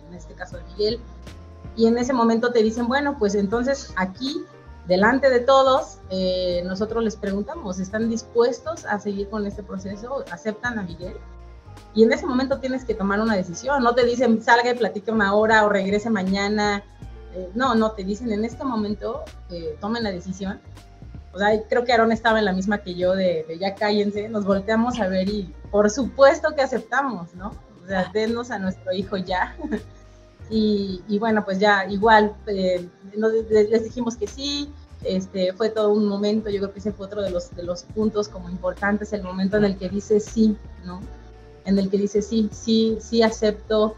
en 0.09 0.15
este 0.15 0.35
caso 0.35 0.59
de 0.59 0.65
Miguel, 0.65 1.01
y 1.75 1.87
en 1.87 1.97
ese 1.97 2.13
momento 2.13 2.53
te 2.53 2.63
dicen, 2.63 2.87
bueno, 2.87 3.17
pues 3.19 3.35
entonces 3.35 3.95
aquí, 3.97 4.45
delante 4.89 5.31
de 5.31 5.41
todos, 5.41 6.01
eh, 6.11 6.63
nosotros 6.67 7.03
les 7.03 7.17
preguntamos, 7.17 7.81
¿están 7.81 8.11
dispuestos 8.11 8.85
a 8.85 8.99
seguir 9.01 9.31
con 9.31 9.47
este 9.47 9.63
proceso? 9.63 10.23
¿Aceptan 10.31 10.79
a 10.79 10.83
Miguel? 10.83 11.17
Y 11.95 12.03
en 12.03 12.13
ese 12.13 12.27
momento 12.27 12.59
tienes 12.59 12.85
que 12.85 12.95
tomar 12.95 13.21
una 13.21 13.37
decisión. 13.37 13.83
No 13.83 13.95
te 13.95 14.05
dicen, 14.05 14.43
salga 14.43 14.71
y 14.71 14.75
platique 14.75 15.11
una 15.11 15.33
hora 15.33 15.65
o 15.65 15.71
regrese 15.71 16.11
mañana. 16.11 16.85
Eh, 17.35 17.51
no, 17.55 17.75
no, 17.75 17.93
te 17.93 18.05
dicen 18.05 18.33
en 18.33 18.45
este 18.45 18.65
momento, 18.65 19.25
tomen 19.81 20.03
la 20.03 20.11
decisión 20.11 20.61
o 21.33 21.39
sea, 21.39 21.63
creo 21.69 21.85
que 21.85 21.93
Aaron 21.93 22.13
estaba 22.13 22.39
en 22.39 22.45
la 22.45 22.53
misma 22.53 22.79
que 22.79 22.95
yo 22.95 23.15
de, 23.15 23.45
ya 23.61 23.75
cállense, 23.75 24.29
nos 24.29 24.45
volteamos 24.45 24.99
a 24.99 25.09
ver 25.09 25.29
y 25.29 25.55
por 25.71 25.89
supuesto 25.91 26.55
que 26.55 26.63
aceptamos, 26.63 27.35
¿no? 27.35 27.53
O 27.83 27.87
sea, 27.87 28.11
denos 28.13 28.51
a 28.51 28.59
nuestro 28.59 28.93
hijo 28.93 29.17
ya. 29.17 29.57
y, 30.51 31.03
y, 31.09 31.19
bueno, 31.19 31.45
pues 31.45 31.61
ya 31.61 31.87
igual 31.87 32.35
eh, 32.47 32.89
les 33.51 33.85
dijimos 33.85 34.17
que 34.17 34.27
sí, 34.27 34.73
este, 35.05 35.53
fue 35.53 35.71
todo 35.71 35.91
un 35.93 36.07
momento, 36.07 36.51
yo 36.51 36.59
creo 36.59 36.73
que 36.73 36.81
ese 36.81 36.93
fue 36.93 37.07
otro 37.07 37.23
de 37.23 37.31
los, 37.31 37.55
de 37.55 37.63
los 37.63 37.85
puntos 37.85 38.29
como 38.29 38.51
importantes, 38.51 39.13
el 39.13 39.23
momento 39.23 39.57
en 39.57 39.65
el 39.65 39.79
que 39.79 39.89
dice 39.89 40.19
sí, 40.19 40.57
¿no? 40.85 41.01
En 41.65 41.79
el 41.79 41.91
que 41.91 41.99
dice 41.99 42.23
sí, 42.23 42.49
sí, 42.53 42.99
sí 43.01 43.23
acepto, 43.23 43.95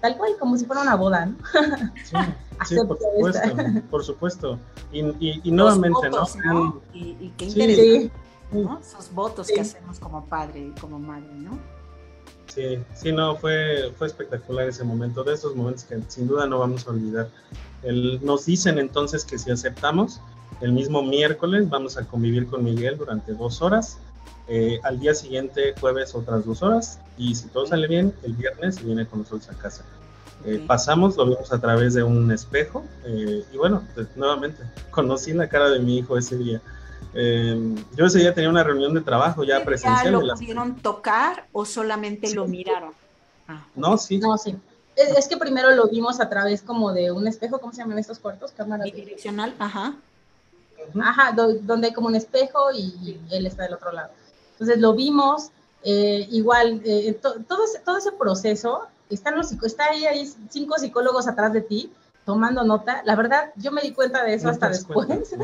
tal 0.00 0.16
cual, 0.16 0.32
como 0.38 0.56
si 0.56 0.64
fuera 0.64 0.82
una 0.82 0.96
boda, 0.96 1.26
¿no? 1.26 1.36
Sí. 2.04 2.16
Sí, 2.66 2.76
por 2.86 2.98
supuesto, 2.98 3.56
por 3.90 4.04
supuesto. 4.04 4.58
Y, 4.92 5.40
y, 5.48 5.50
nuevamente, 5.50 6.10
¿no? 6.10 6.80
Y, 6.92 7.32
qué 7.36 7.44
interesante, 7.46 8.10
¿no? 8.52 8.78
Esos 8.78 9.12
votos 9.12 9.48
que 9.48 9.60
hacemos 9.60 9.98
como 9.98 10.24
padre 10.26 10.60
y 10.60 10.80
como 10.80 10.98
madre, 10.98 11.32
¿no? 11.34 11.58
Sí, 12.48 12.78
sí, 12.94 13.12
no, 13.12 13.36
fue, 13.36 13.92
fue 13.96 14.08
espectacular 14.08 14.68
ese 14.68 14.82
momento, 14.82 15.22
de 15.22 15.34
esos 15.34 15.54
momentos 15.54 15.84
que 15.84 16.00
sin 16.08 16.26
duda 16.26 16.46
no 16.46 16.58
vamos 16.58 16.86
a 16.86 16.90
olvidar. 16.90 17.30
El, 17.82 18.24
nos 18.24 18.44
dicen 18.44 18.78
entonces 18.78 19.24
que 19.24 19.38
si 19.38 19.52
aceptamos, 19.52 20.20
el 20.60 20.72
mismo 20.72 21.02
miércoles 21.02 21.68
vamos 21.70 21.96
a 21.96 22.04
convivir 22.04 22.48
con 22.48 22.64
Miguel 22.64 22.98
durante 22.98 23.32
dos 23.34 23.62
horas, 23.62 23.98
eh, 24.50 24.80
al 24.82 25.00
día 25.00 25.14
siguiente 25.14 25.74
jueves 25.80 26.14
otras 26.14 26.44
dos 26.44 26.62
horas, 26.62 26.98
y 27.16 27.34
si 27.34 27.48
todo 27.48 27.66
sale 27.66 27.86
bien, 27.86 28.12
el 28.22 28.34
viernes 28.34 28.74
se 28.74 28.82
viene 28.84 29.06
con 29.06 29.20
nosotros 29.20 29.48
a 29.48 29.54
casa. 29.54 29.84
Eh, 30.44 30.64
pasamos, 30.66 31.16
lo 31.16 31.26
vimos 31.26 31.52
a 31.52 31.60
través 31.60 31.92
de 31.94 32.02
un 32.02 32.32
espejo 32.32 32.82
eh, 33.04 33.44
y 33.52 33.56
bueno, 33.58 33.84
pues, 33.94 34.08
nuevamente 34.16 34.62
conocí 34.90 35.32
la 35.32 35.48
cara 35.48 35.68
de 35.68 35.78
mi 35.80 35.98
hijo 35.98 36.16
ese 36.16 36.36
día. 36.36 36.60
Eh, 37.14 37.74
yo 37.96 38.06
ese 38.06 38.20
día 38.20 38.32
tenía 38.32 38.48
una 38.48 38.62
reunión 38.62 38.94
de 38.94 39.00
trabajo 39.02 39.44
ya 39.44 39.62
presencial. 39.64 40.04
¿Ya 40.04 40.10
lo 40.10 40.34
pudieron 40.34 40.76
tocar 40.76 41.46
o 41.52 41.64
solamente 41.64 42.32
lo 42.34 42.46
miraron? 42.46 42.92
Ah, 43.48 43.66
no, 43.74 43.98
sí. 43.98 44.18
No, 44.18 44.38
sí. 44.38 44.56
Es, 44.96 45.28
que 45.28 45.36
primero 45.36 45.70
lo 45.72 45.88
vimos 45.88 46.20
a 46.20 46.28
través 46.28 46.62
como 46.62 46.92
de 46.92 47.10
un 47.10 47.26
espejo, 47.26 47.58
¿cómo 47.58 47.72
se 47.72 47.78
llaman 47.78 47.98
estos 47.98 48.18
cuartos? 48.18 48.52
Cámara 48.52 48.84
direccional, 48.84 49.54
ajá. 49.58 49.94
Ajá, 51.02 51.32
donde 51.62 51.88
hay 51.88 51.92
como 51.92 52.08
un 52.08 52.16
espejo 52.16 52.72
y, 52.72 53.18
él 53.30 53.46
está 53.46 53.64
del 53.64 53.74
otro 53.74 53.92
lado. 53.92 54.10
Entonces 54.60 54.78
lo 54.78 54.94
vimos, 54.94 55.50
igual, 55.82 56.82
todo, 57.22 57.34
todo 57.84 57.96
ese 57.96 58.12
proceso 58.12 58.88
están 59.08 59.36
los, 59.36 59.52
está 59.52 59.86
ahí, 59.86 60.04
hay 60.04 60.30
cinco 60.50 60.76
psicólogos 60.78 61.26
atrás 61.26 61.52
de 61.52 61.62
ti 61.62 61.92
tomando 62.24 62.62
nota. 62.62 63.02
La 63.04 63.16
verdad, 63.16 63.52
yo 63.56 63.72
me 63.72 63.82
di 63.82 63.92
cuenta 63.92 64.22
de 64.22 64.34
eso 64.34 64.48
hasta 64.48 64.68
después, 64.68 65.34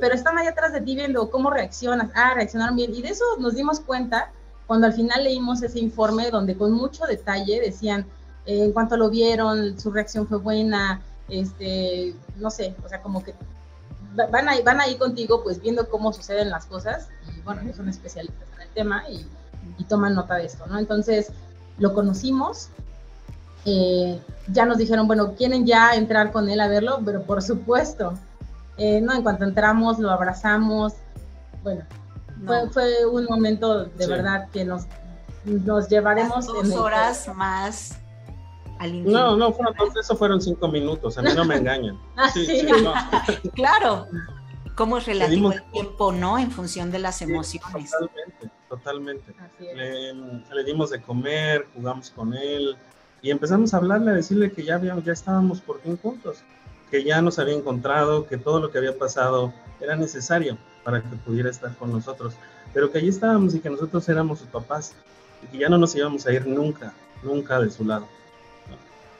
pero 0.00 0.14
están 0.14 0.36
ahí 0.38 0.46
atrás 0.46 0.72
de 0.72 0.80
ti 0.80 0.94
viendo 0.94 1.30
cómo 1.30 1.50
reaccionas. 1.50 2.10
Ah, 2.14 2.34
reaccionaron 2.34 2.76
bien. 2.76 2.94
Y 2.94 3.02
de 3.02 3.08
eso 3.08 3.24
nos 3.38 3.54
dimos 3.54 3.80
cuenta 3.80 4.30
cuando 4.66 4.86
al 4.86 4.92
final 4.92 5.24
leímos 5.24 5.62
ese 5.62 5.78
informe 5.78 6.30
donde 6.30 6.56
con 6.56 6.72
mucho 6.72 7.06
detalle 7.06 7.60
decían, 7.60 8.06
eh, 8.46 8.64
en 8.64 8.72
cuanto 8.72 8.96
lo 8.96 9.08
vieron, 9.08 9.78
su 9.78 9.90
reacción 9.90 10.26
fue 10.26 10.38
buena, 10.38 11.00
este, 11.28 12.14
no 12.36 12.50
sé, 12.50 12.74
o 12.84 12.88
sea, 12.88 13.00
como 13.00 13.22
que 13.22 13.34
van 14.14 14.48
ahí, 14.48 14.62
van 14.62 14.80
ahí 14.80 14.96
contigo 14.96 15.42
pues 15.42 15.60
viendo 15.60 15.88
cómo 15.88 16.12
suceden 16.12 16.48
las 16.48 16.66
cosas 16.66 17.08
y 17.36 17.40
bueno, 17.40 17.62
son 17.74 17.88
especialistas 17.88 18.48
tema 18.74 19.04
y, 19.08 19.26
y 19.78 19.84
toman 19.84 20.14
nota 20.14 20.34
de 20.34 20.46
esto, 20.46 20.66
¿no? 20.66 20.78
Entonces, 20.78 21.32
lo 21.78 21.94
conocimos, 21.94 22.68
eh, 23.64 24.20
ya 24.48 24.66
nos 24.66 24.78
dijeron, 24.78 25.06
bueno, 25.06 25.34
¿quieren 25.34 25.66
ya 25.66 25.94
entrar 25.94 26.32
con 26.32 26.48
él 26.48 26.60
a 26.60 26.68
verlo? 26.68 27.00
Pero 27.04 27.22
por 27.22 27.42
supuesto, 27.42 28.14
eh, 28.76 29.00
no, 29.00 29.14
en 29.14 29.22
cuanto 29.22 29.44
entramos, 29.44 29.98
lo 29.98 30.10
abrazamos, 30.10 30.94
bueno, 31.62 31.84
fue, 32.44 32.68
fue, 32.70 33.06
un 33.06 33.24
momento 33.24 33.84
de 33.84 34.06
verdad 34.06 34.48
que 34.50 34.64
nos, 34.64 34.84
nos 35.44 35.88
llevaremos... 35.88 36.46
dos 36.46 36.70
horas 36.72 37.28
más 37.34 37.98
al 38.78 39.04
No, 39.04 39.36
no, 39.36 39.52
fueron, 39.52 39.74
eso 39.98 40.16
fueron 40.16 40.40
cinco 40.40 40.68
minutos, 40.68 41.16
a 41.16 41.22
mí 41.22 41.30
no 41.34 41.44
me 41.44 41.56
engañan. 41.56 41.98
Ah, 42.16 42.30
sí, 42.30 42.66
claro. 43.54 44.06
¿Cómo 44.74 44.98
es 44.98 45.06
relativo 45.06 45.52
el 45.52 45.62
tiempo, 45.70 46.12
no? 46.12 46.38
En 46.38 46.50
función 46.50 46.90
de 46.90 46.98
las 46.98 47.22
emociones. 47.22 47.90
Totalmente, 47.90 48.50
totalmente. 48.76 49.34
Le, 49.60 50.12
le, 50.14 50.64
dimos 50.64 50.90
de 50.90 51.00
comer, 51.00 51.66
jugamos 51.74 52.10
con 52.10 52.34
él, 52.34 52.76
y 53.22 53.30
empezamos 53.30 53.72
a 53.72 53.78
hablarle, 53.78 54.10
a 54.10 54.14
decirle 54.14 54.52
que 54.52 54.64
ya, 54.64 54.74
habíamos, 54.74 55.04
ya 55.04 55.12
estábamos 55.12 55.60
por 55.60 55.80
fin 55.80 55.96
juntos, 55.96 56.42
que 56.90 57.04
ya 57.04 57.22
nos 57.22 57.38
había 57.38 57.54
encontrado, 57.54 58.26
que 58.26 58.36
todo 58.36 58.60
lo 58.60 58.70
que 58.70 58.78
había 58.78 58.98
pasado 58.98 59.52
era 59.80 59.96
necesario 59.96 60.58
para 60.84 61.00
que 61.00 61.16
pudiera 61.16 61.50
estar 61.50 61.74
con 61.76 61.90
nosotros, 61.90 62.34
pero 62.72 62.90
que 62.90 62.98
allí 62.98 63.08
estábamos 63.08 63.54
y 63.54 63.60
que 63.60 63.70
nosotros 63.70 64.08
éramos 64.08 64.40
sus 64.40 64.48
papás 64.48 64.94
y 65.42 65.46
que 65.46 65.58
ya 65.58 65.68
no 65.68 65.78
nos 65.78 65.94
íbamos 65.94 66.26
a 66.26 66.32
ir 66.32 66.46
nunca, 66.46 66.92
nunca 67.22 67.60
de 67.60 67.70
su 67.70 67.84
lado. 67.84 68.06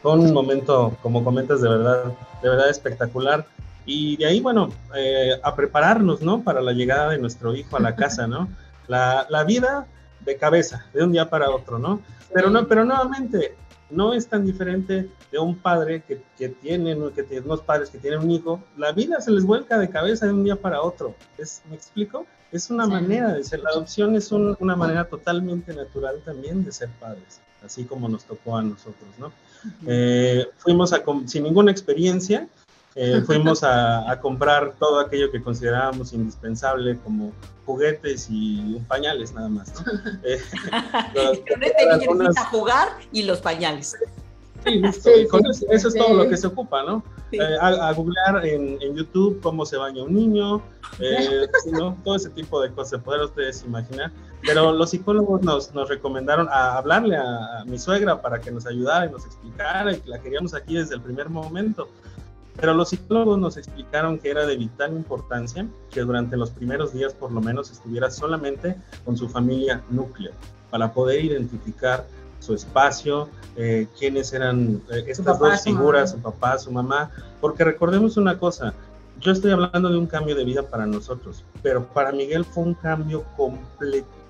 Fue 0.02 0.12
un 0.12 0.34
momento, 0.34 0.94
como 1.00 1.24
comentas, 1.24 1.62
de 1.62 1.68
verdad, 1.70 2.12
de 2.42 2.48
verdad 2.48 2.68
espectacular. 2.68 3.46
Y 3.86 4.18
de 4.18 4.26
ahí, 4.26 4.40
bueno, 4.40 4.68
eh, 4.94 5.32
a 5.42 5.55
prepararnos, 5.57 6.20
¿no? 6.20 6.42
Para 6.42 6.61
la 6.61 6.72
llegada 6.72 7.11
de 7.11 7.18
nuestro 7.18 7.55
hijo 7.55 7.76
a 7.76 7.80
la 7.80 7.96
casa, 7.96 8.26
¿no? 8.26 8.48
La, 8.89 9.26
la 9.30 9.45
vida 9.45 9.87
de 10.20 10.37
cabeza, 10.37 10.87
de 10.93 11.05
un 11.05 11.12
día 11.12 11.28
para 11.28 11.51
otro, 11.51 11.78
¿no? 11.78 12.01
Pero, 12.32 12.51
no, 12.51 12.66
pero 12.66 12.85
nuevamente, 12.85 13.55
no 13.91 14.12
es 14.12 14.26
tan 14.26 14.45
diferente 14.45 15.11
de 15.30 15.39
un 15.39 15.57
padre 15.57 16.03
que, 16.03 16.22
que 16.37 16.49
tiene, 16.49 16.97
que 17.14 17.22
tiene 17.22 17.45
unos 17.45 17.61
padres 17.61 17.91
que 17.91 17.99
tienen 17.99 18.20
un 18.20 18.30
hijo, 18.30 18.62
la 18.76 18.93
vida 18.93 19.20
se 19.20 19.30
les 19.30 19.45
vuelca 19.45 19.78
de 19.78 19.89
cabeza 19.89 20.26
de 20.26 20.32
un 20.32 20.45
día 20.45 20.57
para 20.57 20.82
otro. 20.82 21.14
¿Es, 21.39 21.62
¿Me 21.68 21.76
explico? 21.76 22.26
Es 22.53 22.70
una 22.70 22.87
manera 22.87 23.32
de 23.32 23.43
ser, 23.43 23.61
la 23.61 23.70
adopción 23.70 24.14
es 24.14 24.30
una 24.30 24.76
manera 24.76 25.09
totalmente 25.09 25.74
natural 25.74 26.20
también 26.24 26.64
de 26.64 26.72
ser 26.72 26.89
padres, 27.01 27.41
así 27.64 27.85
como 27.85 28.09
nos 28.09 28.24
tocó 28.24 28.57
a 28.57 28.62
nosotros, 28.62 29.11
¿no? 29.18 29.32
Eh, 29.87 30.47
fuimos 30.59 30.93
a, 30.93 31.03
sin 31.26 31.43
ninguna 31.43 31.72
experiencia, 31.72 32.49
eh, 32.97 33.22
fuimos 33.26 33.62
a, 33.62 34.18
comprar 34.20 34.74
todo 34.78 35.01
aquello 35.01 35.30
que 35.30 35.42
considerábamos 35.42 36.12
indispensable, 36.12 36.99
como 36.99 37.32
juguetes 37.66 38.28
y 38.30 38.80
pañales 38.88 39.32
nada 39.32 39.49
más. 39.49 39.72
Eh, 40.24 40.40
este 41.61 42.40
a 42.40 42.45
jugar 42.47 42.88
y 43.12 43.22
los 43.24 43.40
pañales. 43.40 43.97
Sí, 44.64 44.76
listo. 44.76 45.11
eso, 45.70 45.88
es 45.88 45.95
todo 45.95 46.14
lo 46.14 46.28
que 46.28 46.36
se 46.36 46.47
ocupa, 46.47 46.82
¿no? 46.82 47.03
Eh, 47.32 47.38
a, 47.61 47.92
googlear 47.92 48.47
en, 48.47 48.78
YouTube 48.95 49.40
cómo 49.42 49.66
se 49.66 49.76
baña 49.76 50.03
un 50.03 50.14
niño, 50.14 50.62
todo 52.03 52.16
ese 52.16 52.30
tipo 52.30 52.62
de 52.62 52.72
cosas, 52.72 53.03
poder 53.03 53.22
ustedes 53.22 53.62
imaginar. 53.64 54.11
Pero 54.40 54.72
los 54.72 54.90
psicólogos 54.90 55.42
nos, 55.42 55.74
nos 55.74 55.88
recomendaron 55.88 56.49
a 56.49 56.78
hablarle 56.78 57.16
a, 57.16 57.61
a, 57.61 57.64
mi 57.66 57.78
suegra 57.78 58.22
para 58.22 58.40
que 58.40 58.51
nos 58.51 58.66
ayudara 58.66 59.07
y 59.07 59.11
nos 59.11 59.26
explicara 59.26 59.92
y 59.92 60.03
la 60.07 60.18
queríamos 60.20 60.55
aquí 60.55 60.76
desde 60.76 60.95
el 60.95 61.03
primer 61.03 61.28
momento. 61.28 61.88
Pero 62.57 62.74
los 62.74 62.90
psicólogos 62.90 63.38
nos 63.38 63.57
explicaron 63.57 64.18
que 64.18 64.30
era 64.30 64.46
de 64.46 64.57
vital 64.57 64.92
importancia 64.92 65.66
que 65.90 66.00
durante 66.00 66.36
los 66.36 66.50
primeros 66.50 66.92
días 66.92 67.12
por 67.12 67.32
lo 67.32 67.40
menos 67.40 67.70
estuviera 67.70 68.11
solamente 68.11 68.76
con 69.05 69.16
su 69.16 69.28
familia 69.28 69.82
núcleo 69.90 70.32
para 70.70 70.92
poder 70.92 71.24
identificar 71.24 72.07
su 72.40 72.55
espacio, 72.55 73.28
eh, 73.57 73.86
quiénes 73.98 74.32
eran 74.32 74.82
eh, 74.90 75.05
estas 75.07 75.38
dos 75.38 75.62
figuras, 75.62 76.11
su 76.12 76.18
papá, 76.18 76.59
su 76.59 76.70
mamá, 76.70 77.11
porque 77.40 77.64
recordemos 77.64 78.16
una 78.16 78.38
cosa, 78.38 78.74
yo 79.20 79.32
estoy 79.32 79.52
hablando 79.52 79.88
de 79.88 79.96
un 79.96 80.07
cambio 80.07 80.34
de 80.34 80.44
vida 80.44 80.62
para 80.62 80.84
nosotros, 80.84 81.44
pero 81.62 81.86
para 81.86 82.12
Miguel 82.12 82.44
fue 82.44 82.64
un 82.64 82.74
cambio 82.74 83.24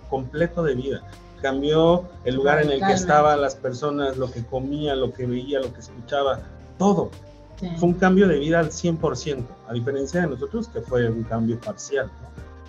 completo 0.09 0.63
de 0.63 0.75
vida. 0.75 1.03
Cambió 1.43 2.05
el 2.25 2.37
lugar 2.37 2.63
en 2.63 2.71
el 2.71 2.81
que 2.81 2.93
estaban 2.93 3.41
las 3.41 3.57
personas, 3.57 4.17
lo 4.17 4.31
que 4.31 4.45
comía, 4.45 4.95
lo 4.95 5.13
que 5.13 5.27
veía, 5.27 5.61
lo 5.61 5.73
que 5.73 5.81
escuchaba, 5.81 6.41
todo. 6.79 7.11
Fue 7.59 7.89
un 7.89 7.95
cambio 7.95 8.29
de 8.29 8.39
vida 8.39 8.61
al 8.61 8.71
100%, 8.71 9.45
a 9.69 9.73
diferencia 9.73 10.23
de 10.23 10.27
nosotros 10.29 10.69
que 10.69 10.81
fue 10.81 11.09
un 11.09 11.23
cambio 11.25 11.59
parcial. 11.61 12.11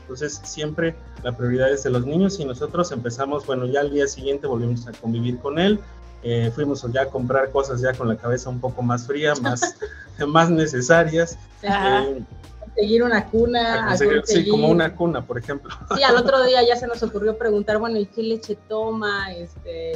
Entonces, 0.02 0.40
siempre 0.44 0.96
la 1.24 1.36
prioridad 1.36 1.72
es 1.72 1.84
de 1.84 1.90
los 1.90 2.06
niños 2.06 2.40
y 2.40 2.46
nosotros 2.46 2.92
empezamos, 2.92 3.46
bueno, 3.46 3.66
ya 3.66 3.80
al 3.82 3.92
día 3.92 4.08
siguiente 4.08 4.46
volvimos 4.46 4.88
a 4.88 4.92
convivir 4.92 5.40
con 5.40 5.58
él, 5.58 5.80
eh, 6.22 6.52
fuimos 6.54 6.86
ya 6.92 7.04
a 7.04 7.06
comprar 7.08 7.52
cosas 7.52 7.82
ya 7.82 7.94
con 7.94 8.08
la 8.08 8.16
cabeza 8.16 8.50
un 8.50 8.60
poco 8.60 8.82
más 8.82 9.08
fría, 9.08 9.34
más, 9.42 9.76
más 10.28 10.50
necesarias. 10.50 11.38
Eh, 11.64 12.24
conseguir 12.60 13.04
una 13.04 13.26
cuna. 13.28 13.98
Sí, 14.26 14.48
como 14.48 14.68
una 14.68 14.96
cuna, 14.96 15.26
por 15.26 15.38
ejemplo. 15.38 15.74
Sí, 15.96 16.04
al 16.04 16.16
otro 16.18 16.44
día 16.44 16.62
ya 16.64 16.76
se 16.76 16.88
nos 16.88 17.02
ocurrió 17.04 17.38
preguntar, 17.38 17.78
bueno, 17.78 17.98
¿y 17.98 18.06
qué 18.06 18.22
leche 18.22 18.58
toma? 18.68 19.34
Este, 19.34 19.94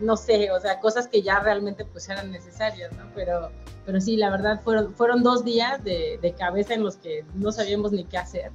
no 0.00 0.16
sé, 0.16 0.50
o 0.50 0.60
sea, 0.60 0.80
cosas 0.80 1.08
que 1.08 1.22
ya 1.22 1.40
realmente 1.40 1.84
pues 1.84 2.08
eran 2.08 2.30
necesarias, 2.30 2.92
¿no? 2.92 3.04
Pero, 3.14 3.50
pero 3.88 4.02
sí, 4.02 4.18
la 4.18 4.28
verdad 4.28 4.60
fueron, 4.62 4.92
fueron 4.92 5.22
dos 5.22 5.46
días 5.46 5.82
de, 5.82 6.18
de 6.20 6.32
cabeza 6.34 6.74
en 6.74 6.82
los 6.82 6.96
que 6.96 7.24
no 7.34 7.50
sabíamos 7.52 7.90
ni 7.90 8.04
qué 8.04 8.18
hacer. 8.18 8.50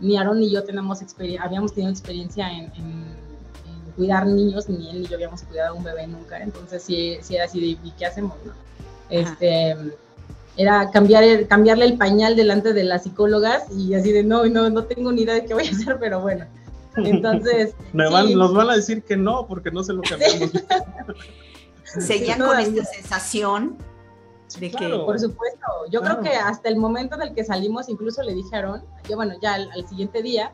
Ni 0.00 0.18
Aaron 0.18 0.38
ni 0.38 0.50
yo 0.50 0.64
tenemos 0.64 1.00
habíamos 1.40 1.72
tenido 1.72 1.90
experiencia 1.90 2.52
en, 2.52 2.70
cuidar 3.96 4.26
niños, 4.26 4.68
ni 4.68 4.90
él 4.90 5.00
ni 5.00 5.06
yo 5.06 5.14
habíamos 5.14 5.44
cuidado 5.44 5.70
a 5.70 5.72
un 5.72 5.82
bebé 5.82 6.06
nunca, 6.06 6.42
entonces 6.42 6.82
sí, 6.82 7.16
sí 7.22 7.36
era 7.36 7.46
así 7.46 7.58
de, 7.58 7.66
¿y 7.88 7.90
qué 7.98 8.04
hacemos, 8.04 8.36
no? 8.44 8.52
Este, 9.08 9.74
era 10.58 10.90
cambiar 10.90 11.46
cambiarle 11.46 11.86
el 11.86 11.96
pañal 11.96 12.36
delante 12.36 12.74
de 12.74 12.84
las 12.84 13.04
psicólogas 13.04 13.62
y 13.74 13.94
así 13.94 14.12
de, 14.12 14.24
no, 14.24 14.44
no, 14.44 14.68
no 14.68 14.84
tengo 14.84 15.10
ni 15.10 15.22
idea 15.22 15.36
de 15.36 15.46
qué 15.46 15.54
voy 15.54 15.68
a 15.68 15.70
hacer, 15.70 15.96
pero 15.98 16.20
bueno, 16.20 16.44
entonces. 16.96 17.72
nos 17.94 18.52
van 18.52 18.68
a 18.68 18.76
decir 18.76 19.04
que 19.04 19.16
no, 19.16 19.46
porque 19.46 19.70
no 19.70 19.82
se 19.82 19.94
lo 19.94 20.02
cambiamos. 20.02 20.50
Seguía 21.84 22.36
con 22.36 22.58
esta 22.58 22.84
sensación 22.84 23.78
de 24.58 24.70
que. 24.70 24.88
Por 24.88 25.18
supuesto. 25.18 25.66
Yo 25.90 26.00
creo 26.02 26.20
que 26.20 26.30
hasta 26.30 26.68
el 26.68 26.76
momento 26.76 27.16
en 27.16 27.22
el 27.22 27.34
que 27.34 27.44
salimos, 27.44 27.88
incluso 27.88 28.22
le 28.22 28.34
dijeron, 28.34 28.82
yo, 29.08 29.16
bueno, 29.16 29.34
ya 29.40 29.54
al, 29.54 29.88
siguiente 29.88 30.22
día 30.22 30.50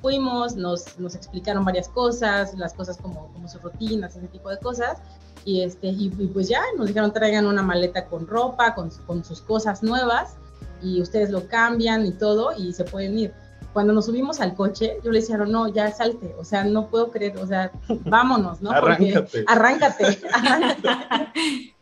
fuimos, 0.00 0.56
nos, 0.56 0.98
nos, 0.98 1.14
explicaron 1.14 1.64
varias 1.64 1.88
cosas, 1.88 2.54
las 2.54 2.72
cosas 2.74 2.96
como, 2.98 3.32
como 3.32 3.48
sus 3.48 3.62
rutinas, 3.62 4.16
ese 4.16 4.28
tipo 4.28 4.48
de 4.48 4.58
cosas. 4.58 4.98
Y, 5.44 5.62
este, 5.62 5.88
y, 5.88 6.10
pues 6.10 6.48
ya 6.48 6.62
nos 6.76 6.88
dijeron 6.88 7.12
traigan 7.12 7.46
una 7.46 7.62
maleta 7.62 8.06
con 8.06 8.26
ropa, 8.26 8.74
con, 8.74 8.90
con 9.06 9.24
sus 9.24 9.40
cosas 9.40 9.82
nuevas, 9.82 10.36
y 10.82 11.00
ustedes 11.00 11.30
lo 11.30 11.46
cambian 11.48 12.06
y 12.06 12.12
todo, 12.12 12.52
y 12.56 12.72
se 12.72 12.84
pueden 12.84 13.18
ir 13.18 13.34
cuando 13.72 13.92
nos 13.92 14.06
subimos 14.06 14.40
al 14.40 14.54
coche, 14.54 14.98
yo 15.04 15.12
le 15.12 15.20
decía, 15.20 15.36
no, 15.36 15.68
ya 15.68 15.92
salte, 15.92 16.34
o 16.38 16.44
sea, 16.44 16.64
no 16.64 16.88
puedo 16.88 17.10
creer, 17.10 17.38
o 17.38 17.46
sea, 17.46 17.70
vámonos, 18.06 18.60
¿no? 18.60 18.70
arráncate. 18.70 19.44
arráncate, 19.46 20.18
arráncate. 20.32 21.74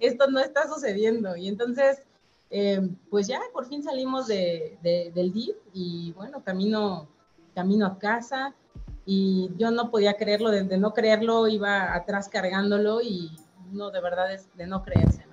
Esto 0.00 0.30
no 0.30 0.40
está 0.40 0.68
sucediendo. 0.68 1.36
Y 1.36 1.48
entonces, 1.48 2.02
eh, 2.50 2.88
pues 3.10 3.26
ya 3.26 3.40
por 3.52 3.66
fin 3.66 3.82
salimos 3.82 4.26
de, 4.26 4.78
del 5.14 5.32
DIF 5.32 5.56
y 5.72 6.12
bueno, 6.12 6.42
camino, 6.42 7.08
camino 7.54 7.86
a 7.86 7.98
casa 7.98 8.54
y 9.06 9.50
yo 9.56 9.70
no 9.70 9.90
podía 9.90 10.16
creerlo, 10.16 10.50
de, 10.50 10.64
no 10.78 10.94
creerlo 10.94 11.46
iba 11.48 11.94
atrás 11.94 12.28
cargándolo 12.28 13.02
y 13.02 13.36
no, 13.70 13.90
de 13.90 14.00
verdad 14.00 14.32
es 14.32 14.48
de 14.56 14.66
no 14.66 14.82
creerse, 14.82 15.26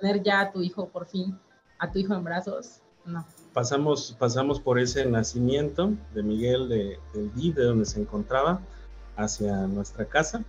Tener 0.00 0.22
ya 0.22 0.40
a 0.40 0.52
tu 0.52 0.62
hijo 0.62 0.88
por 0.88 1.06
fin, 1.06 1.38
a 1.78 1.90
tu 1.90 1.98
hijo 1.98 2.14
en 2.14 2.24
brazos, 2.24 2.80
no 3.04 3.24
pasamos, 3.54 4.14
pasamos 4.18 4.60
por 4.60 4.78
ese 4.78 5.06
nacimiento 5.06 5.92
de 6.12 6.22
Miguel 6.22 6.68
de, 6.68 6.98
del 7.14 7.32
DIV, 7.34 7.54
de 7.54 7.64
donde 7.64 7.86
se 7.86 8.00
encontraba, 8.00 8.60
hacia 9.16 9.66
nuestra 9.68 10.04
casa. 10.04 10.44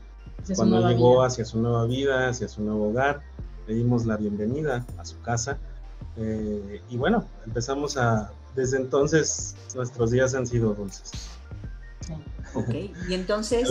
Cuando 0.55 0.89
llegó 0.89 1.23
hacia 1.23 1.45
su 1.45 1.59
nueva 1.59 1.85
vida, 1.85 2.27
hacia 2.27 2.49
su 2.49 2.61
nuevo 2.61 2.89
hogar, 2.89 3.21
le 3.67 3.73
dimos 3.73 4.05
la 4.05 4.17
bienvenida 4.17 4.85
a 4.97 5.05
su 5.05 5.19
casa. 5.21 5.57
Eh, 6.17 6.81
y 6.89 6.97
bueno, 6.97 7.25
empezamos 7.45 7.97
a, 7.97 8.31
desde 8.55 8.77
entonces 8.77 9.55
nuestros 9.75 10.11
días 10.11 10.33
han 10.35 10.47
sido 10.47 10.73
dulces. 10.73 11.11
Ok, 12.53 12.73
y 13.09 13.13
entonces, 13.13 13.69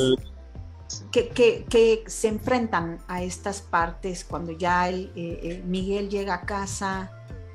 que, 1.10 2.04
se 2.06 2.28
enfrentan 2.28 2.98
a 3.08 3.22
estas 3.22 3.62
partes 3.62 4.24
cuando 4.24 4.52
ya 4.52 4.88
el, 4.88 5.62
Miguel 5.66 6.10
llega 6.10 6.34
a 6.34 6.40
casa. 6.42 7.10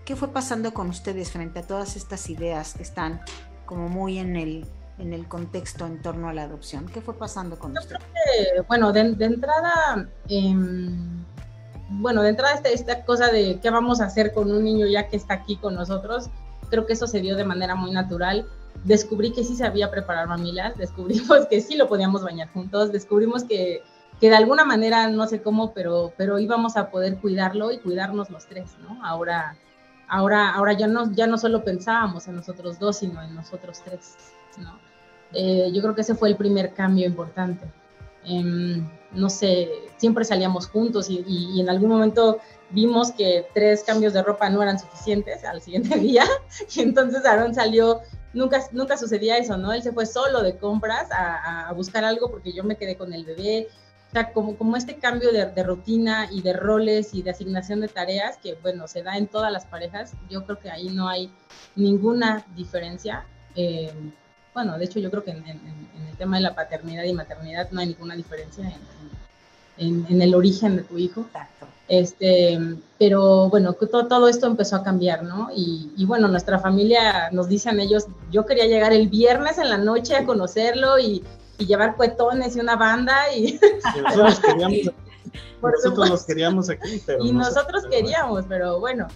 ¿Qué 0.06 0.16
fue 0.16 0.30
pasando 0.30 0.74
con 0.74 0.90
ustedes 0.90 1.32
frente 1.32 1.60
a 1.60 1.68
todas 1.68 1.96
estas 1.96 2.30
ideas 2.32 2.74
que 2.74 2.82
están 2.82 3.22
como 3.68 3.90
muy 3.90 4.18
en 4.18 4.36
el, 4.36 4.66
en 4.98 5.14
el 5.14 5.28
contexto 5.28 5.86
en 5.86 6.02
torno 6.02 6.30
a 6.30 6.34
la 6.34 6.44
adopción? 6.44 6.88
¿Qué 6.88 7.00
fue 7.00 7.14
pasando 7.14 7.60
con 7.60 7.78
ustedes? 7.78 8.02
bueno, 8.68 8.92
de, 8.92 9.02
entrada, 9.02 10.10
em, 10.28 11.19
bueno, 11.90 12.22
de 12.22 12.30
entrada 12.30 12.54
esta, 12.54 12.70
esta 12.70 13.06
cosa 13.06 13.32
de 13.32 13.60
qué 13.62 13.70
vamos 13.70 14.02
a 14.02 14.06
hacer 14.06 14.34
con 14.34 14.52
un 14.52 14.64
niño 14.64 14.88
ya 14.88 15.08
que 15.08 15.18
está 15.18 15.36
aquí 15.36 15.58
con 15.58 15.76
nosotros, 15.76 16.30
creo 16.70 16.86
que 16.86 16.94
eso 16.94 17.08
se 17.08 17.22
dio 17.22 17.36
de 17.36 17.46
manera 17.46 17.76
muy 17.76 17.92
natural 17.92 18.46
descubrí 18.84 19.32
que 19.32 19.44
sí 19.44 19.56
sabía 19.56 19.92
preparar 19.92 20.28
mamilas, 20.28 20.78
descubrimos 20.78 21.46
que 21.50 21.62
sí 21.62 21.76
lo 21.76 21.88
podíamos 21.88 22.24
bañar 22.24 22.50
juntos, 22.50 22.92
descubrimos 22.92 23.44
que, 23.44 23.84
que 24.20 24.30
de 24.30 24.36
alguna 24.36 24.66
manera, 24.66 25.08
no 25.10 25.28
sé 25.28 25.42
cómo, 25.42 25.74
pero, 25.74 26.14
pero 26.18 26.40
íbamos 26.40 26.78
a 26.78 26.90
poder 26.90 27.18
cuidarlo 27.18 27.72
y 27.72 27.80
cuidarnos 27.80 28.30
los 28.30 28.46
tres, 28.46 28.76
¿no? 28.82 29.04
Ahora, 29.06 29.56
ahora, 30.08 30.52
ahora 30.52 30.74
ya, 30.74 30.88
no, 30.88 31.12
ya 31.14 31.28
no 31.28 31.38
solo 31.38 31.64
pensábamos 31.64 32.28
en 32.28 32.36
nosotros 32.36 32.80
dos, 32.80 32.98
sino 32.98 33.22
en 33.22 33.36
nosotros 33.36 33.82
tres, 33.84 34.16
¿no? 34.58 34.80
Eh, 35.34 35.70
yo 35.74 35.82
creo 35.82 35.94
que 35.94 36.02
ese 36.02 36.16
fue 36.16 36.30
el 36.30 36.36
primer 36.36 36.74
cambio 36.74 37.06
importante. 37.06 37.66
Em, 38.26 38.88
no 39.12 39.30
sé, 39.30 39.70
siempre 39.98 40.26
salíamos 40.26 40.68
juntos 40.68 41.10
y, 41.10 41.60
en 41.60 41.70
algún 41.70 41.90
momento 41.90 42.40
vimos 42.72 43.12
que 43.12 43.48
tres 43.54 43.84
cambios 43.84 44.14
de 44.14 44.22
ropa 44.22 44.50
no 44.50 44.62
eran 44.62 44.78
suficientes 44.78 45.44
al 45.44 45.62
siguiente 45.62 45.98
día 46.00 46.26
y 46.76 46.82
entonces 46.82 47.26
Aaron 47.26 47.54
salió 47.54 48.02
nunca, 48.34 48.62
nunca 48.72 48.98
sucedía 48.98 49.38
eso, 49.38 49.58
¿no? 49.58 49.74
Él 49.74 49.82
se 49.82 49.92
fue 49.92 50.06
solo 50.06 50.44
de 50.44 50.58
compras 50.58 51.10
a, 51.12 51.72
buscar 51.76 52.04
algo 52.04 52.30
porque 52.30 52.54
yo 52.54 52.64
me 52.64 52.76
quedé 52.76 52.96
con 52.96 53.14
el 53.14 53.26
bebé. 53.26 53.68
O 54.10 54.12
sea, 54.12 54.32
como, 54.34 54.58
como 54.58 54.76
este 54.76 54.98
cambio 54.98 55.32
de, 55.32 55.64
rutina 55.64 56.28
y 56.32 56.42
de 56.42 56.54
roles 56.54 57.14
y 57.14 57.22
de 57.22 57.30
asignación 57.30 57.80
de 57.80 57.88
tareas 57.88 58.38
que, 58.38 58.56
bueno, 58.56 58.88
se 58.88 59.04
da 59.04 59.18
en 59.18 59.28
todas 59.28 59.52
las 59.52 59.68
parejas, 59.68 60.14
yo 60.32 60.46
creo 60.46 60.58
que 60.58 60.72
ahí 60.72 60.90
no 60.90 61.08
hay 61.08 61.32
ninguna 61.76 62.44
diferencia. 62.56 63.26
Eh, 63.56 63.94
bueno, 64.60 64.78
de 64.78 64.84
hecho 64.84 65.00
yo 65.00 65.10
creo 65.10 65.24
que 65.24 65.32
en, 65.32 65.46
el 65.48 66.18
tema 66.18 66.36
de 66.36 66.44
la 66.44 66.54
paternidad 66.54 67.06
y 67.06 67.14
maternidad 67.14 67.72
no 67.72 67.80
hay 67.80 67.88
ninguna 67.88 68.14
diferencia 68.14 68.70
en, 69.78 70.22
el 70.22 70.36
origen 70.36 70.76
de 70.76 70.84
tu 70.84 70.98
hijo. 70.98 71.22
Exacto. 71.22 71.66
Este, 71.88 72.60
pero 72.98 73.48
bueno, 73.48 73.72
todo, 73.72 74.08
todo 74.08 74.28
esto 74.28 74.48
empezó 74.48 74.76
a 74.76 74.84
cambiar, 74.84 75.24
¿no? 75.24 75.48
Y, 75.56 76.04
bueno, 76.06 76.28
nuestra 76.28 76.60
familia, 76.60 77.30
nos 77.32 77.48
dicen 77.48 77.80
ellos, 77.80 78.08
yo 78.32 78.46
quería 78.46 78.66
llegar 78.66 78.92
el 78.92 79.08
viernes 79.08 79.58
en 79.60 79.70
la 79.70 79.78
noche 79.78 80.18
a 80.18 80.26
conocerlo 80.26 81.00
y, 81.00 81.24
llevar 81.60 81.96
cuetones 81.96 82.56
y 82.56 82.60
una 82.60 82.76
banda 82.76 83.34
y... 83.34 83.60
nosotros 84.04 84.40
queríamos, 84.40 84.94
nosotros 85.62 86.10
los 86.10 86.24
queríamos 86.26 86.70
aquí, 86.70 87.02
pero... 87.06 87.24
Y 87.24 87.32
nosotros 87.32 87.86
queríamos, 87.90 88.46
pero 88.48 88.80
bueno, 88.82 89.08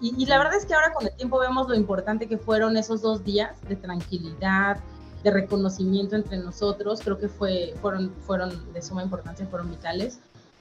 y, 0.00 0.26
la 0.26 0.38
verdad 0.38 0.56
es 0.56 0.66
que 0.66 0.74
ahora 0.74 0.92
con 0.92 1.06
el 1.06 1.12
tiempo 1.14 1.38
vemos 1.38 1.68
lo 1.68 1.74
importante 1.74 2.26
que 2.26 2.38
fueron 2.38 2.76
esos 2.76 3.02
dos 3.02 3.24
días 3.24 3.52
de 3.68 3.76
tranquilidad, 3.76 4.78
de 5.22 5.30
reconocimiento 5.30 6.16
entre 6.16 6.38
nosotros, 6.38 7.00
creo 7.02 7.18
que 7.18 7.28
fue, 7.28 7.74
fueron, 7.80 8.12
fueron 8.26 8.72
de 8.72 8.82
suma 8.82 9.02
importancia, 9.02 9.46
fueron 9.46 9.70
vitales. 9.70 10.18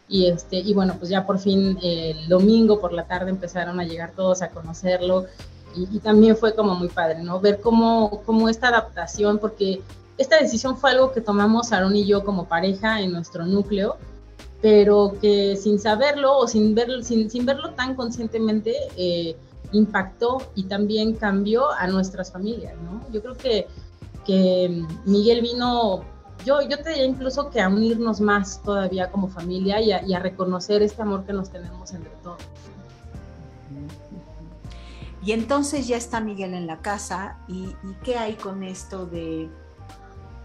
Y, 0.07 0.27
este, 0.27 0.57
y 0.57 0.73
bueno, 0.73 0.95
pues 0.97 1.09
ya 1.09 1.25
por 1.25 1.37
fin 1.37 1.77
el 1.83 2.27
domingo 2.27 2.79
por 2.79 2.93
la 2.93 3.05
tarde 3.05 3.29
empezaron 3.29 3.79
a 3.79 3.83
llegar 3.83 4.11
todos 4.11 4.41
a 4.41 4.49
conocerlo 4.49 5.27
y, 5.75 5.99
también 5.99 6.35
fue 6.35 6.55
como 6.55 6.73
muy 6.75 6.89
padre, 6.89 7.21
¿no? 7.21 7.39
Ver 7.39 7.61
cómo, 7.61 8.23
cómo 8.25 8.49
esta 8.49 8.69
adaptación, 8.69 9.37
porque 9.37 9.81
esta 10.17 10.37
decisión 10.37 10.77
fue 10.77 10.91
algo 10.91 11.11
que 11.11 11.21
tomamos 11.21 11.71
Aaron 11.71 11.95
y 11.95 12.05
yo 12.05 12.23
como 12.23 12.45
pareja 12.45 13.01
en 13.01 13.11
nuestro 13.11 13.45
núcleo, 13.45 13.97
pero 14.61 15.13
que 15.21 15.55
sin 15.55 15.79
saberlo 15.79 16.37
o 16.37 16.47
sin 16.47 16.75
verlo, 16.75 17.01
sin, 17.01 17.29
sin 17.29 17.45
verlo 17.45 17.71
tan 17.71 17.95
conscientemente, 17.95 18.75
eh, 18.97 19.35
impactó 19.71 20.39
y 20.55 20.63
también 20.63 21.15
cambió 21.15 21.71
a 21.71 21.87
nuestras 21.87 22.31
familias, 22.31 22.73
¿no? 22.83 23.01
Yo 23.11 23.21
creo 23.21 23.37
que, 23.37 23.67
que 24.25 24.83
Miguel 25.05 25.41
vino 25.41 26.03
yo, 26.45 26.61
yo 26.61 26.77
te 26.81 26.89
diría 26.89 27.05
incluso 27.05 27.49
que 27.49 27.61
a 27.61 27.67
unirnos 27.67 28.21
más 28.21 28.61
todavía 28.63 29.11
como 29.11 29.27
familia 29.27 29.81
y 29.81 29.91
a, 29.91 30.19
reconocer 30.19 30.81
este 30.81 31.01
amor 31.01 31.25
que 31.25 31.33
nos 31.33 31.49
tenemos 31.49 31.93
entre 31.93 32.11
todos. 32.23 32.39
Y 35.21 35.33
entonces 35.33 35.87
ya 35.87 35.97
está 35.97 36.21
Miguel 36.21 36.53
en 36.53 36.65
la 36.65 36.81
casa 36.81 37.39
y, 37.47 37.75
qué 38.03 38.17
hay 38.17 38.35
con 38.35 38.63
esto 38.63 39.05
de, 39.05 39.49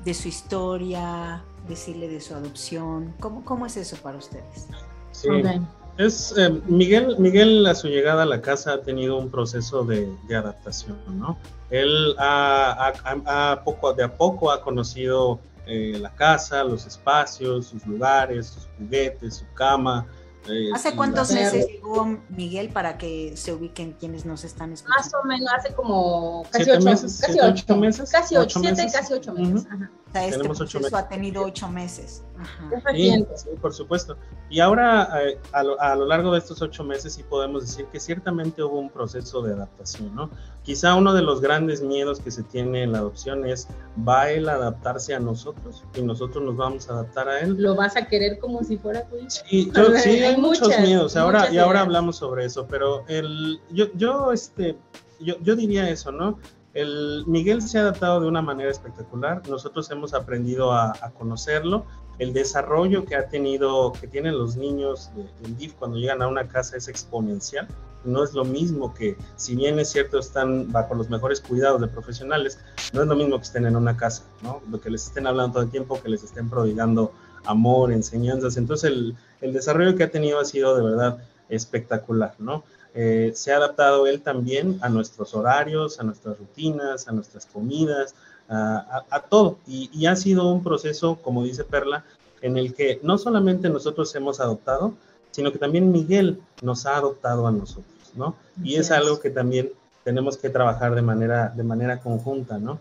de, 0.04 0.14
su 0.14 0.26
historia, 0.26 1.44
decirle 1.68 2.08
de 2.08 2.20
su 2.20 2.34
adopción, 2.34 3.14
¿cómo, 3.20 3.44
cómo 3.44 3.66
es 3.66 3.76
eso 3.76 3.96
para 3.96 4.18
ustedes? 4.18 4.68
Sí. 5.12 5.28
Es, 5.96 6.34
eh, 6.36 6.50
Miguel, 6.66 7.16
Miguel 7.18 7.64
a 7.66 7.74
su 7.74 7.86
llegada 7.86 8.24
a 8.24 8.26
la 8.26 8.40
casa 8.40 8.74
ha 8.74 8.82
tenido 8.82 9.16
un 9.16 9.30
proceso 9.30 9.84
de, 9.84 10.12
adaptación, 10.34 10.98
¿no? 11.08 11.38
Él 11.70 12.16
poco, 13.64 13.92
de 13.92 14.02
a 14.02 14.16
poco 14.16 14.50
ha 14.50 14.60
conocido 14.60 15.38
eh, 15.66 15.96
la 16.00 16.10
casa, 16.10 16.64
los 16.64 16.84
espacios, 16.86 17.66
sus 17.66 17.86
lugares, 17.86 18.48
sus 18.48 18.68
juguetes, 18.76 19.36
su 19.36 19.44
cama. 19.54 20.04
Eh, 20.48 20.70
¿Hace 20.74 20.96
cuántos 20.96 21.30
meses 21.30 21.68
llegó 21.68 22.18
Miguel 22.28 22.70
para 22.70 22.98
que 22.98 23.36
se 23.36 23.52
ubiquen 23.52 23.92
quienes 23.92 24.26
nos 24.26 24.42
están 24.42 24.72
escuchando? 24.72 25.00
Más 25.00 25.14
o 25.14 25.26
menos, 25.26 25.48
hace 25.56 25.74
como 25.74 26.44
casi 26.50 26.70
ocho 26.70 26.84
meses. 26.84 27.20
Casi 27.24 27.38
ocho, 27.40 27.76
meses. 27.76 28.10
Casi 28.10 28.36
ocho, 28.36 28.60
siete, 28.60 28.86
casi 28.92 29.14
ocho 29.14 29.32
meses. 29.32 29.66
Ajá 29.70 29.90
este 30.22 30.44
proceso 30.44 30.96
ha 30.96 31.08
tenido 31.08 31.42
ocho 31.42 31.68
meses. 31.68 32.22
Sí, 32.94 33.24
por 33.60 33.72
supuesto. 33.72 34.16
Y 34.50 34.60
ahora, 34.60 35.08
eh, 35.22 35.38
a, 35.52 35.62
lo, 35.62 36.06
largo 36.06 36.32
de 36.32 36.38
estos 36.38 36.60
ocho 36.62 36.84
meses, 36.84 37.14
sí 37.14 37.22
podemos 37.22 37.62
decir 37.62 37.86
que 37.86 37.98
ciertamente 37.98 38.62
hubo 38.62 38.78
un 38.78 38.90
proceso 38.90 39.42
de 39.42 39.54
adaptación, 39.54 40.14
¿no? 40.14 40.30
Quizá 40.62 40.94
uno 40.94 41.12
de 41.14 41.22
los 41.22 41.40
grandes 41.40 41.82
miedos 41.82 42.20
que 42.20 42.30
se 42.30 42.42
tiene 42.42 42.82
en 42.82 42.92
la 42.92 42.98
adopción 42.98 43.46
es, 43.46 43.68
¿va 44.06 44.30
él 44.30 44.48
a 44.48 44.54
adaptarse 44.54 45.14
a 45.14 45.20
nosotros 45.20 45.84
y 45.94 46.02
nosotros 46.02 46.44
nos 46.44 46.56
vamos 46.56 46.88
a 46.88 46.94
adaptar 46.94 47.28
a 47.28 47.40
él? 47.40 47.56
¿Lo 47.58 47.74
vas 47.74 47.96
a 47.96 48.06
querer 48.06 48.38
como 48.38 48.62
si 48.62 48.76
fuera 48.76 49.04
tu 49.08 49.16
hijo? 49.16 49.30
Sí, 49.30 49.70
sí 50.02 50.10
hay, 50.22 50.36
muchos 50.36 50.68
miedos, 50.80 51.16
ahora, 51.16 51.50
y 51.50 51.58
ahora 51.58 51.80
hablamos 51.80 52.16
sobre 52.16 52.44
eso, 52.44 52.66
pero 52.68 53.04
el, 53.08 53.60
yo, 53.70 53.86
yo, 53.94 54.32
este, 54.32 54.76
yo, 55.20 55.34
yo 55.40 55.56
diría 55.56 55.88
eso, 55.88 56.12
¿no? 56.12 56.38
El 56.74 57.24
Miguel 57.28 57.62
se 57.62 57.78
ha 57.78 57.82
adaptado 57.82 58.20
de 58.20 58.26
una 58.26 58.42
manera 58.42 58.68
espectacular. 58.68 59.48
Nosotros 59.48 59.88
hemos 59.92 60.12
aprendido 60.12 60.72
a, 60.72 60.92
conocerlo. 61.16 61.86
El 62.18 62.32
desarrollo 62.32 63.04
que 63.04 63.14
ha 63.14 63.28
tenido, 63.28 63.92
que 63.92 64.08
tienen 64.08 64.36
los 64.36 64.56
niños 64.56 65.10
del 65.40 65.56
DIF 65.56 65.74
cuando 65.74 65.98
llegan 65.98 66.20
a 66.20 66.26
una 66.26 66.48
casa 66.48 66.76
es 66.76 66.88
exponencial. 66.88 67.68
No 68.04 68.24
es 68.24 68.34
lo 68.34 68.44
mismo 68.44 68.92
que, 68.92 69.16
si 69.36 69.54
bien 69.54 69.78
es 69.78 69.90
cierto, 69.90 70.18
están 70.18 70.70
bajo 70.72 70.94
los 70.94 71.08
mejores 71.08 71.40
cuidados 71.40 71.80
de 71.80 71.88
profesionales, 71.88 72.58
no 72.92 73.02
es 73.02 73.08
lo 73.08 73.16
mismo 73.16 73.36
que 73.36 73.44
estén 73.44 73.66
en 73.66 73.76
una 73.76 73.96
casa, 73.96 74.24
¿no? 74.42 74.60
Lo 74.70 74.80
que 74.80 74.90
les 74.90 75.06
estén 75.06 75.26
hablando 75.26 75.54
todo 75.54 75.62
el 75.62 75.70
tiempo, 75.70 76.00
que 76.02 76.08
les 76.08 76.22
estén 76.22 76.50
prodigando 76.50 77.12
amor, 77.46 77.92
enseñanzas. 77.92 78.56
Entonces, 78.56 78.90
el, 78.90 79.16
el 79.40 79.52
desarrollo 79.52 79.96
que 79.96 80.04
ha 80.04 80.10
tenido 80.10 80.38
ha 80.38 80.44
sido 80.44 80.76
de 80.76 80.82
verdad 80.82 81.18
espectacular, 81.48 82.34
¿no? 82.38 82.64
Eh, 82.94 83.32
se 83.34 83.52
ha 83.52 83.56
adaptado 83.56 84.06
él 84.06 84.22
también 84.22 84.78
a 84.80 84.88
nuestros 84.88 85.34
horarios, 85.34 85.98
a 85.98 86.04
nuestras 86.04 86.38
rutinas, 86.38 87.08
a 87.08 87.12
nuestras 87.12 87.46
comidas, 87.46 88.14
a, 88.48 89.24
todo. 89.28 89.58
Y, 89.66 90.06
ha 90.06 90.14
sido 90.16 90.52
un 90.52 90.62
proceso, 90.62 91.16
como 91.16 91.42
dice 91.42 91.64
Perla, 91.64 92.04
en 92.40 92.56
el 92.56 92.74
que 92.74 93.00
no 93.02 93.18
solamente 93.18 93.68
nosotros 93.68 94.14
hemos 94.14 94.38
adoptado, 94.38 94.94
sino 95.30 95.50
que 95.50 95.58
también 95.58 95.90
Miguel 95.90 96.40
nos 96.62 96.86
ha 96.86 96.96
adoptado 96.96 97.46
a 97.46 97.52
nosotros, 97.52 98.12
¿no? 98.14 98.36
Y 98.62 98.76
es 98.76 98.90
algo 98.90 99.18
que 99.18 99.30
también 99.30 99.72
tenemos 100.04 100.36
que 100.36 100.50
trabajar 100.50 100.94
de 100.94 101.02
manera, 101.02 101.48
de 101.48 101.64
manera 101.64 102.00
conjunta, 102.00 102.58
¿no? 102.58 102.78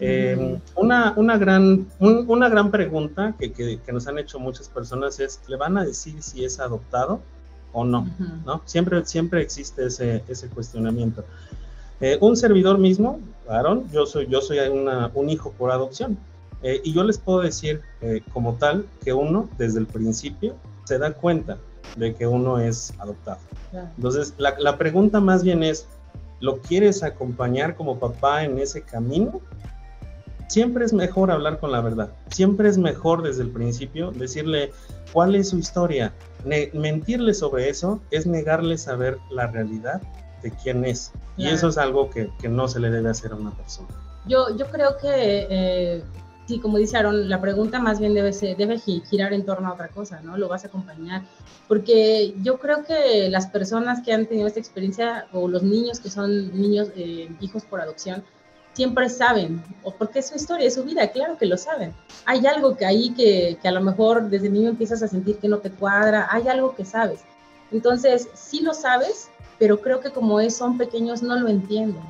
Eh, 0.00 0.58
una, 0.74 1.14
una, 1.16 1.38
gran, 1.38 1.86
una 2.00 2.48
gran 2.48 2.70
pregunta 2.70 3.34
que, 3.38 3.52
que, 3.52 3.80
que, 3.80 3.92
nos 3.92 4.06
han 4.08 4.18
hecho 4.18 4.38
muchas 4.38 4.68
personas 4.68 5.20
es, 5.20 5.40
¿le 5.46 5.56
van 5.56 5.78
a 5.78 5.84
decir 5.84 6.22
si 6.22 6.44
es 6.44 6.58
adoptado? 6.58 7.20
O 7.74 7.84
no, 7.84 8.08
¿no? 8.46 8.62
Siempre, 8.64 9.04
siempre 9.04 9.42
existe 9.42 9.86
ese, 9.86 10.24
ese 10.28 10.48
cuestionamiento. 10.48 11.24
Eh, 12.00 12.16
un 12.20 12.36
servidor 12.36 12.78
mismo, 12.78 13.20
Aaron, 13.48 13.90
yo 13.92 14.06
soy, 14.06 14.26
yo 14.28 14.40
soy 14.40 14.58
un 14.58 15.28
hijo 15.28 15.52
por 15.52 15.70
adopción. 15.70 16.16
Eh, 16.62 16.80
y 16.82 16.94
yo 16.94 17.04
les 17.04 17.18
puedo 17.18 17.40
decir 17.40 17.82
eh, 18.00 18.22
como 18.32 18.54
tal 18.54 18.86
que 19.04 19.12
uno 19.12 19.50
desde 19.58 19.80
el 19.80 19.86
principio 19.86 20.54
se 20.84 20.98
da 20.98 21.12
cuenta 21.12 21.58
de 21.96 22.14
que 22.14 22.26
uno 22.26 22.58
es 22.58 22.94
adoptado. 22.98 23.38
Entonces, 23.96 24.32
la, 24.38 24.54
la 24.58 24.78
pregunta 24.78 25.20
más 25.20 25.42
bien 25.42 25.62
es, 25.62 25.86
¿lo 26.40 26.60
quieres 26.60 27.02
acompañar 27.02 27.76
como 27.76 27.98
papá 27.98 28.44
en 28.44 28.58
ese 28.58 28.80
camino? 28.80 29.42
Siempre 30.48 30.84
es 30.84 30.92
mejor 30.92 31.30
hablar 31.30 31.58
con 31.58 31.72
la 31.72 31.80
verdad. 31.80 32.10
Siempre 32.30 32.68
es 32.68 32.78
mejor 32.78 33.22
desde 33.22 33.42
el 33.42 33.50
principio 33.50 34.10
decirle 34.12 34.72
cuál 35.12 35.34
es 35.34 35.50
su 35.50 35.58
historia, 35.58 36.12
mentirle 36.74 37.34
sobre 37.34 37.68
eso 37.68 38.00
es 38.10 38.26
negarle 38.26 38.78
saber 38.78 39.18
la 39.30 39.46
realidad 39.46 40.02
de 40.42 40.50
quién 40.50 40.84
es. 40.84 41.12
Y 41.36 41.48
eso 41.48 41.68
es 41.68 41.78
algo 41.78 42.10
que, 42.10 42.30
que, 42.40 42.48
no 42.48 42.68
se 42.68 42.78
le 42.78 42.90
debe 42.90 43.10
hacer 43.10 43.32
a 43.32 43.36
una 43.36 43.50
persona. 43.50 43.88
Yo, 44.26 44.56
yo 44.56 44.66
creo 44.66 44.96
que 44.98 45.46
eh, 45.50 46.02
sí, 46.46 46.60
como 46.60 46.78
dice 46.78 46.96
Aaron, 46.96 47.28
la 47.28 47.40
pregunta 47.40 47.80
más 47.80 47.98
bien 47.98 48.14
debe, 48.14 48.32
ser, 48.32 48.56
debe 48.56 48.78
girar 48.78 49.32
en 49.32 49.44
torno 49.44 49.68
a 49.68 49.72
otra 49.72 49.88
cosa, 49.88 50.20
¿no? 50.22 50.36
Lo 50.36 50.48
vas 50.48 50.64
a 50.64 50.68
acompañar. 50.68 51.22
Porque 51.66 52.34
yo 52.42 52.58
creo 52.58 52.84
que 52.84 53.28
las 53.30 53.46
personas 53.46 54.02
que 54.04 54.12
han 54.12 54.26
tenido 54.26 54.46
esta 54.46 54.60
experiencia 54.60 55.26
o 55.32 55.48
los 55.48 55.62
niños 55.62 56.00
que 56.00 56.10
son 56.10 56.60
niños, 56.60 56.88
eh, 56.96 57.34
hijos 57.40 57.64
por 57.64 57.80
adopción, 57.80 58.22
siempre 58.74 59.08
saben, 59.08 59.62
o 59.82 59.92
porque 59.92 60.18
es 60.18 60.28
su 60.28 60.36
historia, 60.36 60.66
es 60.66 60.74
su 60.74 60.84
vida, 60.84 61.08
claro 61.08 61.38
que 61.38 61.46
lo 61.46 61.56
saben. 61.56 61.94
Hay 62.26 62.46
algo 62.46 62.76
que 62.76 62.84
ahí 62.84 63.10
que, 63.14 63.56
que 63.62 63.68
a 63.68 63.72
lo 63.72 63.80
mejor 63.80 64.28
desde 64.28 64.50
niño 64.50 64.68
empiezas 64.68 65.02
a 65.02 65.08
sentir 65.08 65.38
que 65.38 65.48
no 65.48 65.58
te 65.58 65.70
cuadra, 65.70 66.28
hay 66.30 66.48
algo 66.48 66.74
que 66.74 66.84
sabes. 66.84 67.20
Entonces, 67.72 68.28
sí 68.34 68.60
lo 68.60 68.74
sabes, 68.74 69.30
pero 69.58 69.80
creo 69.80 70.00
que 70.00 70.10
como 70.10 70.40
es, 70.40 70.56
son 70.56 70.76
pequeños, 70.76 71.22
no 71.22 71.38
lo 71.38 71.48
entienden. 71.48 72.02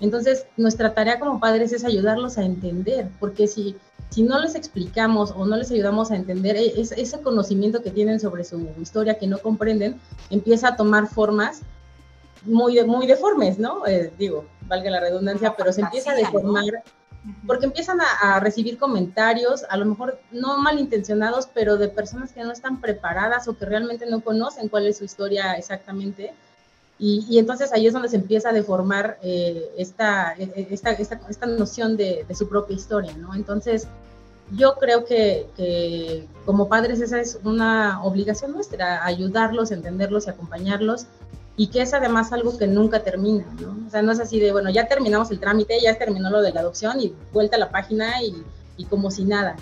Entonces, 0.00 0.46
nuestra 0.56 0.94
tarea 0.94 1.18
como 1.18 1.40
padres 1.40 1.72
es 1.72 1.84
ayudarlos 1.84 2.36
a 2.36 2.44
entender, 2.44 3.08
porque 3.18 3.46
si, 3.46 3.76
si 4.10 4.22
no 4.22 4.38
les 4.38 4.54
explicamos 4.54 5.32
o 5.34 5.46
no 5.46 5.56
les 5.56 5.70
ayudamos 5.70 6.10
a 6.10 6.16
entender 6.16 6.56
e, 6.56 6.80
ese 6.80 7.20
conocimiento 7.22 7.82
que 7.82 7.90
tienen 7.90 8.20
sobre 8.20 8.44
su 8.44 8.68
historia 8.80 9.18
que 9.18 9.26
no 9.26 9.38
comprenden, 9.38 9.98
empieza 10.28 10.68
a 10.68 10.76
tomar 10.76 11.08
formas 11.08 11.62
muy, 12.44 12.82
muy 12.84 13.06
deformes, 13.06 13.58
¿no? 13.58 13.86
Eh, 13.86 14.12
digo, 14.18 14.44
valga 14.66 14.90
la 14.90 15.00
redundancia, 15.00 15.54
pero 15.56 15.72
se 15.72 15.82
empieza 15.82 16.12
a 16.12 16.14
deformar 16.14 16.82
porque 17.46 17.66
empiezan 17.66 18.00
a, 18.00 18.36
a, 18.36 18.40
recibir 18.40 18.78
comentarios, 18.78 19.64
a 19.68 19.76
lo 19.76 19.84
mejor 19.84 20.20
no 20.30 20.58
malintencionados, 20.58 21.48
pero 21.52 21.76
de 21.76 21.88
personas 21.88 22.32
que 22.32 22.44
no 22.44 22.52
están 22.52 22.80
preparadas 22.80 23.48
o 23.48 23.58
que 23.58 23.64
realmente 23.64 24.06
no 24.06 24.20
conocen 24.20 24.68
cuál 24.68 24.86
es 24.86 24.98
su 24.98 25.04
historia 25.04 25.54
exactamente. 25.54 26.32
Y, 26.98 27.38
entonces 27.38 27.72
ahí 27.74 27.86
es 27.86 27.92
donde 27.92 28.08
se 28.08 28.16
empieza 28.16 28.48
a 28.48 28.52
deformar 28.52 29.18
eh, 29.22 29.70
esta, 29.76 30.32
e, 30.38 30.44
e, 30.44 30.68
esta, 30.70 30.92
esta, 30.92 31.20
esta, 31.28 31.46
noción 31.46 31.96
de, 31.96 32.24
de, 32.26 32.34
su 32.34 32.48
propia 32.48 32.74
historia, 32.74 33.14
¿no? 33.18 33.34
Entonces, 33.34 33.86
yo 34.52 34.76
creo 34.76 35.04
que, 35.04 35.46
que, 35.56 36.26
como 36.46 36.68
padres 36.68 37.00
esa 37.00 37.20
es 37.20 37.38
una 37.44 38.02
obligación 38.02 38.52
nuestra, 38.52 39.04
ayudarlos, 39.04 39.72
entenderlos 39.72 40.26
y 40.26 40.30
acompañarlos, 40.30 41.06
y 41.56 41.68
que 41.68 41.82
es 41.82 41.94
además 41.94 42.32
algo 42.32 42.58
que 42.58 42.66
nunca 42.66 43.02
termina, 43.02 43.46
¿no? 43.60 43.76
O 43.86 43.90
sea, 43.90 44.02
no 44.02 44.12
es 44.12 44.20
así 44.20 44.38
de, 44.38 44.52
bueno, 44.52 44.68
ya 44.70 44.88
terminamos 44.88 45.30
el 45.30 45.40
trámite, 45.40 45.80
ya 45.80 45.96
terminó 45.96 46.30
lo 46.30 46.42
de 46.42 46.52
la 46.52 46.60
adopción 46.60 47.00
y 47.00 47.14
vuelta 47.32 47.56
a 47.56 47.58
la 47.58 47.70
página 47.70 48.22
y, 48.22 48.44
y 48.76 48.84
como 48.84 49.10
si 49.10 49.24
nada. 49.24 49.56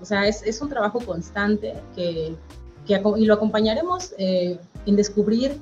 O 0.00 0.04
sea, 0.04 0.26
es, 0.26 0.42
es 0.42 0.60
un 0.60 0.68
trabajo 0.68 1.00
constante 1.00 1.74
que, 1.94 2.36
que, 2.86 3.02
y 3.16 3.24
lo 3.24 3.34
acompañaremos 3.34 4.14
eh, 4.18 4.58
en 4.86 4.96
descubrir 4.96 5.58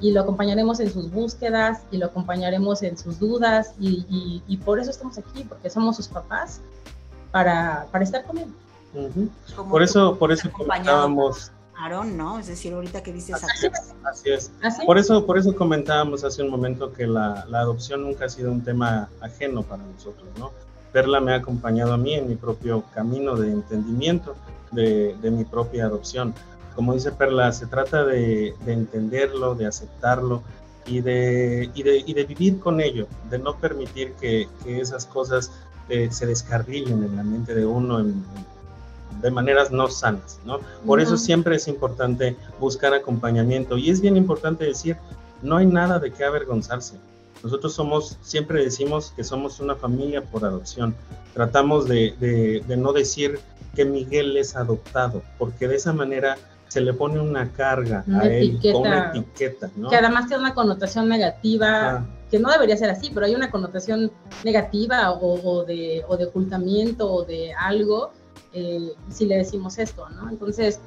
y 0.00 0.12
lo 0.12 0.20
acompañaremos 0.20 0.80
en 0.80 0.92
sus 0.92 1.10
búsquedas 1.10 1.82
y 1.90 1.98
lo 1.98 2.06
acompañaremos 2.06 2.82
en 2.82 2.96
sus 2.96 3.18
dudas 3.18 3.74
y, 3.80 4.42
y, 4.46 4.56
por 4.58 4.78
eso 4.78 4.90
estamos 4.90 5.18
aquí, 5.18 5.44
porque 5.44 5.70
somos 5.70 5.96
sus 5.96 6.08
papás 6.08 6.60
para, 7.30 7.86
para 7.90 8.04
estar 8.04 8.24
con 8.24 8.38
él. 8.38 8.48
Por 9.68 9.82
eso, 9.82 10.16
por 10.16 10.32
eso 10.32 10.50
comentábamos. 10.52 11.50
Aaron, 11.78 12.16
¿no? 12.16 12.38
Es 12.38 12.46
decir, 12.46 12.72
ahorita 12.72 13.02
que 13.02 13.12
dices 13.12 13.42
así, 13.42 13.68
así 14.04 14.30
es. 14.30 14.50
Por 14.86 14.98
eso, 14.98 15.26
por 15.26 15.38
eso 15.38 15.54
comentábamos 15.54 16.24
hace 16.24 16.42
un 16.42 16.50
momento 16.50 16.92
que 16.92 17.06
la, 17.06 17.44
la, 17.48 17.60
adopción 17.60 18.02
nunca 18.02 18.26
ha 18.26 18.28
sido 18.28 18.52
un 18.52 18.62
tema 18.62 19.08
ajeno 19.20 19.62
para 19.62 19.82
nosotros, 19.82 20.28
¿no? 20.38 20.52
Perla 20.92 21.20
me 21.20 21.32
ha 21.32 21.36
acompañado 21.36 21.92
a 21.92 21.98
mí 21.98 22.14
en 22.14 22.28
mi 22.28 22.36
propio 22.36 22.84
camino 22.94 23.36
de 23.36 23.50
entendimiento 23.50 24.36
de, 24.72 25.16
de 25.20 25.30
mi 25.30 25.44
propia 25.44 25.86
adopción 25.86 26.34
como 26.74 26.94
dice 26.94 27.12
Perla, 27.12 27.52
se 27.52 27.66
trata 27.66 28.04
de, 28.04 28.54
entenderlo, 28.66 29.54
de 29.54 29.66
aceptarlo 29.66 30.42
y 30.86 31.00
de, 31.00 31.70
y 31.74 31.82
de, 31.82 31.98
y 31.98 32.14
de, 32.14 32.24
vivir 32.24 32.58
con 32.58 32.80
ello, 32.80 33.06
de 33.30 33.38
no 33.38 33.56
permitir 33.56 34.12
que, 34.14 34.48
que 34.62 34.80
esas 34.80 35.06
cosas 35.06 35.52
eh, 35.88 36.08
se 36.10 36.26
descarrilen 36.26 37.04
en 37.04 37.16
la 37.16 37.22
mente 37.22 37.54
de 37.54 37.64
uno 37.64 38.04
de 39.22 39.30
maneras 39.30 39.70
no 39.70 39.88
sanas, 39.88 40.40
¿no? 40.44 40.60
Por 40.86 41.00
eso 41.00 41.16
siempre 41.16 41.56
es 41.56 41.68
importante 41.68 42.36
buscar 42.60 42.92
acompañamiento 42.94 43.78
y 43.78 43.90
es 43.90 44.00
bien 44.00 44.16
importante 44.16 44.64
decir, 44.64 44.96
no 45.42 45.56
hay 45.56 45.66
nada 45.66 45.98
de 45.98 46.12
qué 46.12 46.24
avergonzarse. 46.24 46.96
Nosotros 47.42 47.74
somos, 47.74 48.18
siempre 48.22 48.64
decimos 48.64 49.12
que 49.14 49.22
somos 49.22 49.60
una 49.60 49.76
familia 49.76 50.22
por 50.22 50.44
adopción. 50.44 50.94
Tratamos 51.34 51.86
de, 51.86 52.62
de 52.66 52.76
no 52.76 52.92
decir 52.92 53.38
que 53.74 53.84
Miguel 53.84 54.36
es 54.36 54.56
adoptado, 54.56 55.22
porque 55.38 55.68
de 55.68 55.76
esa 55.76 55.92
manera 55.92 56.38
se 56.74 56.80
le 56.80 56.92
pone 56.92 57.20
una 57.20 57.52
carga 57.52 58.04
a 58.12 58.26
él, 58.26 58.58
una 58.74 59.10
etiqueta, 59.10 59.70
¿no? 59.76 59.90
Que 59.90 59.96
además 59.96 60.26
tiene 60.26 60.42
una 60.42 60.54
connotación 60.54 61.08
negativa, 61.08 62.04
que 62.30 62.40
no 62.40 62.50
debería 62.50 62.76
ser 62.76 62.90
así, 62.90 63.12
pero 63.14 63.26
hay 63.26 63.34
una 63.36 63.48
connotación 63.48 64.10
negativa 64.42 65.12
o, 65.12 65.64
de, 65.64 66.04
o 66.08 66.16
de, 66.16 66.24
ocultamiento 66.24 67.12
o 67.12 67.24
de 67.24 67.52
algo 67.52 68.10
eh, 68.54 68.94
si 69.10 69.26
le 69.26 69.36
decimos 69.36 69.78
esto, 69.78 70.08
¿no? 70.10 70.30
Entonces, 70.30 70.80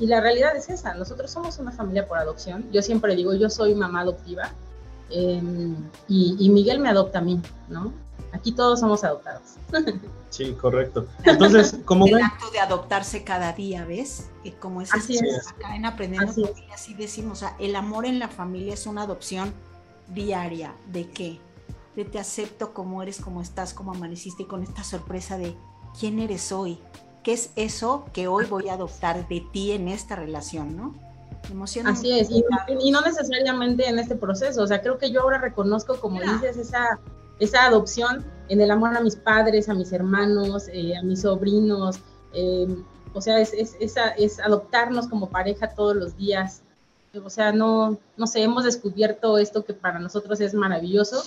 y, 0.00 0.06
la 0.06 0.20
realidad 0.20 0.56
es 0.56 0.68
esa, 0.70 0.94
nosotros 0.94 1.30
somos 1.30 1.58
una 1.58 1.72
familia 1.72 2.08
por 2.08 2.18
adopción, 2.18 2.64
yo 2.72 2.82
siempre 2.82 3.14
digo, 3.14 3.34
yo 3.34 3.50
soy 3.50 3.74
mamá 3.74 4.00
adoptiva, 4.00 4.50
em, 5.10 5.76
y, 6.08 6.36
y 6.38 6.48
Miguel 6.48 6.80
me 6.80 6.88
adopta 6.88 7.18
a 7.18 7.22
mí, 7.22 7.40
¿no? 7.68 7.92
Aquí 8.32 8.52
todos 8.52 8.80
somos 8.80 9.04
adoptados. 9.04 9.42
Sí, 10.30 10.54
correcto. 10.54 11.06
Entonces, 11.24 11.76
como 11.84 12.06
el 12.08 12.22
acto 12.22 12.50
de 12.50 12.60
adoptarse 12.60 13.22
cada 13.22 13.52
día, 13.52 13.84
¿ves? 13.84 14.30
Que 14.42 14.54
como 14.54 14.80
es 14.80 14.92
así 14.94 15.18
acá 15.18 15.76
en 15.76 15.84
aprendiendo 15.84 16.30
así, 16.30 16.42
familia, 16.42 16.74
así 16.74 16.94
decimos, 16.94 17.32
o 17.38 17.40
sea, 17.40 17.56
el 17.58 17.76
amor 17.76 18.06
en 18.06 18.18
la 18.18 18.28
familia 18.28 18.72
es 18.72 18.86
una 18.86 19.02
adopción 19.02 19.52
diaria. 20.08 20.74
¿De 20.90 21.06
qué? 21.10 21.38
De 21.94 22.06
te 22.06 22.18
acepto 22.18 22.72
como 22.72 23.02
eres, 23.02 23.20
como 23.20 23.42
estás, 23.42 23.74
como 23.74 23.92
amaneciste, 23.92 24.46
con 24.46 24.62
esta 24.62 24.82
sorpresa 24.82 25.36
de 25.36 25.54
quién 25.98 26.18
eres 26.18 26.52
hoy. 26.52 26.78
¿Qué 27.22 27.32
es 27.32 27.50
eso 27.54 28.06
que 28.12 28.26
hoy 28.26 28.46
voy 28.46 28.68
a 28.68 28.74
adoptar 28.74 29.28
de 29.28 29.44
ti 29.52 29.72
en 29.72 29.88
esta 29.88 30.16
relación, 30.16 30.76
no? 30.76 30.94
Emociona 31.50 31.90
Así 31.90 32.18
es, 32.18 32.30
y, 32.30 32.44
y, 32.80 32.90
no 32.90 33.00
necesariamente 33.00 33.88
en 33.88 33.98
este 33.98 34.14
proceso, 34.14 34.62
o 34.62 34.66
sea, 34.66 34.80
creo 34.80 34.98
que 34.98 35.10
yo 35.10 35.22
ahora 35.22 35.38
reconozco, 35.38 36.00
como 36.00 36.20
dices, 36.20 36.56
esa 36.56 37.00
esa 37.42 37.64
adopción 37.64 38.24
en 38.48 38.60
el 38.60 38.70
amor 38.70 38.96
a 38.96 39.00
mis 39.00 39.16
padres, 39.16 39.68
a 39.68 39.74
mis 39.74 39.92
hermanos, 39.92 40.68
eh, 40.72 40.96
a 40.96 41.02
mis 41.02 41.22
sobrinos. 41.22 41.98
Eh, 42.32 42.68
o 43.14 43.20
sea, 43.20 43.40
es, 43.40 43.52
es, 43.52 43.76
es, 43.80 44.38
adoptarnos 44.38 45.08
como 45.08 45.28
pareja 45.28 45.68
todos 45.74 45.96
los 45.96 46.16
días. 46.16 46.62
O 47.24 47.28
sea, 47.28 47.50
no, 47.52 47.98
no 48.16 48.26
sé, 48.28 48.42
hemos 48.42 48.62
descubierto 48.62 49.38
esto 49.38 49.64
que 49.64 49.74
para 49.74 49.98
nosotros 49.98 50.40
es 50.40 50.54
maravilloso 50.54 51.24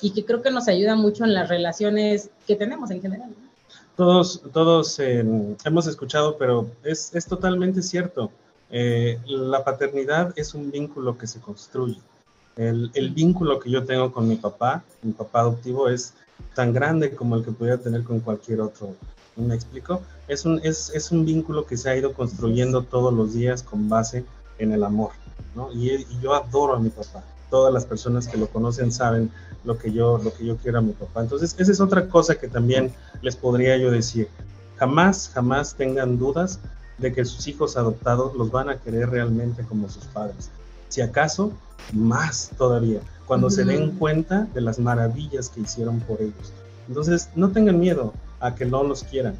y 0.00 0.10
que 0.10 0.24
creo 0.24 0.42
que 0.42 0.50
nos 0.50 0.66
ayuda 0.66 0.96
mucho 0.96 1.24
en 1.24 1.32
las 1.32 1.48
relaciones 1.48 2.30
que 2.46 2.56
tenemos 2.56 2.90
en 2.90 3.00
general. 3.00 3.30
Todos, 3.96 4.42
todos 4.52 4.98
eh, 4.98 5.24
hemos 5.64 5.86
escuchado, 5.86 6.36
pero 6.38 6.68
es, 6.82 7.14
es 7.14 7.26
totalmente 7.26 7.82
cierto. 7.82 8.30
la 8.70 9.64
paternidad 9.64 10.32
es 10.36 10.54
un 10.54 10.70
vínculo 10.70 11.18
que 11.18 11.26
se 11.26 11.40
construye 11.40 12.00
el, 12.56 13.10
vínculo 13.14 13.58
que 13.58 13.70
yo 13.70 13.84
tengo 13.84 14.12
con 14.12 14.28
mi 14.28 14.36
papá, 14.36 14.84
mi 15.02 15.12
papá 15.12 15.40
adoptivo, 15.40 15.88
es 15.88 16.14
tan 16.54 16.72
grande 16.72 17.14
como 17.14 17.36
el 17.36 17.44
que 17.44 17.52
pudiera 17.52 17.78
tener 17.78 18.04
con 18.04 18.20
cualquier 18.20 18.60
otro. 18.60 18.94
¿Me 19.36 19.54
explico? 19.54 20.02
Es 20.28 20.44
un, 20.44 20.60
es, 20.62 20.90
es 20.94 21.10
un 21.10 21.24
vínculo 21.24 21.64
que 21.64 21.76
se 21.76 21.88
ha 21.88 21.96
ido 21.96 22.12
construyendo 22.12 22.82
todos 22.82 23.12
los 23.12 23.32
días 23.32 23.62
con 23.62 23.88
base 23.88 24.24
en 24.58 24.72
el 24.72 24.84
amor, 24.84 25.12
¿no? 25.54 25.72
Y, 25.72 26.06
yo 26.20 26.34
adoro 26.34 26.74
a 26.74 26.78
mi 26.78 26.90
papá. 26.90 27.24
Todas 27.48 27.72
las 27.72 27.86
personas 27.86 28.28
que 28.28 28.36
lo 28.36 28.48
conocen 28.48 28.92
saben 28.92 29.30
lo 29.64 29.78
que 29.78 29.92
yo, 29.92 30.18
lo 30.18 30.32
que 30.32 30.44
yo 30.44 30.56
quiero 30.56 30.78
a 30.78 30.82
mi 30.82 30.92
papá. 30.92 31.22
Entonces, 31.22 31.54
esa 31.58 31.72
es 31.72 31.80
otra 31.80 32.08
cosa 32.08 32.36
que 32.36 32.48
también 32.48 32.92
les 33.20 33.36
podría 33.36 33.76
yo 33.76 33.90
decir. 33.90 34.28
Jamás, 34.76 35.30
jamás 35.32 35.74
tengan 35.74 36.18
dudas 36.18 36.58
de 36.98 37.12
que 37.12 37.24
sus 37.24 37.46
hijos 37.46 37.76
adoptados 37.76 38.34
los 38.34 38.50
van 38.50 38.68
a 38.68 38.78
querer 38.78 39.10
realmente 39.10 39.64
como 39.64 39.88
sus 39.88 40.04
padres. 40.06 40.50
Si 40.88 41.00
acaso, 41.00 41.52
más 41.92 42.50
todavía, 42.56 43.00
cuando 43.26 43.50
se 43.50 43.64
den 43.64 43.92
cuenta 43.92 44.46
de 44.54 44.60
las 44.60 44.78
maravillas 44.78 45.48
que 45.48 45.60
hicieron 45.60 46.00
por 46.00 46.20
ellos. 46.20 46.52
Entonces, 46.88 47.30
no 47.34 47.50
tengan 47.50 47.78
miedo 47.78 48.12
a 48.40 48.54
que 48.54 48.64
no 48.64 48.82
los 48.82 49.04
quieran. 49.04 49.34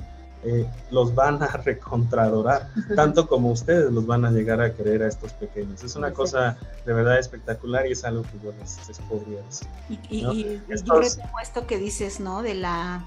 Eh, 0.45 0.69
los 0.91 1.15
van 1.15 1.41
a 1.43 1.47
recontradorar, 1.65 2.69
tanto 2.97 3.29
como 3.29 3.53
ustedes 3.53 3.93
los 3.93 4.07
van 4.07 4.25
a 4.25 4.31
llegar 4.31 4.61
a 4.61 4.75
querer 4.75 5.05
a 5.05 5.09
estos 5.09 5.33
pequeños. 5.35 5.85
Es 5.85 5.95
una 5.95 6.13
cosa 6.13 6.59
de 6.85 6.93
verdad 6.93 7.19
espectacular 7.19 7.87
y 7.87 7.93
es 7.93 8.05
algo 8.05 8.23
que 8.23 8.41
yo 8.43 8.53
les, 8.59 8.99
podría 9.09 9.41
decir. 9.43 9.69
Y, 10.11 10.23
yo 10.23 11.01
esto 11.41 11.67
que 11.67 11.79
dices, 11.79 12.19
¿no? 12.19 12.43
De 12.43 12.55
la 12.55 13.05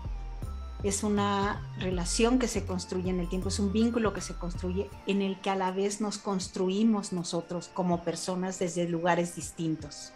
es 0.84 1.04
una 1.04 1.62
relación 1.80 2.38
que 2.38 2.48
se 2.48 2.66
construye 2.66 3.10
en 3.10 3.20
el 3.20 3.28
tiempo, 3.28 3.50
es 3.50 3.60
un 3.60 3.74
vínculo 3.74 4.14
que 4.14 4.22
se 4.22 4.36
construye 4.36 4.90
en 5.08 5.24
el 5.24 5.40
que 5.42 5.50
a 5.50 5.56
la 5.56 5.72
vez 5.72 6.00
nos 6.00 6.20
construimos 6.20 7.12
nosotros 7.12 7.72
como 7.74 8.04
personas 8.04 8.60
desde 8.60 8.88
lugares 8.88 9.36
distintos, 9.36 10.12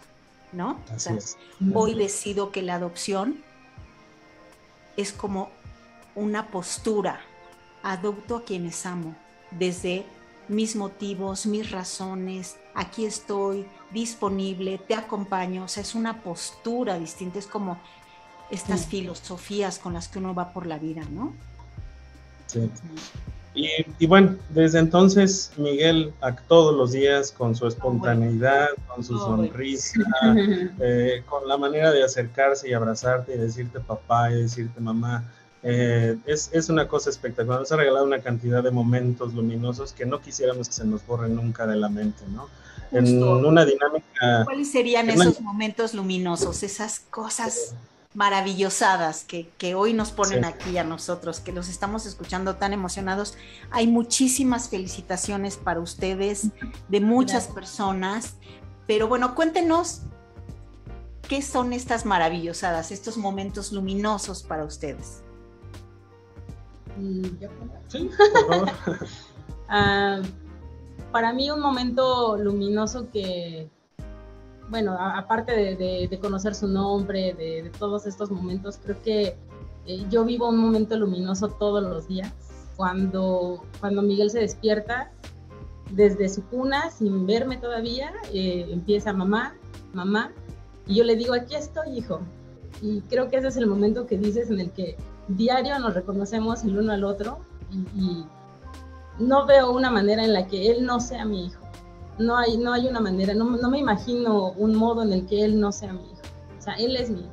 ¿no? 0.52 0.78
Hoy 1.74 1.94
decido 1.94 2.52
que 2.52 2.62
la 2.62 2.76
adopción 2.76 3.42
es 4.96 5.12
como 5.12 5.50
una 6.14 6.50
postura, 6.50 7.20
adopto 7.82 8.36
a 8.36 8.44
quienes 8.44 8.84
amo, 8.86 9.14
desde 9.50 10.04
mis 10.48 10.74
motivos, 10.76 11.46
mis 11.46 11.70
razones, 11.70 12.56
aquí 12.74 13.04
estoy 13.04 13.66
disponible, 13.92 14.78
te 14.78 14.94
acompaño, 14.94 15.64
o 15.64 15.68
sea, 15.68 15.82
es 15.82 15.94
una 15.94 16.22
postura 16.22 16.98
distinta, 16.98 17.38
es 17.38 17.46
como 17.46 17.78
estas 18.50 18.86
filosofías 18.86 19.78
con 19.78 19.94
las 19.94 20.08
que 20.08 20.18
uno 20.18 20.34
va 20.34 20.52
por 20.52 20.66
la 20.66 20.78
vida, 20.78 21.02
¿no? 21.10 21.34
Sí. 22.46 22.68
Y, 23.52 24.06
bueno, 24.06 24.36
desde 24.50 24.78
entonces 24.78 25.52
Miguel 25.56 26.12
a 26.20 26.34
todos 26.36 26.74
los 26.74 26.92
días 26.92 27.32
con 27.32 27.56
su 27.56 27.66
espontaneidad, 27.66 28.68
con 28.86 29.02
su 29.02 29.18
sonrisa, 29.18 30.00
eh, 30.80 31.24
con 31.28 31.48
la 31.48 31.56
manera 31.56 31.90
de 31.90 32.04
acercarse 32.04 32.68
y 32.68 32.74
abrazarte 32.74 33.34
y 33.34 33.38
decirte 33.38 33.80
papá 33.80 34.30
y 34.30 34.42
decirte 34.42 34.80
mamá, 34.80 35.24
eh, 35.62 36.16
es, 36.26 36.50
es, 36.52 36.68
una 36.70 36.88
cosa 36.88 37.10
espectacular. 37.10 37.60
Nos 37.60 37.72
ha 37.72 37.76
regalado 37.76 38.06
una 38.06 38.20
cantidad 38.20 38.62
de 38.62 38.70
momentos 38.70 39.34
luminosos 39.34 39.92
que 39.92 40.06
no 40.06 40.20
quisiéramos 40.20 40.68
que 40.68 40.74
se 40.74 40.84
nos 40.84 41.06
borren 41.06 41.36
nunca 41.36 41.66
de 41.66 41.76
la 41.76 41.88
mente, 41.88 42.24
¿no? 42.28 42.48
En 42.92 43.22
una 43.22 43.64
dinámica. 43.64 44.44
¿Cuáles 44.44 44.72
serían 44.72 45.10
esos 45.10 45.40
momentos 45.40 45.94
luminosos, 45.94 46.62
esas 46.62 47.00
cosas 47.00 47.74
maravillosadas 48.14 49.22
que, 49.22 49.48
que 49.58 49.76
hoy 49.76 49.92
nos 49.92 50.10
ponen 50.10 50.44
aquí 50.44 50.76
a 50.76 50.82
nosotros, 50.82 51.38
que 51.38 51.52
los 51.52 51.68
estamos 51.68 52.06
escuchando 52.06 52.56
tan 52.56 52.72
emocionados? 52.72 53.36
Hay 53.70 53.86
muchísimas 53.86 54.70
felicitaciones 54.70 55.56
para 55.56 55.78
ustedes 55.78 56.48
de 56.88 57.00
muchas 57.00 57.46
personas, 57.46 58.34
pero 58.88 59.06
bueno, 59.06 59.36
cuéntenos 59.36 60.00
qué 61.28 61.42
son 61.42 61.72
estas 61.72 62.06
maravillosadas, 62.06 62.90
estos 62.90 63.16
momentos 63.16 63.70
luminosos 63.70 64.42
para 64.42 64.64
ustedes. 64.64 65.22
Sí, 67.88 68.10
ah, 69.68 70.20
para 71.12 71.32
mí 71.32 71.50
un 71.50 71.60
momento 71.60 72.36
luminoso 72.36 73.10
que, 73.10 73.68
bueno, 74.68 74.96
aparte 74.98 75.76
de, 75.76 76.18
conocer 76.20 76.54
su 76.54 76.68
nombre, 76.68 77.34
de, 77.34 77.70
todos 77.78 78.06
estos 78.06 78.30
momentos, 78.30 78.78
creo 78.82 79.02
que 79.02 79.36
eh, 79.86 80.06
yo 80.10 80.24
vivo 80.24 80.48
un 80.48 80.58
momento 80.58 80.96
luminoso 80.96 81.48
todos 81.48 81.82
los 81.82 82.08
días. 82.08 82.32
Cuando, 82.76 83.62
cuando 83.80 84.00
Miguel 84.02 84.30
se 84.30 84.40
despierta 84.40 85.10
desde 85.90 86.28
su 86.28 86.44
cuna, 86.44 86.90
sin 86.90 87.26
verme 87.26 87.58
todavía, 87.58 88.12
eh, 88.32 88.66
empieza 88.70 89.12
mamá, 89.12 89.54
mamá, 89.92 90.32
y 90.86 90.96
yo 90.96 91.04
le 91.04 91.16
digo, 91.16 91.34
aquí 91.34 91.54
estoy, 91.54 91.98
hijo. 91.98 92.20
Y 92.80 93.02
creo 93.02 93.28
que 93.28 93.36
ese 93.36 93.48
es 93.48 93.56
el 93.56 93.66
momento 93.66 94.06
que 94.06 94.16
dices 94.16 94.50
en 94.50 94.60
el 94.60 94.70
que 94.70 94.96
diario 95.36 95.78
nos 95.78 95.94
reconocemos 95.94 96.64
el 96.64 96.78
uno 96.78 96.92
al 96.92 97.04
otro 97.04 97.38
y, 97.72 98.24
no 99.18 99.44
veo 99.44 99.72
una 99.72 99.90
manera 99.90 100.24
en 100.24 100.32
la 100.32 100.46
que 100.46 100.70
él 100.70 100.86
no 100.86 100.98
sea 100.98 101.26
mi 101.26 101.44
hijo. 101.44 101.60
No 102.18 102.38
hay, 102.38 102.56
no 102.56 102.72
hay 102.72 102.86
una 102.86 103.00
manera, 103.00 103.34
no, 103.34 103.44
me 103.44 103.78
imagino 103.78 104.52
un 104.52 104.74
modo 104.74 105.02
en 105.02 105.12
el 105.12 105.26
que 105.26 105.44
él 105.44 105.60
no 105.60 105.72
sea 105.72 105.92
mi 105.92 106.00
hijo. 106.00 106.22
O 106.58 106.62
sea, 106.62 106.74
él 106.74 106.96
es 106.96 107.10
mi 107.10 107.20
hijo. 107.20 107.30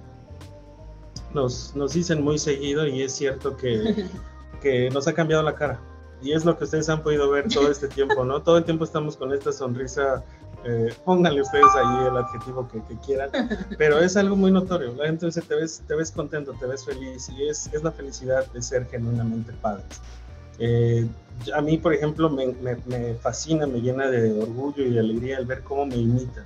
Nos, 1.33 1.73
nos 1.77 1.93
dicen 1.93 2.21
muy 2.21 2.39
seguido 2.39 2.85
y 2.85 3.03
es 3.03 3.13
cierto 3.13 3.55
que, 3.55 4.05
que 4.61 4.89
nos 4.89 5.07
ha 5.07 5.13
cambiado 5.13 5.43
la 5.43 5.55
cara. 5.55 5.79
Y 6.21 6.31
es 6.31 6.45
lo 6.45 6.57
que 6.57 6.63
ustedes 6.63 6.89
han 6.89 7.03
podido 7.03 7.29
ver 7.29 7.47
todo 7.47 7.69
este 7.69 7.87
tiempo, 7.87 8.25
¿no? 8.25 8.41
Todo 8.41 8.57
el 8.57 8.63
tiempo 8.63 8.83
estamos 8.83 9.17
con 9.17 9.33
esta 9.33 9.51
sonrisa 9.51 10.23
eh, 10.63 10.93
pónganle 11.05 11.41
ustedes 11.41 11.67
ahí 11.75 12.07
el 12.07 12.17
adjetivo 12.17 12.67
que, 12.67 12.81
quieran, 13.05 13.29
pero 13.77 13.99
es 13.99 14.17
algo 14.17 14.35
muy 14.35 14.51
notorio. 14.51 14.93
La 14.95 15.05
gente 15.05 15.25
dice, 15.27 15.41
te 15.41 15.55
ves, 15.55 15.83
te 15.87 15.95
ves 15.95 16.11
contento, 16.11 16.53
te 16.59 16.65
ves 16.65 16.83
feliz 16.83 17.29
y 17.29 17.47
es, 17.47 17.69
es 17.71 17.83
la 17.83 17.91
felicidad 17.91 18.45
de 18.51 18.61
ser 18.61 18.85
genuinamente 18.87 19.53
padres. 19.61 19.85
Eh, 20.59 21.07
a 21.53 21.61
mí, 21.61 21.77
por 21.77 21.93
ejemplo, 21.93 22.29
me, 22.29 22.47
me, 22.85 23.13
fascina, 23.15 23.67
me 23.67 23.79
llena 23.79 24.09
de 24.09 24.41
orgullo 24.41 24.83
y 24.83 24.89
de 24.89 24.99
alegría 24.99 25.37
el 25.37 25.45
ver 25.45 25.61
cómo 25.61 25.85
me 25.85 25.95
imita, 25.95 26.43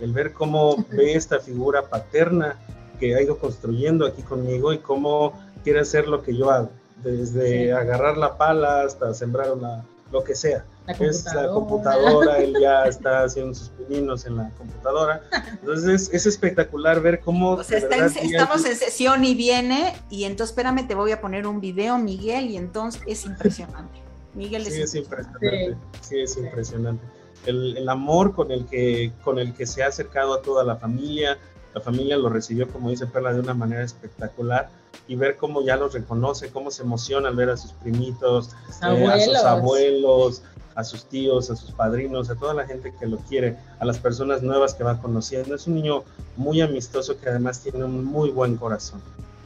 el 0.00 0.12
ver 0.12 0.32
cómo 0.32 0.84
ve 0.90 1.14
esta 1.14 1.38
figura 1.38 1.82
paterna 1.82 2.56
que 2.98 3.14
ha 3.14 3.22
ido 3.22 3.38
construyendo 3.38 4.06
aquí 4.06 4.22
conmigo 4.22 4.72
y 4.72 4.78
cómo 4.78 5.34
quiere 5.62 5.80
hacer 5.80 6.08
lo 6.08 6.22
que 6.22 6.34
yo 6.34 6.50
hago, 6.50 6.70
desde 7.02 7.72
agarrar 7.72 8.16
la 8.16 8.36
pala 8.36 8.82
hasta 8.82 9.14
sembrar 9.14 9.52
una, 9.52 9.84
lo 10.12 10.24
que 10.24 10.34
sea. 10.34 10.64
es 10.98 11.24
la 11.34 11.48
computadora, 11.48 12.38
él 12.38 12.54
ya 12.60 12.84
está 12.84 13.24
haciendo 13.24 13.54
sus 13.54 13.68
pininos 13.68 14.26
en 14.26 14.36
la 14.36 14.50
computadora. 14.50 15.22
Entonces 15.60 16.10
es, 16.12 16.26
espectacular 16.26 17.00
ver 17.00 17.20
cómo... 17.20 17.52
O 17.52 17.64
sea, 17.64 17.78
estamos 17.78 18.64
en 18.64 18.76
sesión 18.76 19.24
y 19.24 19.34
viene, 19.34 19.94
y 20.10 20.24
entonces 20.24 20.50
espérame, 20.52 20.86
te 20.86 20.94
voy 20.94 21.12
a 21.12 21.20
poner 21.20 21.46
un 21.46 21.60
video, 21.60 21.98
Miguel, 21.98 22.50
y 22.50 22.56
entonces 22.56 23.02
es 23.06 23.24
impresionante. 23.24 24.00
Miguel 24.34 24.66
es, 24.66 24.74
sí, 24.74 24.82
es 24.82 24.94
impresionante. 24.94 25.76
Sí, 26.00 26.20
es 26.20 26.36
impresionante. 26.36 27.04
El, 27.46 27.76
el, 27.78 27.88
amor 27.88 28.34
con 28.34 28.50
el, 28.50 28.66
que, 28.66 29.12
con 29.24 29.38
el 29.38 29.54
que 29.54 29.66
se 29.66 29.82
ha 29.82 29.86
acercado 29.86 30.34
a 30.34 30.42
toda 30.42 30.62
la 30.62 30.76
familia, 30.76 31.38
la 31.74 31.80
familia 31.80 32.16
lo 32.16 32.28
recibió, 32.28 32.68
como 32.68 32.90
dice 32.90 33.06
Perla, 33.06 33.32
de 33.32 33.40
una 33.40 33.54
manera 33.54 33.82
espectacular 33.82 34.68
y 35.08 35.16
ver 35.16 35.36
cómo 35.36 35.62
ya 35.62 35.76
los 35.76 35.92
reconoce, 35.92 36.50
cómo 36.50 36.70
se 36.70 36.82
emociona 36.82 37.28
al 37.28 37.36
ver 37.36 37.50
a 37.50 37.56
sus 37.56 37.72
primitos, 37.72 38.50
eh, 38.82 39.06
a 39.06 39.20
sus 39.20 39.36
abuelos, 39.36 40.42
a 40.74 40.84
sus 40.84 41.04
tíos, 41.04 41.50
a 41.50 41.56
sus 41.56 41.72
padrinos, 41.72 42.30
a 42.30 42.36
toda 42.36 42.54
la 42.54 42.66
gente 42.66 42.94
que 42.98 43.06
lo 43.06 43.18
quiere, 43.18 43.56
a 43.78 43.84
las 43.84 43.98
personas 43.98 44.42
nuevas 44.42 44.74
que 44.74 44.84
va 44.84 45.00
conociendo. 45.00 45.54
Es 45.54 45.66
un 45.66 45.74
niño 45.74 46.04
muy 46.36 46.60
amistoso 46.60 47.18
que 47.18 47.28
además 47.28 47.60
tiene 47.60 47.84
un 47.84 48.04
muy 48.04 48.30
buen 48.30 48.56
corazón. 48.56 49.00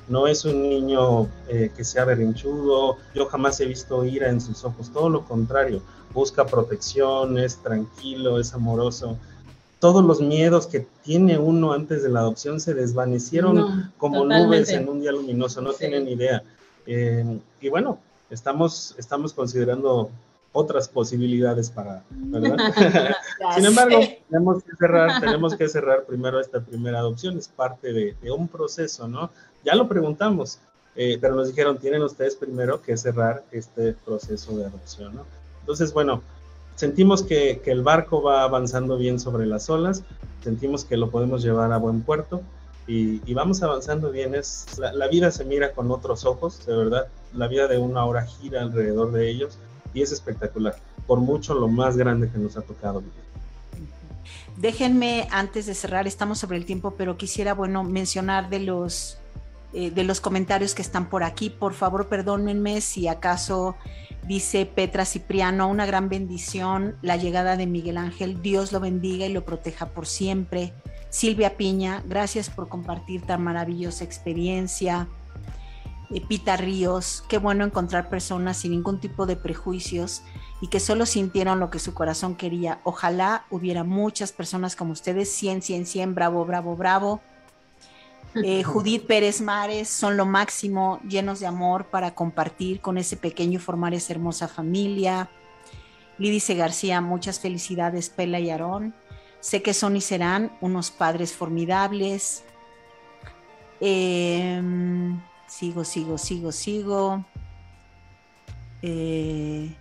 No 0.07 0.27
es 0.27 0.45
un 0.45 0.69
niño 0.69 1.29
eh, 1.49 1.71
que 1.75 1.83
sea 1.83 2.05
berrinchudo, 2.05 2.99
yo 3.15 3.27
jamás 3.27 3.59
he 3.61 3.65
visto 3.65 4.05
ira 4.05 4.29
en 4.29 4.41
sus 4.41 4.63
ojos, 4.65 4.91
todo 4.93 5.09
lo 5.09 5.25
contrario, 5.25 5.81
busca 6.13 6.45
protección, 6.45 7.39
es 7.39 7.57
tranquilo, 7.57 8.39
es 8.39 8.53
amoroso 8.53 9.17
todos 9.79 10.05
los 10.05 10.21
miedos 10.21 10.67
que 10.67 10.87
tiene 11.03 11.39
uno 11.39 11.73
antes 11.73 12.03
de 12.03 12.09
la 12.09 12.21
adopción 12.21 12.61
se 12.61 12.75
desvanecieron 12.75 13.93
como 13.99 14.25
nubes 14.25 14.71
en 14.71 14.89
un 14.89 15.01
día 15.01 15.13
luminoso, 15.13 15.61
no 15.61 15.73
tienen 15.73 16.09
idea. 16.09 16.43
Eh, 16.87 17.39
y 17.61 17.69
bueno, 17.69 17.99
estamos, 18.31 18.95
estamos 18.99 19.33
considerando 19.33 20.11
otras 20.53 20.89
posibilidades 20.89 21.69
para, 21.69 22.05
¿verdad? 22.11 22.57
Sin 23.55 23.67
embargo, 23.67 24.01
tenemos 24.31 24.63
que 24.63 24.77
cerrar, 24.77 25.21
tenemos 25.21 25.57
que 25.57 25.69
cerrar 25.69 26.05
primero 26.05 26.41
esta 26.41 26.61
primera 26.61 27.01
adopción, 27.01 27.37
es 27.37 27.49
parte 27.49 27.93
de, 27.93 28.17
un 28.31 28.49
proceso, 28.49 29.09
¿no? 29.09 29.31
Ya 29.65 29.75
lo 29.75 29.89
preguntamos, 29.89 30.61
eh, 30.95 31.19
pero 31.21 31.35
nos 31.35 31.49
dijeron, 31.49 31.79
tienen 31.79 32.03
ustedes 32.03 32.37
primero 32.37 32.81
que 32.81 32.97
cerrar 32.97 33.45
este 33.51 33.95
proceso 33.95 34.57
de 34.57 34.67
adopción, 34.67 35.17
¿no? 35.17 35.27
Entonces, 35.61 35.93
bueno, 35.93 36.23
sentimos 36.75 37.23
que, 37.23 37.63
el 37.65 37.83
barco 37.83 38.23
va 38.23 38.43
avanzando 38.43 38.97
bien 38.97 39.19
sobre 39.19 39.47
las 39.47 39.71
olas, 39.71 40.03
sentimos 40.43 40.85
que 40.85 40.97
lo 40.97 41.11
podemos 41.11 41.43
llevar 41.43 41.73
a 41.73 41.79
buen 41.79 42.03
puerto 42.03 42.43
y, 42.87 43.33
vamos 43.33 43.63
avanzando 43.63 44.11
bien. 44.11 44.35
Es, 44.35 44.79
la, 44.79 45.09
vida 45.09 45.31
se 45.31 45.45
mira 45.45 45.73
con 45.73 45.91
otros 45.91 46.25
ojos, 46.25 46.65
de 46.67 46.77
verdad. 46.77 47.09
La 47.33 47.49
vida 47.49 47.67
de 47.67 47.79
una 47.79 48.05
hora 48.05 48.27
gira 48.27 48.61
alrededor 48.61 49.13
de 49.13 49.31
ellos 49.31 49.59
y 49.95 50.03
es 50.03 50.13
espectacular. 50.13 50.77
Por 51.07 51.21
mucho 51.21 51.55
lo 51.55 51.69
más 51.69 51.97
grande 51.97 52.31
que 52.31 52.39
nos 52.39 52.57
ha 52.57 52.63
tocado 52.63 53.01
vivir. 53.01 53.25
Déjenme, 54.57 55.27
antes 55.33 55.67
de 55.67 55.75
cerrar, 55.75 56.07
estamos 56.07 56.39
sobre 56.39 56.57
el 56.57 56.65
tiempo, 56.65 56.93
pero 56.97 57.17
quisiera, 57.17 57.55
bueno, 57.55 57.83
mencionar 57.83 58.51
de 58.51 58.61
los, 58.61 59.19
eh, 59.75 59.91
de 59.91 60.05
los 60.05 60.21
comentarios 60.21 60.75
que 60.75 60.83
están 60.83 61.09
por 61.11 61.25
aquí. 61.25 61.51
Por 61.51 61.75
favor, 61.75 62.09
perdónenme 62.09 62.81
si 62.81 63.09
acaso 63.09 63.77
Dice 64.27 64.65
Petra 64.65 65.05
Cipriano, 65.05 65.69
una 65.69 65.85
gran 65.85 66.09
bendición 66.09 66.97
la 67.03 67.17
llegada 67.17 67.59
de 67.59 67.67
Miguel 67.67 67.99
Ángel. 67.99 68.41
Dios 68.41 68.73
lo 68.73 68.81
bendiga 68.81 69.27
y 69.27 69.33
lo 69.33 69.45
proteja 69.45 69.91
por 69.91 70.07
siempre. 70.07 70.73
Silvia 71.11 71.59
Piña, 71.59 72.03
gracias 72.07 72.49
por 72.49 72.69
compartir 72.69 73.21
tan 73.23 73.43
maravillosa 73.43 74.03
experiencia. 74.03 75.09
Pita 76.29 76.57
Ríos, 76.57 77.25
qué 77.29 77.39
bueno 77.39 77.65
encontrar 77.65 78.09
personas 78.09 78.59
sin 78.59 78.71
ningún 78.71 78.99
tipo 79.01 79.27
de 79.27 79.37
prejuicios 79.37 80.23
y 80.61 80.69
que 80.69 80.81
solo 80.81 81.07
sintieron 81.07 81.61
lo 81.61 81.69
que 81.71 81.79
su 81.79 81.93
corazón 81.93 82.35
quería. 82.37 82.81
Ojalá 82.85 83.45
hubiera 83.51 83.85
muchas 83.85 84.33
personas 84.33 84.75
como 84.75 84.93
ustedes, 84.93 85.31
100, 85.33 85.61
100, 85.61 85.87
100, 85.87 86.15
bravo, 86.15 86.47
bravo, 86.47 86.77
bravo. 86.77 87.21
Eh, 88.43 88.65
Judith 88.65 89.07
Pérez 89.07 89.41
Mares 89.41 89.89
son 89.89 90.17
lo 90.17 90.27
máximo, 90.27 91.01
llenos 91.09 91.41
de 91.41 91.47
amor 91.47 91.87
para 91.87 92.15
compartir 92.15 92.81
con 92.81 92.99
ese 92.99 93.17
pequeño 93.17 93.59
y 93.59 93.63
formar 93.63 93.95
esa 93.95 94.13
hermosa 94.13 94.49
familia. 94.49 95.31
Lidice 96.19 96.55
García, 96.55 97.01
muchas 97.01 97.39
felicidades, 97.39 98.11
Pela 98.11 98.41
y 98.41 98.51
Aarón. 98.51 98.95
Sé 99.41 99.63
que 99.63 99.75
son 99.75 99.97
y 99.97 100.01
serán 100.01 100.57
unos 100.61 100.91
padres 100.91 101.33
formidables. 101.33 102.45
Em, 103.81 105.21
sigo, 105.47 105.85
sigo, 105.85 106.19
sigo, 106.19 106.51
sigo. 106.51 107.25
Eh, 108.83 109.77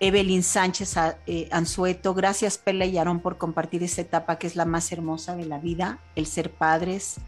Evelyn 0.00 0.42
Sánchez 0.42 0.96
eh, 1.26 1.48
Anzueto, 1.50 2.14
gracias 2.14 2.56
Pela 2.56 2.86
y 2.86 2.98
Aarón 2.98 3.20
por 3.20 3.36
compartir 3.36 3.82
esta 3.82 4.00
etapa 4.00 4.38
que 4.38 4.46
es 4.46 4.54
la 4.54 4.64
más 4.64 4.92
hermosa 4.92 5.34
de 5.34 5.44
la 5.44 5.58
vida, 5.58 5.98
el 6.14 6.26
ser 6.26 6.52
padres. 6.52 7.20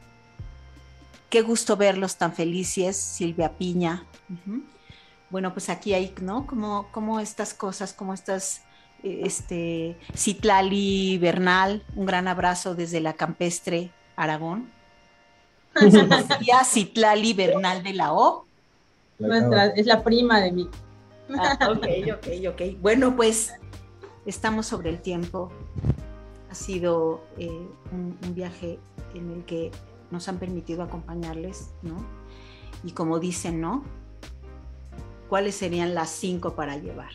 Qué 1.30 1.42
gusto 1.42 1.76
verlos 1.76 2.16
tan 2.16 2.32
felices, 2.32 2.96
Silvia 2.96 3.56
Piña. 3.56 4.04
Bueno, 5.30 5.52
pues 5.52 5.68
aquí 5.68 5.94
hay, 5.94 6.12
¿no? 6.20 6.44
Como, 6.44 6.88
como 6.90 7.20
estas 7.20 7.54
cosas, 7.54 7.92
como 7.92 8.14
estas, 8.14 8.62
eh, 9.04 9.22
este, 9.24 9.96
Citlali 10.16 11.18
Bernal, 11.18 11.84
un 11.94 12.04
gran 12.04 12.26
abrazo 12.26 12.74
desde 12.74 13.00
la 13.00 13.12
campestre 13.12 13.92
Aragón. 14.16 14.72
Sofía 15.78 16.64
Citlali 16.64 17.32
Bernal 17.32 17.84
de 17.84 17.94
la 17.94 18.12
O. 18.12 18.44
es 19.76 19.86
la 19.86 20.02
prima 20.02 20.40
de 20.40 20.50
mí. 20.50 20.68
Ah, 21.38 21.56
ok, 21.70 21.86
ok, 22.12 22.26
ok. 22.48 22.62
Bueno, 22.80 23.14
pues 23.14 23.52
estamos 24.26 24.66
sobre 24.66 24.90
el 24.90 25.00
tiempo. 25.00 25.52
Ha 26.50 26.56
sido 26.56 27.22
eh, 27.38 27.48
un, 27.92 28.18
un, 28.20 28.34
viaje 28.34 28.80
en 29.14 29.30
el 29.30 29.44
que 29.44 29.70
nos 30.10 30.28
han 30.28 30.38
permitido 30.38 30.82
acompañarles, 30.82 31.70
¿no? 31.82 32.04
Y 32.84 32.92
como 32.92 33.18
dicen, 33.18 33.60
¿no? 33.60 33.84
¿Cuáles 35.28 35.54
serían 35.54 35.94
las 35.94 36.10
cinco 36.10 36.54
para 36.54 36.76
llevar? 36.76 37.12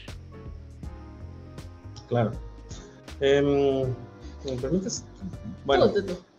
Claro. 2.08 2.32
Em, 3.20 3.84
¿Me 4.46 4.52
permites? 4.62 5.04
Bueno, 5.66 5.91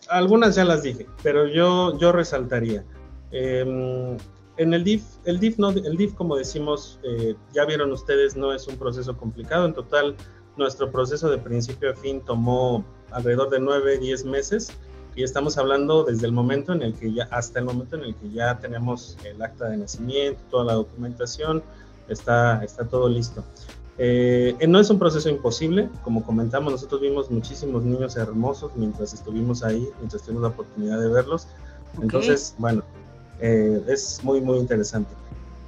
algunas 0.09 0.55
ya 0.55 0.65
las 0.65 0.83
dije, 0.83 1.07
pero 1.23 1.47
yo, 1.47 1.99
yo 1.99 2.13
resaltaría. 2.13 2.85
Em, 3.33 4.17
en 4.57 4.73
el 4.73 4.85
DIF, 4.85 5.03
el 5.25 5.39
DIF, 5.39 5.59
no, 5.59 5.71
el 5.71 5.97
DIF 5.97 6.15
como 6.15 6.37
decimos, 6.37 6.99
eh, 7.03 7.35
ya 7.53 7.67
vieron 7.67 7.93
ustedes, 7.93 8.37
no 8.37 8.55
es 8.55 8.67
un 8.69 8.77
proceso 8.77 9.17
complicado. 9.17 9.67
En 9.67 9.75
total, 9.75 10.17
nuestro 10.57 10.91
proceso 10.91 11.29
de 11.29 11.39
principio 11.39 11.91
a 11.91 11.95
fin 11.95 12.23
tomó 12.23 12.85
alrededor 13.11 13.51
de 13.51 13.61
9, 13.61 13.99
10 13.99 14.25
meses 14.25 14.73
y 15.17 15.23
estamos 15.23 15.57
hablando 15.57 16.05
desde 16.05 16.27
el 16.27 16.33
momento 16.33 16.75
en 16.75 16.83
el 16.83 16.95
que 16.95 17.13
ya, 17.13 17.27
hasta 17.31 17.59
el 17.59 17.65
momento 17.65 17.97
en 17.97 18.05
el 18.05 18.15
que 18.15 18.31
ya 18.31 18.59
tenemos 18.59 19.17
el 19.25 19.41
acta 19.41 19.71
de 19.71 19.79
nacimiento, 19.79 20.39
toda 20.51 20.65
la 20.65 20.75
documentación, 20.75 21.63
está, 22.07 22.63
está 22.63 22.85
todo 22.85 23.09
listo. 23.09 23.43
Eh, 23.99 24.55
no 24.69 24.79
es 24.79 24.91
un 24.91 24.99
proceso 24.99 25.31
imposible, 25.31 25.89
como 26.05 26.23
comentamos, 26.23 26.71
nosotros 26.71 27.01
vimos 27.01 27.31
muchísimos 27.31 27.83
niños 27.83 28.17
hermosos 28.17 28.73
mientras 28.77 29.15
estuvimos 29.15 29.65
ahí, 29.65 29.89
mientras 29.99 30.23
tuvimos 30.23 30.43
la 30.43 30.49
oportunidad 30.49 31.01
de 31.01 31.09
verlos. 31.09 31.49
Entonces, 32.03 32.55
bueno, 32.59 32.83
eh, 33.41 33.83
es 33.89 34.23
muy, 34.23 34.43
muy 34.43 34.59
interesante. 34.59 35.11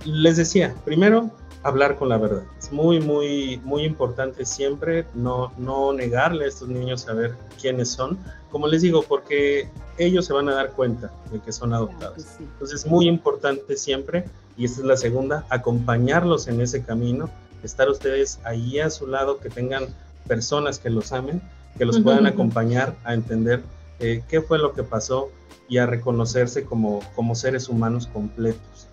Les 0.05 0.37
decía, 0.37 0.75
primero, 0.85 1.31
hablar 1.63 1.97
con 1.97 2.09
la 2.09 2.19
verdad. 2.19 2.43
Es 2.59 2.73
muy, 2.73 3.01
muy, 3.01 3.61
muy 3.65 3.85
importante 3.85 4.45
siempre 4.45 5.07
no, 5.15 5.53
no 5.59 5.93
negarle 5.93 6.45
a 6.45 6.49
estos 6.49 6.69
niños 6.69 7.03
saber 7.03 7.35
quiénes 7.61 7.91
son. 7.91 8.19
Como 8.51 8.67
les 8.67 8.83
digo, 8.83 9.03
porque 9.03 9.69
ellos 9.99 10.27
se 10.27 10.33
van 10.33 10.49
a 10.49 10.55
dar 10.55 10.73
cuenta 10.73 11.13
de 11.31 11.41
que 11.41 11.53
son 11.53 11.75
adoptados. 11.75 12.25
Entonces 12.39 12.85
es 12.85 12.87
muy 12.87 13.07
importante 13.09 13.77
siempre, 13.77 14.25
y 14.57 14.65
esta 14.65 14.81
es 14.81 14.87
la 14.87 14.97
segunda, 14.97 15.47
acompañarlos 15.51 16.49
en 16.49 16.61
ese 16.61 16.83
camino 16.83 17.29
estar 17.63 17.89
ustedes 17.89 18.39
ahí 18.45 18.79
a 18.79 18.91
su 18.91 19.07
lado, 19.07 19.39
que 19.39 19.51
tengan 19.51 19.87
personas 20.27 20.79
que 20.79 20.91
los 20.91 21.13
amen, 21.13 21.41
que 21.77 21.85
los 21.85 22.01
puedan 22.01 22.27
acompañar 22.27 22.97
a 23.05 23.15
entender 23.15 23.63
eh, 24.01 24.23
qué 24.29 24.41
fue 24.41 24.59
lo 24.59 24.73
que 24.73 24.83
pasó 24.83 25.31
y 25.69 25.79
a 25.79 25.87
reconocerse 25.87 26.65
como, 26.65 27.01
como 27.15 27.35
seres 27.35 27.69
humanos 27.69 28.07
completos. 28.07 28.87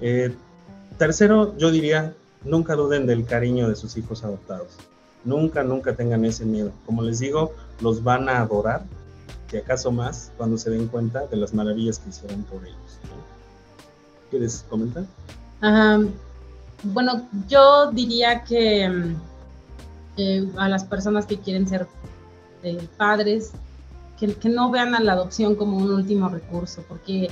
Eh, 0.00 0.34
tercero, 0.96 1.56
yo 1.56 1.70
diría, 1.70 2.14
nunca 2.44 2.74
duden 2.74 3.06
del 3.06 3.24
cariño 3.24 3.68
de 3.68 3.76
sus 3.76 3.96
hijos 3.96 4.24
adoptados. 4.24 4.68
Nunca, 5.24 5.62
nunca 5.62 5.94
tengan 5.94 6.24
ese 6.24 6.44
miedo. 6.44 6.72
Como 6.84 7.02
les 7.02 7.18
digo, 7.18 7.52
los 7.80 8.02
van 8.02 8.28
a 8.28 8.40
adorar, 8.40 8.84
si 9.50 9.56
acaso 9.56 9.90
más, 9.90 10.32
cuando 10.36 10.58
se 10.58 10.70
den 10.70 10.88
cuenta 10.88 11.26
de 11.26 11.36
las 11.36 11.52
maravillas 11.52 11.98
que 11.98 12.10
hicieron 12.10 12.42
por 12.44 12.64
ellos. 12.64 13.00
¿Quieres 14.30 14.64
comentar? 14.68 15.04
Bueno, 16.82 17.28
yo 17.48 17.90
diría 17.90 18.44
que 18.44 18.88
mm, 18.88 20.58
a 20.58 20.68
las 20.68 20.84
personas 20.84 21.26
que 21.26 21.38
quieren 21.38 21.66
ser 21.66 21.86
eh, 22.62 22.86
padres, 22.96 23.52
que, 24.18 24.48
no 24.48 24.70
vean 24.70 24.94
a 24.94 25.00
la 25.00 25.12
adopción 25.12 25.56
como 25.56 25.76
un 25.76 25.90
último 25.90 26.28
recurso, 26.28 26.84
porque 26.88 27.28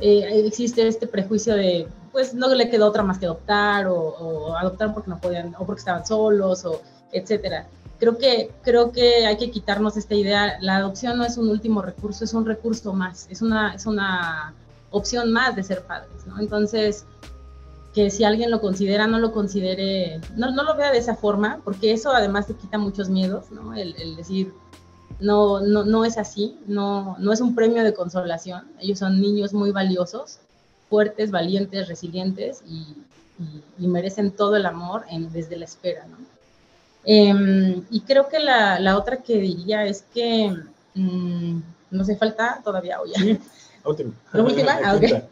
eh, 0.00 0.46
existe 0.46 0.86
este 0.86 1.06
prejuicio 1.06 1.54
de, 1.54 1.86
pues 2.12 2.34
no 2.34 2.52
le 2.54 2.68
quedó 2.68 2.86
otra 2.86 3.02
más 3.02 3.18
que 3.18 3.26
adoptar, 3.26 3.86
o, 3.86 4.56
adoptar 4.56 4.92
porque 4.92 5.10
no 5.10 5.18
podían, 5.18 5.54
o 5.58 5.66
porque 5.66 5.80
estaban 5.80 6.06
solos, 6.06 6.64
o 6.64 6.80
etcétera. 7.12 7.66
Creo 7.98 8.16
que, 8.18 8.50
creo 8.62 8.92
que 8.92 9.26
hay 9.26 9.36
que 9.36 9.50
quitarnos 9.50 9.96
esta 9.96 10.14
idea, 10.14 10.58
la 10.60 10.76
adopción 10.76 11.18
no 11.18 11.24
es 11.24 11.36
un 11.36 11.48
último 11.48 11.82
recurso, 11.82 12.24
es 12.24 12.32
un 12.32 12.46
recurso 12.46 12.92
más, 12.94 13.26
es 13.30 13.42
una, 13.42 13.74
es 13.74 13.86
una 13.86 14.54
opción 14.90 15.32
más 15.32 15.54
de 15.54 15.62
ser 15.62 15.82
padres, 15.82 16.26
¿no? 16.26 16.40
Entonces, 16.40 17.04
que 17.94 18.10
si 18.10 18.24
alguien 18.24 18.50
lo 18.50 18.60
considera, 18.60 19.06
no 19.06 19.18
lo 19.18 19.32
considere, 19.32 20.20
no, 20.36 20.50
no 20.50 20.62
lo 20.62 20.76
vea 20.76 20.92
de 20.92 20.98
esa 20.98 21.14
forma, 21.14 21.60
porque 21.64 21.92
eso 21.92 22.10
además 22.10 22.46
te 22.46 22.54
quita 22.54 22.78
muchos 22.78 23.08
miedos, 23.08 23.50
¿no? 23.50 23.74
El, 23.74 24.16
decir, 24.16 24.54
no, 25.20 25.60
no, 25.60 25.84
no 25.84 26.04
es 26.04 26.16
así, 26.16 26.58
no, 26.66 27.16
no 27.18 27.32
es 27.32 27.40
un 27.40 27.54
premio 27.54 27.84
de 27.84 27.92
consolación, 27.92 28.70
ellos 28.80 28.98
son 28.98 29.20
niños 29.20 29.52
muy 29.52 29.72
valiosos, 29.72 30.38
fuertes, 30.90 31.30
valientes, 31.30 31.88
resilientes 31.88 32.62
y, 32.68 32.94
y, 33.78 33.86
merecen 33.86 34.32
todo 34.32 34.56
el 34.56 34.66
amor 34.66 35.04
en, 35.08 35.32
desde 35.32 35.56
la 35.56 35.64
espera, 35.64 36.04
¿no? 36.06 36.18
Em, 37.04 37.82
y 37.90 38.02
creo 38.02 38.28
que 38.28 38.38
la, 38.40 38.78
la, 38.78 38.98
otra 38.98 39.22
que 39.22 39.38
diría 39.38 39.86
es 39.86 40.04
que 40.12 40.54
mm, 40.94 41.60
no 41.90 42.04
se 42.04 42.16
falta 42.16 42.60
todavía, 42.62 43.00
oye. 43.00 43.14
Sí, 43.14 43.40
última. 43.84 44.12
¿La 44.32 44.42
última? 44.42 44.78
Ah, 44.84 44.96
okay. 44.96 45.22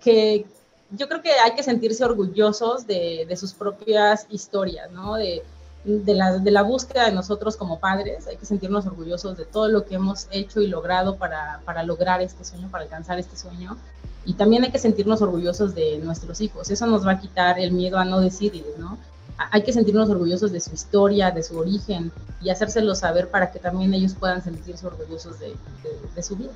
que, 0.00 0.46
yo 0.90 1.08
creo 1.08 1.22
que 1.22 1.32
hay 1.32 1.54
que 1.54 1.62
sentirse 1.62 2.04
orgullosos 2.04 2.86
de, 2.86 3.32
sus 3.36 3.52
propias 3.52 4.26
historias, 4.30 4.90
¿no? 4.90 5.14
De, 5.14 5.42
la, 5.86 6.38
de, 6.38 6.50
la, 6.50 6.62
búsqueda 6.62 7.06
de 7.06 7.12
nosotros 7.12 7.56
como 7.56 7.78
padres, 7.78 8.26
hay 8.26 8.36
que 8.36 8.44
sentirnos 8.46 8.86
orgullosos 8.86 9.36
de 9.36 9.44
todo 9.44 9.68
lo 9.68 9.84
que 9.84 9.94
hemos 9.94 10.26
hecho 10.30 10.60
y 10.60 10.66
logrado 10.66 11.16
para, 11.16 11.60
para 11.64 11.84
lograr 11.84 12.20
este 12.20 12.44
sueño, 12.44 12.68
para 12.70 12.84
alcanzar 12.84 13.18
este 13.18 13.36
sueño. 13.36 13.76
Y 14.24 14.34
también 14.34 14.64
hay 14.64 14.72
que 14.72 14.80
sentirnos 14.80 15.22
orgullosos 15.22 15.74
de 15.74 15.98
nuestros 15.98 16.40
hijos. 16.40 16.70
Eso 16.70 16.86
nos 16.86 17.06
va 17.06 17.12
a 17.12 17.20
quitar 17.20 17.60
el 17.60 17.70
miedo 17.70 17.98
a 17.98 18.04
no 18.04 18.20
decirles, 18.20 18.76
¿no? 18.78 18.98
Hay 19.52 19.62
que 19.62 19.72
sentirnos 19.72 20.10
orgullosos 20.10 20.50
de 20.50 20.60
su 20.60 20.74
historia, 20.74 21.30
de 21.30 21.42
su 21.42 21.56
origen 21.56 22.10
y 22.40 22.50
hacérselo 22.50 22.94
saber 22.94 23.30
para 23.30 23.52
que 23.52 23.58
también 23.60 23.94
ellos 23.94 24.14
puedan 24.14 24.42
sentirse 24.42 24.86
orgullosos 24.86 25.38
de, 25.38 25.54
de 26.14 26.22
su 26.22 26.36
vida. 26.36 26.52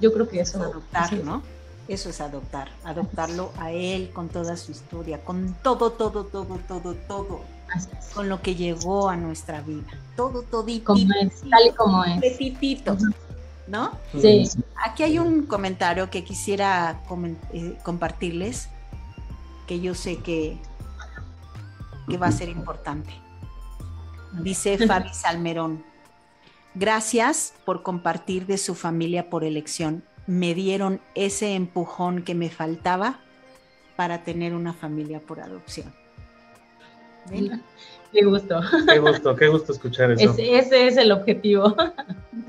Yo 0.00 0.12
creo 0.12 0.28
que 0.28 0.40
eso. 0.40 0.60
Adoptar, 0.60 1.14
¿no? 1.24 1.42
Eso 1.88 2.10
es 2.10 2.20
adoptar, 2.20 2.68
adoptarlo 2.84 3.52
a 3.58 3.72
él 3.72 4.10
con 4.12 4.28
toda 4.28 4.56
su 4.56 4.70
historia, 4.70 5.24
con 5.24 5.54
todo, 5.62 5.90
todo, 5.90 6.24
todo, 6.24 6.58
todo, 6.68 6.94
todo, 7.08 7.40
con 8.14 8.28
lo 8.28 8.42
que 8.42 8.54
llegó 8.54 9.08
a 9.08 9.16
nuestra 9.16 9.60
vida, 9.60 9.86
todo, 10.16 10.44
como 10.84 11.00
es, 11.20 11.40
tal 11.48 11.66
y 11.66 11.72
como 11.72 12.04
es. 12.04 12.20
¿no? 13.66 13.92
Sí. 14.20 14.48
Aquí 14.84 15.02
hay 15.02 15.18
un 15.18 15.46
comentario 15.46 16.10
que 16.10 16.24
quisiera 16.24 17.00
eh, 17.52 17.78
compartirles, 17.82 18.68
que 19.66 19.80
yo 19.80 19.94
sé 19.94 20.18
que, 20.18 20.58
que 22.08 22.18
va 22.18 22.26
a 22.26 22.32
ser 22.32 22.48
importante. 22.48 23.10
Dice 24.42 24.78
Fabi 24.86 25.14
Salmerón, 25.14 25.84
gracias 26.74 27.54
por 27.64 27.82
compartir 27.82 28.46
de 28.46 28.58
su 28.58 28.74
familia 28.74 29.30
por 29.30 29.44
elección 29.44 30.04
me 30.26 30.54
dieron 30.54 31.00
ese 31.14 31.54
empujón 31.54 32.22
que 32.22 32.34
me 32.34 32.50
faltaba 32.50 33.20
para 33.96 34.22
tener 34.22 34.54
una 34.54 34.72
familia 34.72 35.20
por 35.20 35.40
adopción. 35.40 35.92
Qué 37.30 38.24
gusto. 38.24 38.60
Qué 38.86 38.98
gusto, 38.98 39.36
qué 39.36 39.48
gusto 39.48 39.72
escuchar 39.72 40.12
eso. 40.12 40.34
Ese, 40.38 40.86
es 40.86 40.96
el 40.96 41.12
objetivo. 41.12 41.74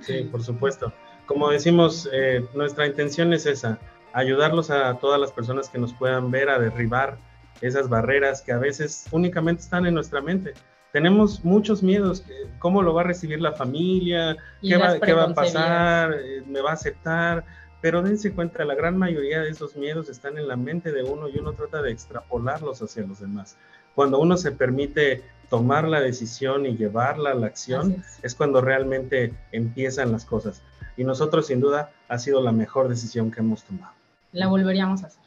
Sí, 0.01 0.27
por 0.29 0.43
supuesto. 0.43 0.91
Como 1.25 1.49
decimos, 1.49 2.09
eh, 2.11 2.45
nuestra 2.53 2.85
intención 2.85 3.31
es 3.31 3.45
esa, 3.45 3.79
ayudarlos 4.11 4.69
a 4.69 4.95
todas 4.95 5.19
las 5.19 5.31
personas 5.31 5.69
que 5.69 5.77
nos 5.77 5.93
puedan 5.93 6.29
ver 6.31 6.49
a 6.49 6.59
derribar 6.59 7.17
esas 7.61 7.87
barreras 7.87 8.41
que 8.41 8.51
a 8.51 8.57
veces 8.57 9.05
únicamente 9.11 9.61
están 9.61 9.85
en 9.85 9.93
nuestra 9.93 10.21
mente. 10.21 10.53
Tenemos 10.91 11.43
muchos 11.45 11.81
miedos, 11.81 12.25
cómo 12.59 12.83
lo 12.83 12.93
va 12.93 13.01
a 13.01 13.05
recibir 13.05 13.41
la 13.41 13.53
familia, 13.53 14.35
qué 14.61 14.77
va, 14.77 14.99
qué 14.99 15.13
va 15.13 15.23
a 15.23 15.33
pasar, 15.33 16.13
eh, 16.13 16.43
me 16.45 16.61
va 16.61 16.71
a 16.71 16.73
aceptar, 16.73 17.45
pero 17.81 18.01
dense 18.01 18.31
cuenta, 18.31 18.63
la 18.63 18.75
gran 18.75 18.97
mayoría 18.97 19.41
de 19.41 19.49
esos 19.49 19.75
miedos 19.75 20.07
están 20.09 20.37
en 20.37 20.47
la 20.47 20.55
mente 20.55 20.91
de 20.91 21.03
uno 21.03 21.27
y 21.29 21.39
uno 21.39 21.53
trata 21.53 21.81
de 21.81 21.91
extrapolarlos 21.91 22.81
hacia 22.81 23.07
los 23.07 23.21
demás. 23.21 23.57
Cuando 23.95 24.19
uno 24.19 24.37
se 24.37 24.51
permite 24.51 25.23
tomar 25.49 25.87
la 25.87 26.01
decisión 26.01 26.65
y 26.65 26.75
llevarla 26.75 27.31
a 27.31 27.35
la 27.35 27.47
acción, 27.47 28.03
es. 28.21 28.35
cuando 28.35 28.61
realmente 28.61 29.33
empiezan 29.51 30.11
las 30.11 30.25
cosas. 30.25 30.61
Y 30.97 31.03
nosotros, 31.03 31.47
sin 31.47 31.59
duda, 31.59 31.91
ha 32.07 32.17
sido 32.19 32.41
la 32.41 32.51
mejor 32.51 32.87
decisión 32.87 33.31
que 33.31 33.41
hemos 33.41 33.63
tomado. 33.63 33.93
La 34.31 34.47
volveríamos 34.47 35.03
a 35.03 35.07
hacer. 35.07 35.21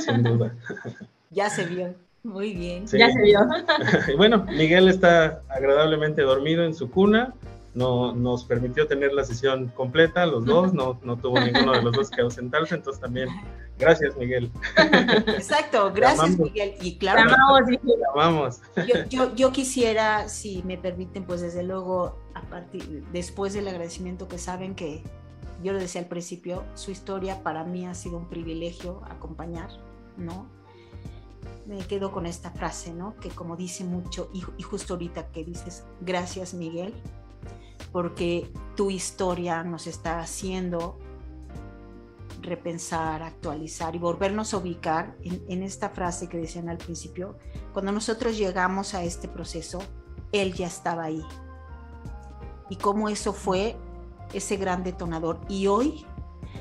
Sin 0.00 0.22
duda. 0.22 0.54
ya 1.30 1.50
se 1.50 1.66
vio. 1.66 1.94
Muy 2.22 2.54
bien. 2.54 2.86
Ya 2.86 3.10
se 3.10 3.22
vio. 3.22 3.40
bueno, 4.16 4.44
Miguel 4.44 4.88
está 4.88 5.42
agradablemente 5.48 6.22
dormido 6.22 6.64
en 6.64 6.74
su 6.74 6.90
cuna 6.90 7.34
no 7.78 8.12
nos 8.12 8.44
permitió 8.44 8.88
tener 8.88 9.12
la 9.12 9.24
sesión 9.24 9.68
completa, 9.68 10.26
los 10.26 10.44
dos, 10.44 10.74
no, 10.74 10.98
no 11.04 11.16
tuvo 11.16 11.38
ninguno 11.38 11.72
de 11.72 11.82
los 11.82 11.94
dos 11.94 12.10
que 12.10 12.22
ausentarse, 12.22 12.74
entonces 12.74 13.00
también 13.00 13.28
gracias 13.78 14.16
Miguel. 14.16 14.50
Exacto, 15.28 15.92
gracias 15.94 16.36
Miguel. 16.36 16.74
Y 16.80 16.98
claro, 16.98 17.30
amamos, 18.14 18.60
yo, 18.76 19.04
yo, 19.08 19.34
yo, 19.36 19.52
quisiera, 19.52 20.28
si 20.28 20.64
me 20.64 20.76
permiten, 20.76 21.24
pues 21.24 21.40
desde 21.40 21.62
luego, 21.62 22.18
a 22.34 22.42
partir, 22.42 23.04
después 23.12 23.54
del 23.54 23.68
agradecimiento 23.68 24.26
que 24.26 24.38
saben 24.38 24.74
que, 24.74 25.04
yo 25.62 25.72
lo 25.72 25.78
decía 25.78 26.00
al 26.00 26.08
principio, 26.08 26.64
su 26.74 26.90
historia 26.90 27.44
para 27.44 27.62
mí 27.62 27.86
ha 27.86 27.94
sido 27.94 28.16
un 28.16 28.28
privilegio 28.28 29.02
acompañar, 29.08 29.70
¿no? 30.16 30.46
Me 31.66 31.78
quedo 31.78 32.10
con 32.10 32.26
esta 32.26 32.50
frase, 32.50 32.92
¿no? 32.92 33.14
Que 33.20 33.28
como 33.28 33.56
dice 33.56 33.84
mucho, 33.84 34.30
y, 34.32 34.42
y 34.56 34.62
justo 34.62 34.94
ahorita 34.94 35.28
que 35.28 35.44
dices, 35.44 35.84
gracias 36.00 36.54
Miguel, 36.54 36.92
porque 37.92 38.50
tu 38.76 38.90
historia 38.90 39.62
nos 39.64 39.86
está 39.86 40.20
haciendo 40.20 40.98
repensar, 42.42 43.22
actualizar 43.22 43.94
y 43.94 43.98
volvernos 43.98 44.54
a 44.54 44.58
ubicar 44.58 45.16
en, 45.22 45.62
esta 45.62 45.90
frase 45.90 46.28
que 46.28 46.38
decían 46.38 46.68
al 46.68 46.78
principio, 46.78 47.36
cuando 47.72 47.92
nosotros 47.92 48.36
llegamos 48.36 48.94
a 48.94 49.02
este 49.02 49.28
proceso, 49.28 49.80
Él 50.32 50.54
ya 50.54 50.66
estaba 50.66 51.04
ahí. 51.04 51.24
Y 52.70 52.76
cómo 52.76 53.08
eso 53.08 53.32
fue 53.32 53.76
ese 54.32 54.56
gran 54.56 54.84
detonador. 54.84 55.40
Y 55.48 55.66
hoy 55.66 56.06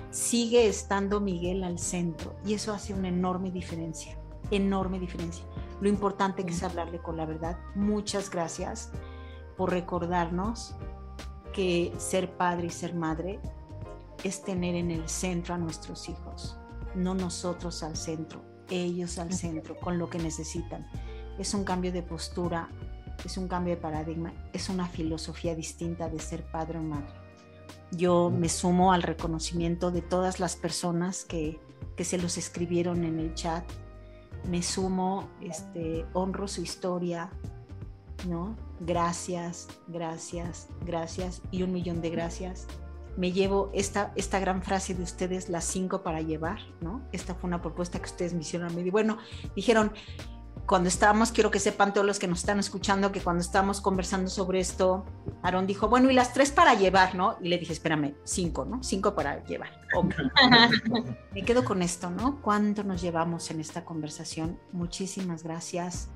sigue 0.10 0.68
estando 0.68 1.20
Miguel 1.20 1.64
al 1.64 1.80
centro 1.80 2.36
y 2.46 2.54
eso 2.54 2.74
hace 2.74 2.94
una 2.94 3.10
enorme 3.10 3.52
diferencia, 3.52 4.18
enorme 4.52 5.00
diferencia. 5.00 5.46
Lo 5.82 5.90
importante 5.90 6.46
que 6.46 6.54
es 6.54 6.64
hablarle 6.64 7.00
con 7.00 7.18
la 7.18 7.26
verdad. 7.26 7.60
Muchas 7.76 8.30
gracias 8.30 8.92
por 9.58 9.72
recordarnos 9.72 10.76
que 11.58 11.92
ser 11.98 12.38
padre 12.38 12.68
y 12.68 12.70
ser 12.70 12.94
madre 12.94 13.40
es 14.24 14.44
tener 14.44 14.76
en 14.76 14.92
el 14.92 15.10
centro 15.10 15.56
a 15.56 15.58
nuestros 15.58 16.08
hijos, 16.08 16.56
no 16.94 17.16
nosotros 17.16 17.82
al 17.82 17.98
centro, 17.98 18.44
ellos 18.70 19.18
al 19.18 19.34
centro, 19.34 19.76
con 19.80 19.98
lo 19.98 20.08
que 20.08 20.20
necesitan. 20.20 20.88
Es 21.40 21.56
un 21.56 21.64
cambio 21.64 21.92
de 21.92 22.04
postura, 22.04 22.70
es 23.26 23.38
un 23.38 23.48
cambio 23.48 23.74
de 23.74 23.82
paradigma, 23.82 24.34
es 24.54 24.70
una 24.70 24.88
filosofía 24.88 25.56
distinta 25.56 26.10
de 26.10 26.20
ser 26.20 26.46
padre 26.52 26.78
o 26.78 26.84
madre. 26.84 27.12
Yo 27.90 28.30
me 28.30 28.50
sumo 28.50 28.94
al 28.94 29.02
reconocimiento 29.02 29.90
de 29.90 30.04
todas 30.04 30.40
las 30.40 30.56
personas 30.56 31.26
que, 31.26 31.60
que 31.96 32.06
se 32.06 32.20
los 32.20 32.38
escribieron 32.38 33.04
en 33.04 33.18
el 33.18 33.34
chat. 33.34 33.64
Me 34.48 34.62
sumo, 34.62 35.28
este, 35.42 36.06
honro 36.14 36.48
su 36.48 36.62
historia, 36.62 37.32
¿no? 38.28 38.56
Gracias, 38.80 39.68
gracias, 39.88 40.68
gracias 40.86 41.42
y 41.52 41.64
un 41.64 41.74
millón 41.74 42.02
de 42.02 42.10
gracias 42.10 42.68
me 43.18 43.32
llevo 43.32 43.72
esta, 43.74 44.14
esta 44.16 44.40
gran 44.40 44.62
frase 44.62 44.94
de 44.94 45.04
ustedes, 45.04 45.50
las 45.50 45.66
cinco 45.66 46.04
para 46.04 46.22
llevar, 46.22 46.60
¿no? 46.82 47.02
Esta 47.12 47.34
fue 47.34 47.48
una 47.48 47.62
propuesta 47.62 48.00
que 48.00 48.06
ustedes 48.06 48.34
me 48.34 48.42
hicieron 48.42 48.70
a 48.70 48.72
mí. 48.72 48.88
Bueno, 48.92 49.18
dijeron, 49.56 49.92
cuando 50.68 50.88
estábamos, 50.88 51.32
quiero 51.32 51.50
que 51.50 51.60
sepan 51.60 51.94
todos 51.94 52.06
los 52.06 52.20
que 52.20 52.28
nos 52.28 52.40
están 52.40 52.60
escuchando, 52.60 53.12
que 53.12 53.22
cuando 53.22 53.42
estábamos 53.42 53.82
conversando 53.82 54.30
sobre 54.30 54.60
esto, 54.60 55.06
Aarón 55.42 55.66
dijo, 55.66 55.88
bueno, 55.88 56.12
y 56.12 56.14
las 56.14 56.34
tres 56.34 56.52
para 56.52 56.76
llevar, 56.76 57.16
¿no? 57.16 57.38
Y 57.42 57.50
le 57.50 57.58
dije, 57.58 57.74
espérame, 57.74 58.16
cinco, 58.24 58.66
¿no? 58.66 58.84
Cinco 58.84 59.16
para 59.16 59.44
llevar. 59.46 59.72
me 61.34 61.44
quedo 61.44 61.66
con 61.66 61.82
esto, 61.82 62.12
¿no? 62.12 62.40
¿Cuánto 62.42 62.84
nos 62.84 63.02
llevamos 63.02 63.50
en 63.50 63.62
esta 63.62 63.84
conversación? 63.84 64.60
Muchísimas 64.74 65.42
gracias. 65.44 66.10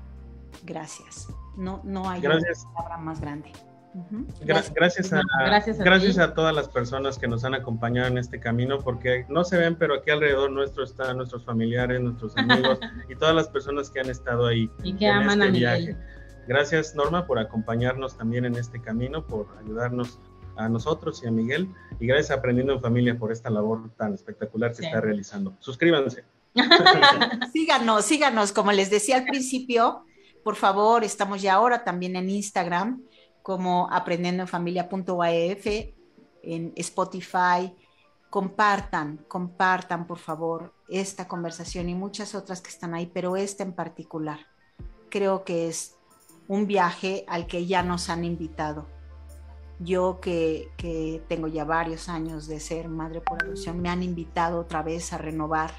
Gracias. 0.64 1.28
No, 1.56 1.80
no 1.84 2.08
hay 2.08 2.22
palabra 2.22 2.98
más 2.98 3.20
grande. 3.20 3.52
Gracias, 4.40 5.12
a, 5.12 5.20
gracias, 5.44 6.18
a, 6.18 6.32
todas 6.32 6.54
las 6.54 6.66
personas 6.66 7.18
que 7.18 7.28
nos 7.28 7.44
han 7.44 7.54
acompañado 7.54 8.08
en 8.08 8.16
este 8.16 8.40
camino, 8.40 8.78
porque 8.78 9.26
no 9.28 9.44
se 9.44 9.58
ven, 9.58 9.76
pero 9.76 9.96
aquí 9.96 10.10
alrededor 10.10 10.50
nuestro 10.50 10.82
están 10.82 11.18
nuestros 11.18 11.44
familiares, 11.44 12.00
nuestros 12.00 12.34
amigos 12.38 12.78
y 13.10 13.14
todas 13.16 13.34
las 13.34 13.48
personas 13.48 13.90
que 13.90 14.00
han 14.00 14.08
estado 14.08 14.46
ahí 14.46 14.70
y 14.82 14.94
que 14.94 15.08
aman 15.08 15.42
este 15.42 15.44
a 15.44 15.50
viaje. 15.50 15.96
Gracias 16.48 16.94
Norma 16.94 17.26
por 17.26 17.38
acompañarnos 17.38 18.16
también 18.16 18.46
en 18.46 18.56
este 18.56 18.80
camino, 18.80 19.26
por 19.26 19.46
ayudarnos 19.62 20.18
a 20.56 20.70
nosotros 20.70 21.22
y 21.22 21.26
a 21.26 21.30
Miguel, 21.30 21.68
y 22.00 22.06
gracias 22.06 22.30
a 22.30 22.34
Aprendiendo 22.34 22.72
en 22.72 22.80
Familia 22.80 23.18
por 23.18 23.30
esta 23.30 23.50
labor 23.50 23.90
tan 23.96 24.14
espectacular 24.14 24.74
que 24.74 24.86
está 24.86 25.02
realizando. 25.02 25.54
Suscríbanse. 25.58 26.24
síganos, 27.52 28.06
síganos, 28.06 28.52
como 28.52 28.72
les 28.72 28.88
decía 28.88 29.18
al 29.18 29.24
principio, 29.24 30.06
por 30.42 30.56
favor, 30.56 31.04
estamos 31.04 31.40
ya 31.40 31.54
ahora 31.54 31.84
también 31.84 32.16
en 32.16 32.30
Instagram 32.30 33.02
como 33.42 33.88
aprendiendo 33.90 34.42
en 34.42 34.48
familia.af, 34.48 35.66
en 36.42 36.72
Spotify. 36.76 37.74
Compartan, 38.30 39.18
compartan 39.28 40.06
por 40.06 40.18
favor 40.18 40.74
esta 40.88 41.28
conversación 41.28 41.88
y 41.88 41.94
muchas 41.94 42.34
otras 42.34 42.60
que 42.60 42.70
están 42.70 42.94
ahí, 42.94 43.10
pero 43.12 43.36
esta 43.36 43.62
en 43.62 43.72
particular. 43.72 44.40
Creo 45.10 45.44
que 45.44 45.68
es 45.68 45.96
un 46.48 46.66
viaje 46.66 47.24
al 47.28 47.46
que 47.46 47.66
ya 47.66 47.82
nos 47.82 48.08
han 48.08 48.24
invitado. 48.24 48.86
Yo 49.78 50.20
que, 50.20 50.70
que 50.76 51.22
tengo 51.28 51.48
ya 51.48 51.64
varios 51.64 52.08
años 52.08 52.46
de 52.46 52.60
ser 52.60 52.88
madre 52.88 53.20
por 53.20 53.42
adopción, 53.44 53.82
me 53.82 53.90
han 53.90 54.02
invitado 54.02 54.60
otra 54.60 54.82
vez 54.82 55.12
a 55.12 55.18
renovar 55.18 55.72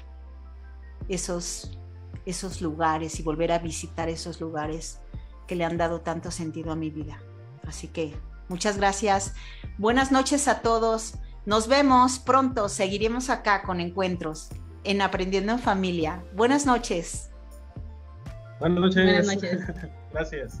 esos, 1.08 1.78
esos 2.26 2.60
lugares 2.60 3.18
y 3.20 3.22
volver 3.22 3.52
a 3.52 3.58
visitar 3.58 4.08
esos 4.08 4.40
lugares 4.40 5.00
que 5.46 5.56
le 5.56 5.64
han 5.64 5.76
dado 5.76 6.00
tanto 6.00 6.30
sentido 6.30 6.72
a 6.72 6.76
mi 6.76 6.90
vida. 6.90 7.18
Así 7.66 7.88
que 7.88 8.14
muchas 8.48 8.76
gracias. 8.76 9.34
Buenas 9.78 10.12
noches 10.12 10.48
a 10.48 10.60
todos. 10.60 11.14
Nos 11.46 11.68
vemos 11.68 12.18
pronto. 12.18 12.68
Seguiremos 12.68 13.30
acá 13.30 13.62
con 13.62 13.80
encuentros 13.80 14.48
en 14.84 15.02
Aprendiendo 15.02 15.52
en 15.52 15.58
Familia. 15.58 16.22
Buenas 16.34 16.66
noches. 16.66 17.30
Buenas 18.60 18.80
noches. 18.80 19.04
Buenas 19.04 19.26
noches. 19.26 19.60
gracias. 20.12 20.60